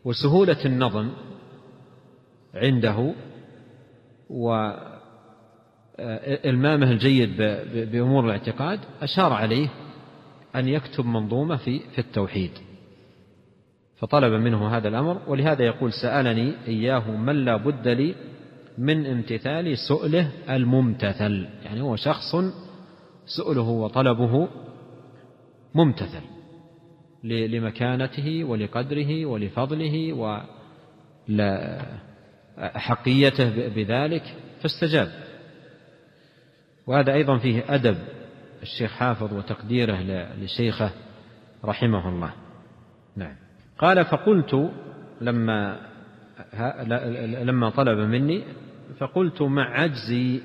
وسهولة 0.05 0.65
النظم 0.65 1.09
عنده 2.53 3.13
وإلمامه 5.99 6.91
الجيد 6.91 7.37
بأمور 7.91 8.25
الاعتقاد 8.25 8.79
أشار 9.01 9.33
عليه 9.33 9.69
أن 10.55 10.67
يكتب 10.67 11.05
منظومة 11.05 11.57
في 11.57 11.79
في 11.79 11.99
التوحيد. 11.99 12.51
فطلب 13.97 14.33
منه 14.33 14.77
هذا 14.77 14.87
الأمر 14.87 15.21
ولهذا 15.27 15.63
يقول 15.65 15.93
سألني 15.93 16.53
إياه 16.67 17.11
من 17.11 17.45
لا 17.45 17.57
بد 17.57 17.87
لي 17.87 18.15
من 18.77 19.05
امتثال 19.05 19.77
سؤله 19.77 20.31
الممتثل. 20.49 21.47
يعني 21.63 21.81
هو 21.81 21.95
شخص 21.95 22.35
سؤله 23.25 23.69
وطلبه 23.69 24.47
ممتثل 25.75 26.21
لمكانته 27.23 28.43
ولقدره 28.43 29.25
ولفضله 29.25 30.13
ولحقيته 32.57 33.67
بذلك 33.67 34.35
فاستجاب. 34.61 35.11
وهذا 36.87 37.13
أيضا 37.13 37.37
فيه 37.37 37.63
أدب 37.69 37.97
الشيخ 38.61 38.91
حافظ 38.91 39.33
وتقديره 39.33 40.01
لشيخه 40.41 40.91
رحمه 41.65 42.09
الله. 42.09 42.33
نعم. 43.15 43.35
قال 43.77 44.05
فقلت 44.05 44.71
لما 45.21 45.79
لما 47.43 47.69
طلب 47.69 47.99
مني 47.99 48.43
فقلت 48.99 49.41
مع 49.41 49.81
عجزي 49.81 50.41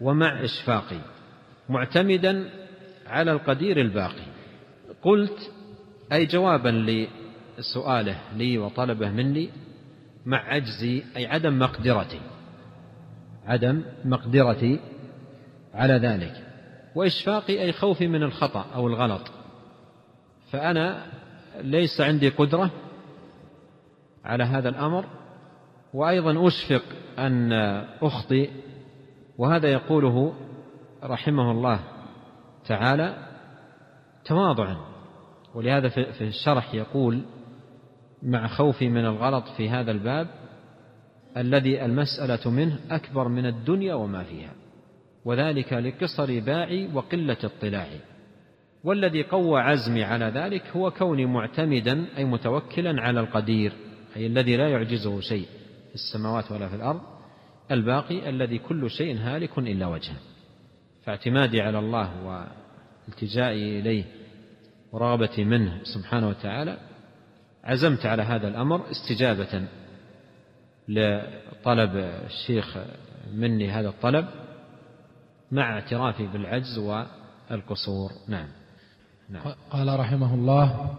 ومع 0.00 0.44
إشفاقي 0.44 1.00
معتمدا 1.68 2.50
على 3.06 3.32
القدير 3.32 3.80
الباقي. 3.80 4.26
قلت 5.02 5.52
أي 6.12 6.26
جوابا 6.26 6.68
لسؤاله 7.58 8.18
لي 8.36 8.58
وطلبه 8.58 9.10
مني 9.10 9.50
مع 10.26 10.38
عجزي 10.38 11.02
أي 11.16 11.26
عدم 11.26 11.58
مقدرتي 11.58 12.20
عدم 13.46 13.82
مقدرتي 14.04 14.80
على 15.74 15.94
ذلك. 15.94 16.46
وإشفاقي 16.94 17.62
أي 17.62 17.72
خوفي 17.72 18.08
من 18.08 18.22
الخطأ 18.22 18.66
أو 18.74 18.86
الغلط. 18.86 19.30
فأنا 20.50 21.06
ليس 21.60 22.00
عندي 22.00 22.28
قدرة 22.28 22.70
على 24.24 24.44
هذا 24.44 24.68
الأمر. 24.68 25.04
وأيضا 25.94 26.48
أشفق 26.48 26.82
أن 27.18 27.52
أخطئ. 28.02 28.50
وهذا 29.38 29.68
يقوله 29.68 30.34
رحمه 31.04 31.50
الله 31.50 31.80
تعالى 32.66 33.16
تواضعا. 34.24 34.76
ولهذا 35.54 35.88
في 35.88 36.20
الشرح 36.24 36.74
يقول 36.74 37.22
مع 38.22 38.46
خوفي 38.46 38.88
من 38.88 39.04
الغلط 39.04 39.44
في 39.56 39.68
هذا 39.68 39.90
الباب 39.90 40.26
الذي 41.36 41.84
المسألة 41.84 42.50
منه 42.50 42.78
أكبر 42.90 43.28
من 43.28 43.46
الدنيا 43.46 43.94
وما 43.94 44.24
فيها. 44.24 44.52
وذلك 45.24 45.72
لقصر 45.72 46.40
باعي 46.40 46.88
وقلة 46.94 47.36
اطلاعي. 47.44 48.00
والذي 48.84 49.22
قوى 49.22 49.60
عزمي 49.60 50.04
على 50.04 50.24
ذلك 50.24 50.62
هو 50.76 50.90
كوني 50.90 51.26
معتمدا 51.26 52.06
أي 52.16 52.24
متوكلا 52.24 53.02
على 53.02 53.20
القدير 53.20 53.72
أي 54.16 54.26
الذي 54.26 54.56
لا 54.56 54.68
يعجزه 54.68 55.20
شيء 55.20 55.46
في 55.88 55.94
السماوات 55.94 56.52
ولا 56.52 56.68
في 56.68 56.74
الأرض 56.76 57.00
الباقي 57.70 58.28
الذي 58.28 58.58
كل 58.58 58.90
شيء 58.90 59.16
هالك 59.18 59.58
إلا 59.58 59.86
وجهه. 59.86 60.16
فاعتمادي 61.04 61.60
على 61.60 61.78
الله 61.78 62.10
والتجائي 63.08 63.80
إليه 63.80 64.04
ورغبتي 64.92 65.44
منه 65.44 65.80
سبحانه 65.82 66.28
وتعالى 66.28 66.89
عزمت 67.64 68.06
على 68.06 68.22
هذا 68.22 68.48
الأمر 68.48 68.90
استجابة 68.90 69.64
لطلب 70.88 71.90
الشيخ 72.26 72.78
مني 73.34 73.70
هذا 73.70 73.88
الطلب 73.88 74.26
مع 75.52 75.72
اعترافي 75.74 76.26
بالعجز 76.26 76.78
والقصور. 76.78 78.10
نعم, 78.28 78.48
نعم. 79.30 79.42
قال 79.70 80.00
رحمه 80.00 80.34
الله 80.34 80.90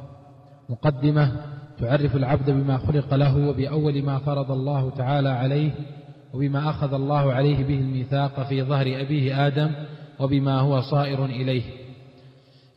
مقدمة 0.70 1.46
تعرف 1.80 2.16
العبد 2.16 2.50
بما 2.50 2.78
خلق 2.78 3.14
له 3.14 3.48
وبأول 3.50 4.04
ما 4.04 4.20
فرض 4.20 4.52
الله 4.52 4.90
تعالى 4.90 5.30
عليه 5.30 5.72
وبما 6.34 6.70
أخذ 6.70 6.94
الله 6.94 7.34
عليه 7.34 7.64
به 7.64 7.80
الميثاق 7.80 8.48
في 8.48 8.64
ظهر 8.64 9.02
أبيه 9.02 9.48
آدم 9.48 9.72
وبما 10.20 10.60
هو 10.60 10.82
صائر 10.82 11.26
إليه. 11.26 11.81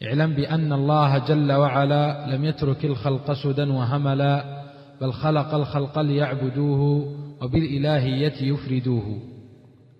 اعلم 0.04 0.34
بأن 0.34 0.72
الله 0.72 1.18
جل 1.18 1.52
وعلا 1.52 2.26
لم 2.36 2.44
يترك 2.44 2.84
الخلق 2.84 3.32
سدى 3.32 3.62
وهملا 3.62 4.62
بل 5.00 5.12
خلق 5.12 5.54
الخلق 5.54 5.98
ليعبدوه 5.98 6.80
وبالإلهية 7.42 8.52
يفردوه. 8.52 9.18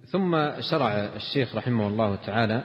ثم 0.07 0.51
شرع 0.71 0.93
الشيخ 0.93 1.57
رحمه 1.57 1.89
الله 1.89 2.17
تعالى 2.17 2.63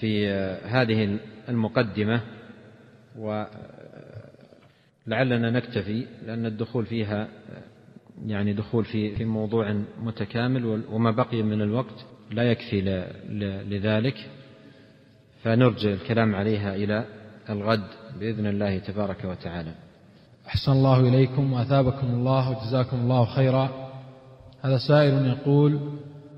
في 0.00 0.28
هذه 0.64 1.18
المقدمة 1.48 2.20
ولعلنا 3.18 3.50
نكتفي 5.50 6.06
لأن 6.26 6.46
الدخول 6.46 6.86
فيها 6.86 7.28
يعني 8.26 8.52
دخول 8.52 8.84
في 8.84 9.16
في 9.16 9.24
موضوع 9.24 9.82
متكامل 10.02 10.82
وما 10.90 11.10
بقي 11.10 11.42
من 11.42 11.62
الوقت 11.62 12.06
لا 12.30 12.42
يكفي 12.42 13.06
لذلك. 13.70 14.16
فنرجع 15.44 15.92
الكلام 15.92 16.34
عليها 16.34 16.74
إلى 16.74 17.04
الغد 17.50 17.88
بإذن 18.20 18.46
الله 18.46 18.78
تبارك 18.78 19.24
وتعالى. 19.24 19.74
أحسن 20.46 20.72
الله 20.72 21.00
إليكم 21.00 21.52
وأثابكم 21.52 22.06
الله 22.06 22.50
وجزاكم 22.50 22.96
الله 22.96 23.24
خيرا. 23.24 23.90
هذا 24.62 24.78
سائل 24.78 25.26
يقول 25.26 25.80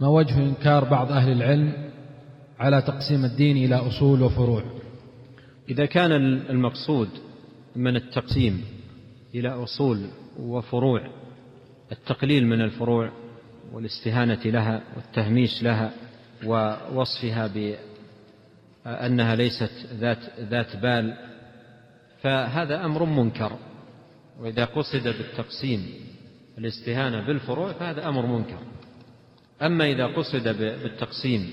ما 0.00 0.09
وجه 0.09 0.38
إنكار 0.38 0.84
بعض 0.84 1.12
أهل 1.12 1.32
العلم 1.32 1.72
على 2.59 2.82
تقسيم 2.82 3.24
الدين 3.24 3.57
إلى 3.57 3.74
أصول 3.74 4.22
وفروع؟ 4.22 4.62
إذا 5.68 5.86
كان 5.86 6.12
المقصود 6.50 7.09
من 7.76 7.96
التقسيم 7.96 8.64
إلى 9.34 9.48
أصول 9.48 10.07
وفروع 10.40 11.00
التقليل 11.92 12.46
من 12.46 12.61
الفروع 12.61 13.11
والاستهانة 13.72 14.40
لها 14.44 14.82
والتهميش 14.96 15.62
لها 15.62 15.90
ووصفها 16.46 17.46
بأنها 18.87 19.34
ليست 19.37 19.70
ذات 19.93 20.18
ذات 20.41 20.76
بال 20.76 21.14
فهذا 22.22 22.84
أمر 22.84 23.05
منكر. 23.05 23.53
وإذا 24.41 24.64
قصد 24.64 25.03
بالتقسيم 25.03 25.87
الاستهانة 26.59 27.26
بالفروع 27.26 27.72
فهذا 27.72 28.09
أمر 28.09 28.26
منكر. 28.26 28.59
أما 29.62 29.87
إذا 29.87 30.07
قصد 30.07 30.49
بالتقسيم 30.49 31.51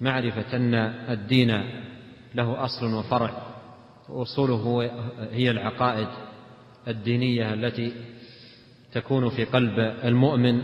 معرفة 0.00 0.56
أن 0.56 0.74
الدين 1.10 1.50
له 2.34 2.64
أصل 2.64 2.94
وفرع 2.94 3.30
وأصوله 4.08 4.90
هي 5.30 5.50
العقائد 5.50 6.08
الدينية 6.88 7.54
التي 7.54 7.92
تكون 8.92 9.30
في 9.30 9.44
قلب 9.44 9.78
المؤمن 10.04 10.62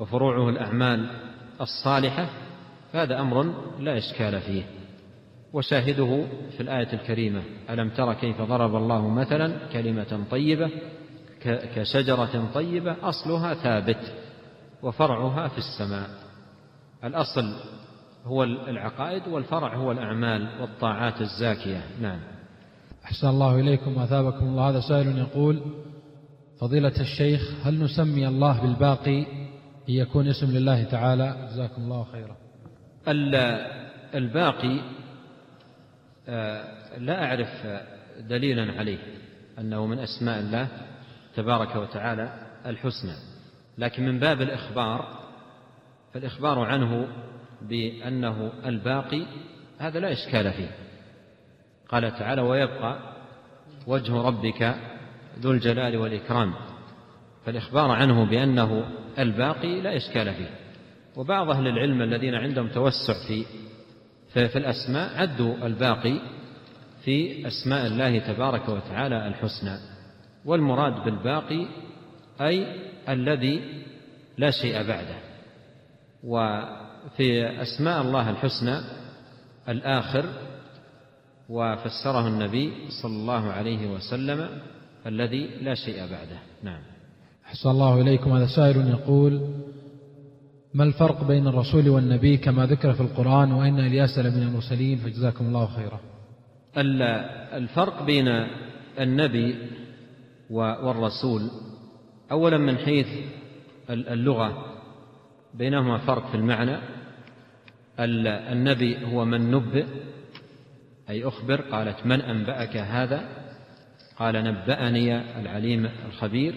وفروعه 0.00 0.48
الأعمال 0.48 1.10
الصالحة 1.60 2.28
فهذا 2.92 3.20
أمر 3.20 3.42
لا 3.80 3.98
إشكال 3.98 4.40
فيه. 4.40 4.83
وشاهده 5.54 6.24
في 6.56 6.60
الآية 6.60 6.92
الكريمة. 6.92 7.42
ألم 7.70 7.90
تر 7.90 8.14
كيف 8.14 8.42
ضرب 8.42 8.76
الله 8.76 9.08
مثلا 9.08 9.52
كلمة 9.72 10.24
طيبة 10.30 10.70
كشجرة 11.74 12.50
طيبة 12.54 12.96
أصلها 13.02 13.54
ثابت 13.54 14.12
وفرعها 14.82 15.48
في 15.48 15.58
السماء. 15.58 16.10
الأصل 17.04 17.54
هو 18.24 18.44
العقائد 18.44 19.28
والفرع 19.28 19.76
هو 19.76 19.92
الأعمال 19.92 20.60
والطاعات 20.60 21.20
الزاكية. 21.20 21.82
نعم. 22.00 22.20
أحسن 23.04 23.28
الله 23.28 23.60
إليكم 23.60 23.96
وأثابكم 23.96 24.46
الله. 24.46 24.70
هذا 24.70 24.80
سائل 24.80 25.18
يقول 25.18 25.62
فضيلة 26.60 27.00
الشيخ 27.00 27.66
هل 27.66 27.84
نسمي 27.84 28.28
الله 28.28 28.62
بالباقي 28.62 29.22
أن 29.88 29.94
يكون 29.94 30.28
اسم 30.28 30.50
لله 30.50 30.84
تعالى؟ 30.84 31.48
جزاكم 31.52 31.82
الله 31.82 32.06
خيرا. 32.12 32.36
الباقي 34.14 34.80
لا 36.98 37.24
أعرف 37.24 37.48
دليلا 38.20 38.72
عليه 38.72 38.98
أنه 39.58 39.86
من 39.86 39.98
أسماء 39.98 40.40
الله 40.40 40.68
تبارك 41.36 41.76
وتعالى 41.76 42.46
الحسنى. 42.66 43.14
لكن 43.78 44.04
من 44.04 44.18
باب 44.18 44.42
الإخبار 44.42 45.24
فالإخبار 46.14 46.58
عنه 46.58 47.08
بأنه 47.62 48.52
الباقي 48.64 49.26
هذا 49.78 50.00
لا 50.00 50.12
إشكال 50.12 50.52
فيه. 50.52 50.70
قال 51.88 52.18
تعالى 52.18 52.42
ويبقى 52.42 52.98
وجه 53.86 54.22
ربك 54.22 54.74
ذو 55.38 55.50
الجلال 55.50 55.96
والإكرام 55.96 56.54
فالإخبار 57.46 57.90
عنه 57.90 58.24
بأنه 58.24 58.84
الباقي 59.18 59.80
لا 59.80 59.96
إشكال 59.96 60.34
فيه. 60.34 60.50
وبعض 61.16 61.50
أهل 61.50 61.68
العلم 61.68 62.02
الذين 62.02 62.34
عندهم 62.34 62.68
توسع 62.68 63.14
في 63.28 63.44
في 64.34 64.58
الأسماء 64.58 65.18
عدوا 65.18 65.66
الباقي 65.66 66.20
في 67.04 67.46
أسماء 67.46 67.86
الله 67.86 68.18
تبارك 68.18 68.68
وتعالى 68.68 69.28
الحسنى. 69.28 69.78
والمراد 70.44 71.04
بالباقي 71.04 71.66
أي 72.40 72.66
الذي 73.08 73.84
لا 74.38 74.50
شيء 74.50 74.88
بعده. 74.88 75.16
وفي 76.24 77.62
أسماء 77.62 78.02
الله 78.02 78.30
الحسنى 78.30 78.80
الآخر 79.68 80.24
وفسره 81.48 82.28
النبي 82.28 82.72
صلى 83.02 83.12
الله 83.12 83.52
عليه 83.52 83.86
وسلم 83.86 84.48
الذي 85.06 85.46
لا 85.46 85.74
شيء 85.74 85.98
بعده. 85.98 86.38
نعم. 86.62 86.80
أحسن 87.46 87.70
الله 87.70 88.00
إليكم. 88.00 88.32
هذا 88.32 88.46
سائل 88.46 88.88
يقول 88.88 89.40
ما 90.74 90.84
الفرق 90.84 91.24
بين 91.24 91.46
الرسول 91.46 91.88
والنبي 91.88 92.36
كما 92.36 92.66
ذكر 92.66 92.92
في 92.92 93.00
القرآن 93.00 93.52
وإن 93.52 93.80
إلياس 93.80 94.18
لمن 94.18 94.42
المرسلين 94.42 94.98
فجزاكم 94.98 95.46
الله 95.46 95.66
خيرا؟ 95.66 96.00
الفرق 97.56 98.02
بين 98.02 98.28
النبي 98.98 99.56
والرسول 100.50 101.50
أولا 102.30 102.58
من 102.58 102.78
حيث 102.78 103.06
اللغة 103.90 104.64
بينهما 105.54 105.98
فرق 105.98 106.30
في 106.30 106.36
المعنى. 106.36 106.76
النبي 108.52 109.06
هو 109.06 109.24
من 109.24 109.50
نبئ 109.50 109.86
أي 111.10 111.24
أخبر 111.24 111.60
قالت 111.60 112.06
من 112.06 112.20
أنبأك 112.20 112.76
هذا؟ 112.76 113.28
قال 114.18 114.44
نبأني 114.44 115.40
العليم 115.40 115.88
الخبير. 116.06 116.54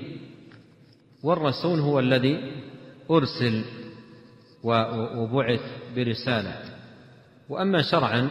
والرسول 1.24 1.80
هو 1.80 2.00
الذي 2.00 2.52
أرسل 3.12 3.64
وبعث 4.68 5.62
برسالة. 5.96 6.54
وأما 7.50 7.82
شرعا 7.82 8.30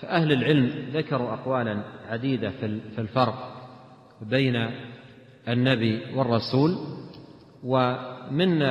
فأهل 0.00 0.32
العلم 0.32 0.90
ذكروا 0.92 1.32
أقوالا 1.32 1.82
عديدة 2.08 2.50
في 2.94 2.98
الفرق 2.98 3.54
بين 4.22 4.70
النبي 5.48 6.00
والرسول 6.14 6.78
ومن 7.64 8.62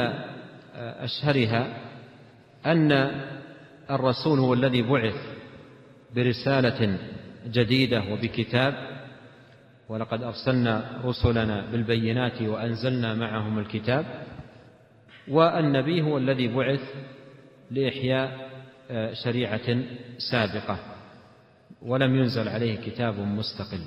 أشهرها 0.76 1.78
أن 2.66 2.92
الرسول 3.92 4.40
هو 4.40 4.54
الذي 4.54 4.82
بعث 4.82 5.16
برسالة 6.16 6.98
جديدة 7.48 8.04
وبكتاب 8.12 8.74
ولقد 9.90 10.24
أرسلنا 10.24 11.02
رسلنا 11.06 11.66
بالبينات 11.72 12.42
وأنزلنا 12.42 13.14
معهم 13.14 13.60
الكتاب 13.60 14.06
والنبي 15.28 16.02
هو 16.02 16.18
الذي 16.18 16.48
بعث 16.48 16.82
لإحياء 17.72 18.54
آه، 18.92 19.14
شريعة 19.14 19.84
سابقة 20.32 20.80
ولم 21.82 22.16
ينزل 22.16 22.48
عليه 22.48 22.76
كتاب 22.76 23.20
مستقل. 23.20 23.82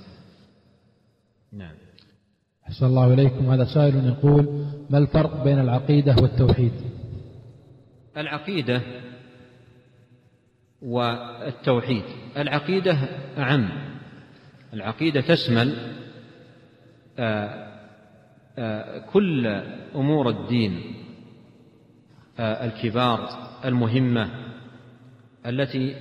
نعم. 1.52 1.74
أحسن 2.68 2.86
الله 2.86 3.14
إليكم. 3.14 3.50
هذا 3.50 3.64
سائل 3.64 4.06
يقول 4.08 4.66
ما 4.90 4.98
الفرق 4.98 5.44
بين 5.44 5.58
العقيدة 5.58 6.16
والتوحيد؟ 6.22 6.72
العقيدة 8.16 8.82
والتوحيد. 10.82 12.04
العقيدة 12.36 12.92
أعم. 13.38 13.68
العقيدة 14.74 15.20
تشمل 15.20 15.76
آه، 17.18 17.66
آه، 18.58 18.98
كل 18.98 19.46
أمور 19.94 20.28
الدين. 20.28 20.95
الكبار 22.38 23.28
المهمة 23.64 24.30
التي 25.46 25.96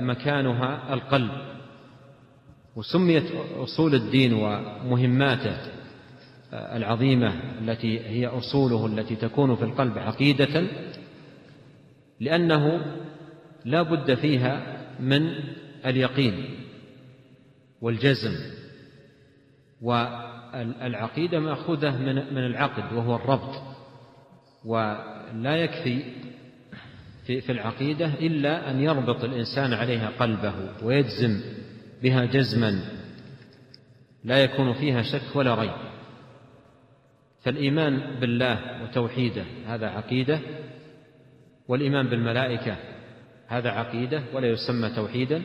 مكانها 0.00 0.94
القلب 0.94 1.30
وسميت 2.76 3.24
أصول 3.56 3.94
الدين 3.94 4.32
ومهماته 4.32 5.56
العظيمة 6.52 7.34
التي 7.60 8.00
هي 8.00 8.26
أصوله 8.26 8.86
التي 8.86 9.16
تكون 9.16 9.56
في 9.56 9.64
القلب 9.64 9.98
عقيدة 9.98 10.62
لأنه 12.20 12.80
لا 13.64 13.82
بد 13.82 14.14
فيها 14.14 14.80
من 15.00 15.34
اليقين 15.86 16.44
والجزم 17.80 18.34
والعقيدة 19.82 21.40
مأخوذة 21.40 21.98
من 21.98 22.14
من 22.14 22.46
العقد 22.46 22.92
وهو 22.92 23.16
الربط. 23.16 23.69
ولا 24.64 25.56
يكفي 25.56 26.02
في 27.26 27.40
في 27.40 27.52
العقيدة 27.52 28.06
إلا 28.06 28.70
أن 28.70 28.80
يربط 28.80 29.24
الإنسان 29.24 29.72
عليها 29.72 30.10
قلبه 30.18 30.54
ويجزم 30.82 31.40
بها 32.02 32.24
جزما 32.24 32.80
لا 34.24 34.44
يكون 34.44 34.72
فيها 34.72 35.02
شك 35.02 35.36
ولا 35.36 35.54
ريب. 35.54 35.90
فالإيمان 37.42 38.20
بالله 38.20 38.82
وتوحيده 38.82 39.44
هذا 39.66 39.88
عقيدة 39.88 40.40
والإيمان 41.68 42.06
بالملائكة 42.08 42.76
هذا 43.46 43.70
عقيدة 43.70 44.22
ولا 44.34 44.46
يسمى 44.46 44.88
توحيدا. 44.88 45.42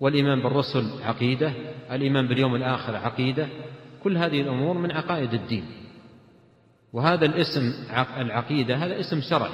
والإيمان 0.00 0.42
بالرسل 0.42 1.02
عقيدة 1.02 1.52
الإيمان 1.90 2.26
باليوم 2.28 2.54
الآخر 2.54 2.96
عقيدة. 2.96 3.48
كل 4.02 4.16
هذه 4.16 4.40
الأمور 4.40 4.78
من 4.78 4.90
عقائد 4.90 5.34
الدين. 5.34 5.64
وهذا 6.92 7.26
الاسم 7.26 7.72
العقيدة 8.16 8.76
هذا 8.76 9.00
اسم 9.00 9.20
شرعي. 9.20 9.50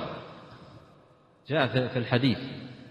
جاء 1.48 1.88
في 1.88 1.98
الحديث 1.98 2.38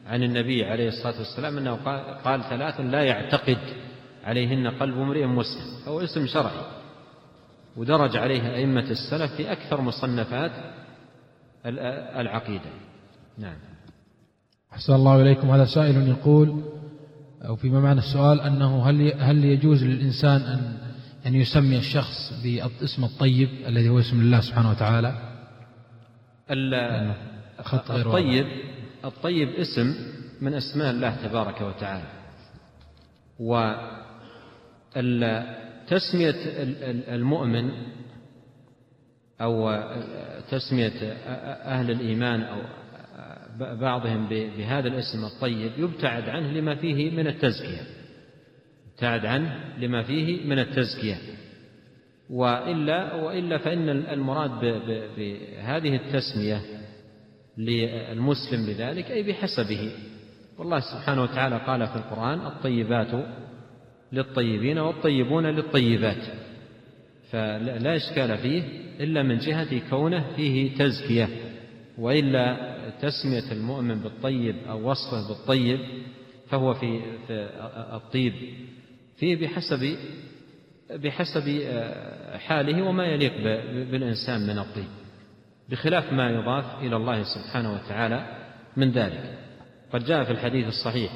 عن 0.08 0.24
النبي 0.24 0.66
عليه 0.66 0.88
الصلاة 0.88 1.20
والسلام 1.20 1.58
أنه 1.58 1.76
قال 2.24 2.44
ثلاث 2.44 2.80
لا 2.80 3.04
يعتقد 3.04 3.58
عليهن 4.24 4.68
قلب 4.68 4.98
امرئ 4.98 5.26
مسلم. 5.26 5.88
هو 5.88 6.02
اسم 6.02 6.28
شرعي. 6.28 6.66
ودرج 7.78 8.18
عليه 8.18 8.56
أئمة 8.56 8.92
السلف 8.92 9.36
في 9.36 9.52
أكثر 9.52 9.82
مصنفات 9.82 10.52
العقيدة. 12.20 12.70
نعم. 13.38 13.58
أحسن 14.74 14.94
الله 14.94 15.22
إليكم. 15.22 15.50
هذا 15.50 15.66
سائل 15.66 16.08
يقول 16.08 16.62
أو 17.46 17.56
فيما 17.56 17.80
معنى 17.80 18.00
السؤال 18.00 18.42
أنه 18.42 18.90
هل 18.90 19.14
هل 19.20 19.46
يجوز 19.46 19.84
للإنسان 19.84 20.42
أن 20.42 20.78
أن 21.26 21.36
يسمي 21.36 21.78
الشخص 21.78 22.34
بالاسم 22.44 23.04
الطيب 23.04 23.50
الذي 23.68 23.90
هو 23.90 24.00
اسم 24.00 24.20
الله 24.20 24.42
سبحانه 24.42 24.70
وتعالى؟ 24.70 25.14
الطيب 27.90 28.46
الطيب 29.06 29.50
اسم 29.50 29.96
من 30.42 30.54
أسماء 30.54 30.92
الله 30.92 31.28
تبارك 31.28 31.62
وتعالى. 31.62 32.08
وتسمية 34.96 36.36
المؤمن 37.16 37.72
أو 39.42 39.84
تسمية 40.52 41.14
أهل 41.64 41.92
الإيمان 41.92 42.42
أو 42.42 42.62
بعضهم 43.60 44.30
بهذا 44.30 44.88
الاسم 44.88 45.26
الطيب 45.26 45.72
يبتعد 45.78 46.30
عنه 46.30 46.52
لما 46.52 46.76
فيه 46.76 47.12
من 47.12 47.28
التزكية. 47.28 48.03
يبتعد 48.94 49.26
عنه 49.26 49.74
لما 49.78 50.04
فيه 50.04 50.46
من 50.46 50.60
التزكية. 50.60 51.18
وإلا 52.30 53.14
وإلا 53.14 53.58
فإن 53.58 53.90
المراد 53.90 54.60
بهذه 55.18 55.96
التسمية 55.96 56.62
للمسلم 57.58 58.66
بذلك 58.66 59.12
أي 59.12 59.24
بحسبه. 59.24 59.92
والله 60.58 60.80
سبحانه 60.80 61.24
وتعالى 61.24 61.58
قال 61.58 61.88
في 61.88 61.96
القرآن 61.96 62.40
الطيبات 62.40 63.26
للطيبين 64.12 64.78
والطيبون 64.78 65.46
للطيبات. 65.46 66.24
فلا 67.32 67.96
إشكال 67.96 68.38
فيه 68.38 68.64
إلا 69.00 69.24
من 69.24 69.38
جهة 69.38 69.90
كونه 69.90 70.36
فيه 70.36 70.76
تزكية. 70.76 71.30
وإلا 71.98 72.74
تسمية 73.02 73.52
المؤمن 73.52 74.00
بالطيب 74.00 74.56
أو 74.70 74.90
وصفه 74.90 75.28
بالطيب 75.28 75.80
فهو 76.50 76.74
في 76.74 77.02
الطيب. 77.94 78.34
فيه 79.18 79.36
بحسب 79.36 79.98
بحسب 80.90 81.64
حاله 82.34 82.82
وما 82.82 83.06
يليق 83.06 83.34
بالإنسان 83.92 84.42
من 84.42 84.60
الطيب 84.60 84.88
بخلاف 85.70 86.14
ما 86.14 86.30
يضاف 86.30 86.80
إلى 86.82 86.96
الله 86.96 87.24
سبحانه 87.24 87.74
وتعالى 87.74 88.48
من 88.78 88.92
ذلك. 88.92 89.40
قد 89.94 90.06
جاء 90.06 90.24
في 90.24 90.32
الحديث 90.32 90.68
الصحيح 90.68 91.12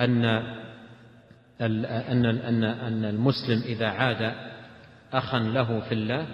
أن 0.00 0.24
أن 1.60 1.84
أن 2.24 2.64
أن 2.64 3.04
المسلم 3.04 3.62
إذا 3.62 3.86
عاد 3.88 4.34
أخا 5.12 5.38
له 5.38 5.80
في 5.80 5.92
الله 5.92 6.26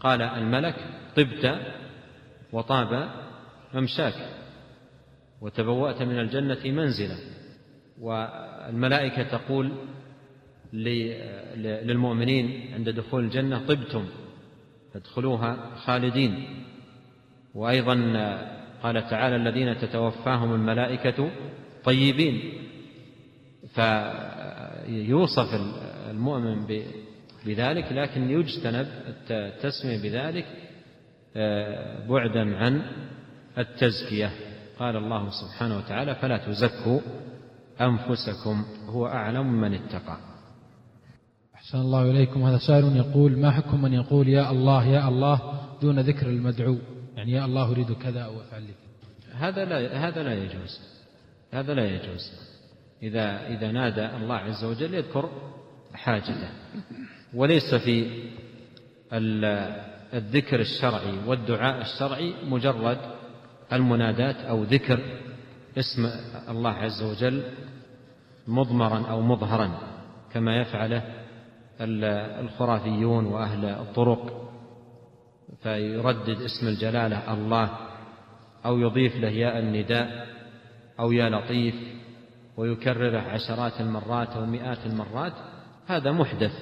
قال 0.00 0.22
الملك 0.22 0.74
طبت 1.16 1.58
وطاب 2.52 3.10
ممشاك 3.74 4.14
وتبوأت 5.40 6.02
من 6.02 6.18
الجنة 6.18 6.64
منزلا 6.64 7.16
والملائكة 8.00 9.22
تقول 9.22 9.72
للمؤمنين 10.72 12.74
عند 12.74 12.88
دخول 12.88 13.24
الجنة 13.24 13.66
طبتم 13.66 14.04
فادخلوها 14.94 15.76
خالدين. 15.76 16.64
وأيضا 17.54 17.94
قال 18.82 19.08
تعالى 19.10 19.36
الذين 19.36 19.78
تتوفاهم 19.78 20.54
الملائكة 20.54 21.30
طيبين. 21.84 22.52
فيوصف 23.74 25.48
المؤمن 26.10 26.66
بذلك 27.46 27.92
لكن 27.92 28.30
يجتنب 28.30 28.86
التسمية 29.30 30.02
بذلك 30.02 30.46
آه، 31.36 32.06
بعدا 32.06 32.56
عن 32.56 32.82
التزكية. 33.58 34.30
قال 34.78 34.96
الله 34.96 35.30
سبحانه 35.30 35.76
وتعالى 35.76 36.14
فلا 36.14 36.36
تزكوا 36.36 37.00
أنفسكم 37.80 38.64
هو 38.86 39.06
أعلم 39.06 39.60
من 39.60 39.74
اتقى. 39.74 40.35
أحسن 41.66 41.78
الله 41.78 42.10
إليكم. 42.10 42.42
هذا 42.42 42.58
سائل 42.58 42.96
يقول 42.96 43.38
ما 43.38 43.50
حكم 43.50 43.82
من 43.82 43.92
يقول 43.92 44.28
يا 44.28 44.50
الله 44.50 44.86
يا 44.86 45.08
الله 45.08 45.40
دون 45.82 46.00
ذكر 46.00 46.26
المدعو؟ 46.26 46.78
يعني 47.16 47.32
يا 47.32 47.44
الله 47.44 47.70
أريد 47.70 47.92
كذا 47.92 48.20
أو 48.20 48.40
أفعل 48.40 48.64
هذا 49.34 49.64
لا 49.64 50.08
هذا 50.08 50.22
لا 50.22 50.34
يجوز. 50.34 50.80
هذا 51.52 51.74
لا 51.74 51.84
يجوز. 51.84 52.32
إذا 53.02 53.46
إذا 53.46 53.72
نادى 53.72 54.06
الله 54.16 54.34
عز 54.34 54.64
وجل 54.64 54.94
يذكر 54.94 55.30
حاجته. 55.94 56.48
وليس 57.34 57.74
في 57.74 58.10
الذكر 60.14 60.60
الشرعي 60.60 61.18
والدعاء 61.26 61.80
الشرعي 61.80 62.34
مجرد 62.48 62.98
المنادات 63.72 64.36
أو 64.36 64.62
ذكر 64.62 65.00
اسم 65.78 66.10
الله 66.48 66.70
عز 66.70 67.02
وجل 67.02 67.42
مضمرا 68.46 69.06
أو 69.10 69.20
مظهرا 69.20 69.78
كما 70.32 70.60
يفعله 70.60 71.25
الخرافيون 71.80 73.26
وأهل 73.26 73.64
الطرق 73.64 74.50
فيردد 75.62 76.40
اسم 76.40 76.68
الجلالة 76.68 77.34
الله 77.34 77.70
أو 78.66 78.78
يضيف 78.78 79.16
له 79.16 79.28
ياء 79.28 79.58
النداء 79.58 80.26
أو 81.00 81.12
يا 81.12 81.28
لطيف 81.28 81.74
ويكرره 82.56 83.20
عشرات 83.20 83.80
المرات 83.80 84.28
أو 84.28 84.46
مئات 84.46 84.86
المرات 84.86 85.32
هذا 85.86 86.12
محدث 86.12 86.52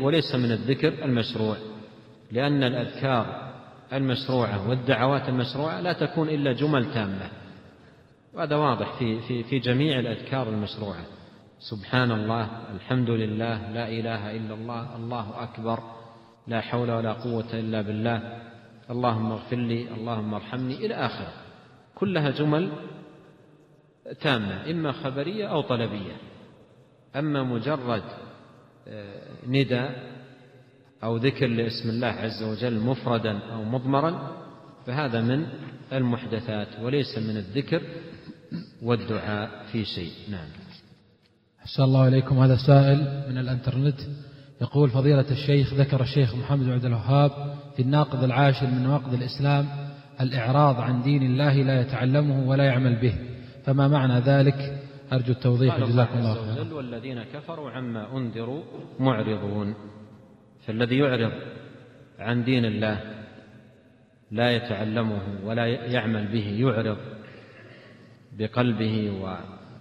وليس 0.00 0.34
من 0.34 0.52
الذكر 0.52 1.04
المشروع 1.04 1.56
لأن 2.32 2.62
الأذكار 2.62 3.52
المشروعة 3.92 4.68
والدعوات 4.68 5.28
المشروعة 5.28 5.80
لا 5.80 5.92
تكون 5.92 6.28
إلا 6.28 6.52
جمل 6.52 6.94
تامة 6.94 7.30
وهذا 8.34 8.56
واضح 8.56 8.98
في, 8.98 9.20
في, 9.20 9.42
في 9.44 9.58
جميع 9.58 9.98
الأذكار 9.98 10.48
المشروعة. 10.48 11.04
سبحان 11.70 12.10
الله 12.10 12.50
الحمد 12.74 13.10
لله 13.10 13.70
لا 13.70 13.88
إله 13.88 14.36
إلا 14.36 14.54
الله 14.54 14.96
الله 14.96 15.42
أكبر 15.42 15.78
لا 16.46 16.60
حول 16.60 16.90
ولا 16.90 17.12
قوة 17.12 17.50
إلا 17.54 17.82
بالله. 17.82 18.42
اللهم 18.90 19.32
اغفر 19.32 19.56
لي 19.56 19.94
اللهم 19.94 20.34
ارحمني 20.34 20.74
إلى 20.74 20.94
آخره. 20.94 21.32
كلها 21.94 22.30
جمل 22.30 22.72
تامة 24.20 24.70
إما 24.70 24.92
خبرية 24.92 25.46
أو 25.46 25.60
طلبية. 25.60 26.16
أما 27.16 27.42
مجرد 27.42 28.02
آه، 28.88 29.46
نداء 29.46 30.12
أو 31.04 31.16
ذكر 31.16 31.46
لاسم 31.46 31.88
الله 31.88 32.06
عز 32.06 32.42
وجل 32.42 32.80
مفردا 32.80 33.38
أو 33.38 33.64
مضمرا 33.64 34.36
فهذا 34.86 35.20
من 35.20 35.46
المحدثات 35.92 36.68
وليس 36.82 37.18
من 37.18 37.36
الذكر 37.36 37.82
والدعاء 38.82 39.66
في 39.72 39.84
شيء. 39.84 40.12
نعم. 40.30 40.61
أحسن 41.62 41.82
الله 41.82 42.08
إليكم. 42.08 42.38
هذا 42.38 42.56
سائل 42.56 43.24
من 43.30 43.38
الأنترنت 43.38 44.00
يقول 44.60 44.90
فضيلة 44.90 45.30
الشيخ 45.30 45.74
ذكر 45.74 46.00
الشيخ 46.00 46.34
محمد 46.34 46.64
بن 46.64 46.72
عبد 46.72 46.84
الوهاب 46.84 47.30
في 47.76 47.82
الناقض 47.82 48.24
العاشر 48.24 48.66
من 48.66 48.82
نواقض 48.82 49.14
الإسلام 49.14 49.68
الإعراض 50.20 50.80
عن 50.80 51.02
دين 51.02 51.22
الله 51.22 51.54
لا 51.62 51.80
يتعلمه 51.80 52.48
ولا 52.48 52.64
يعمل 52.64 53.00
به. 53.00 53.14
فما 53.64 53.88
معنى 53.88 54.20
ذلك؟ 54.20 54.78
أرجو 55.12 55.32
التوضيح. 55.32 55.80
جزاكم 55.80 56.18
الله 56.18 56.34
خيرا. 56.34 56.74
والذين 56.74 57.22
كفروا 57.22 57.70
عما 57.70 58.16
أنذروا 58.16 58.62
معرضون. 59.00 59.74
فالذي 60.66 60.98
يعرض 60.98 61.32
عن 62.18 62.44
دين 62.44 62.64
الله 62.64 63.00
لا 64.30 64.50
يتعلمه 64.50 65.22
ولا 65.44 65.66
يعمل 65.66 66.32
به 66.32 66.56
يعرض 66.60 66.96
بقلبه 68.38 69.10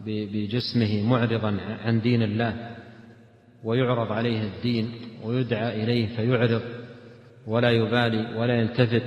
وبجسمه 0.02 1.10
معرضا 1.10 1.58
عن 1.86 2.02
دين 2.02 2.24
الله 2.24 2.76
ويعرض 3.64 4.12
عليه 4.12 4.44
الدين 4.44 4.92
ويدعى 5.24 5.84
إليه 5.84 6.16
فيعرض 6.16 6.62
ولا 7.48 7.72
يبالي 7.72 8.40
ولا 8.40 8.56
يلتفت. 8.60 9.04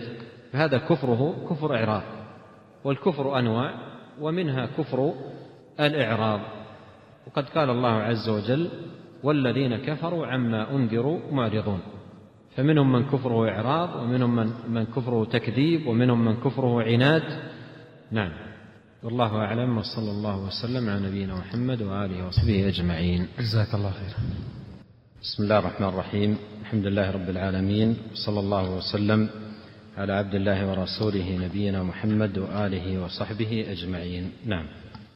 فهذا 0.53 0.79
كفره 0.79 1.47
كفر 1.51 1.75
إعراض 1.75 2.03
والكفر 2.85 3.39
أنواع 3.39 3.75
ومنها 4.21 4.67
كفر 4.79 5.15
الإعراض. 5.81 6.41
وقد 7.27 7.49
قال 7.49 7.71
الله 7.71 7.93
عز 7.93 8.29
وجل 8.29 8.69
والذين 9.23 9.77
كفروا 9.77 10.27
عما 10.27 10.71
أنذروا 10.71 11.21
معرضون 11.33 11.81
فمنهم 12.57 12.93
من 12.93 13.05
كفره 13.05 13.49
إعراض 13.49 14.03
ومنهم 14.03 14.37
من 14.37 14.53
من 14.69 14.85
كفره 14.85 15.25
تكذيب 15.25 15.87
ومنهم 15.87 16.25
من 16.25 16.37
كفره 16.37 16.83
عناد. 16.83 17.23
نعم. 18.13 18.33
والله 19.05 19.37
أعلم 19.37 19.79
وصلى 19.79 20.11
الله 20.11 20.37
وسلم 20.37 20.89
على 20.89 21.01
نبينا 21.01 21.35
محمد 21.35 21.83
وآله 21.83 22.27
وصحبه 22.27 22.69
أجمعين. 22.69 23.27
جزاك 23.39 23.75
الله 23.75 23.91
خير. 23.91 24.15
بسم 25.23 25.43
الله 25.43 25.59
الرحمن 25.59 25.89
الرحيم. 25.89 26.37
الحمد 26.61 26.87
لله 26.87 27.11
رب 27.11 27.29
العالمين 27.31 27.97
صلى 28.15 28.41
الله 28.41 28.71
وسلم 28.71 29.29
على 29.97 30.13
عبد 30.13 30.35
الله 30.35 30.71
ورسوله 30.71 31.39
نبينا 31.45 31.83
محمد 31.83 32.39
وآله 32.39 33.05
وصحبه 33.05 33.67
أجمعين. 33.71 34.33
نعم. 34.47 34.67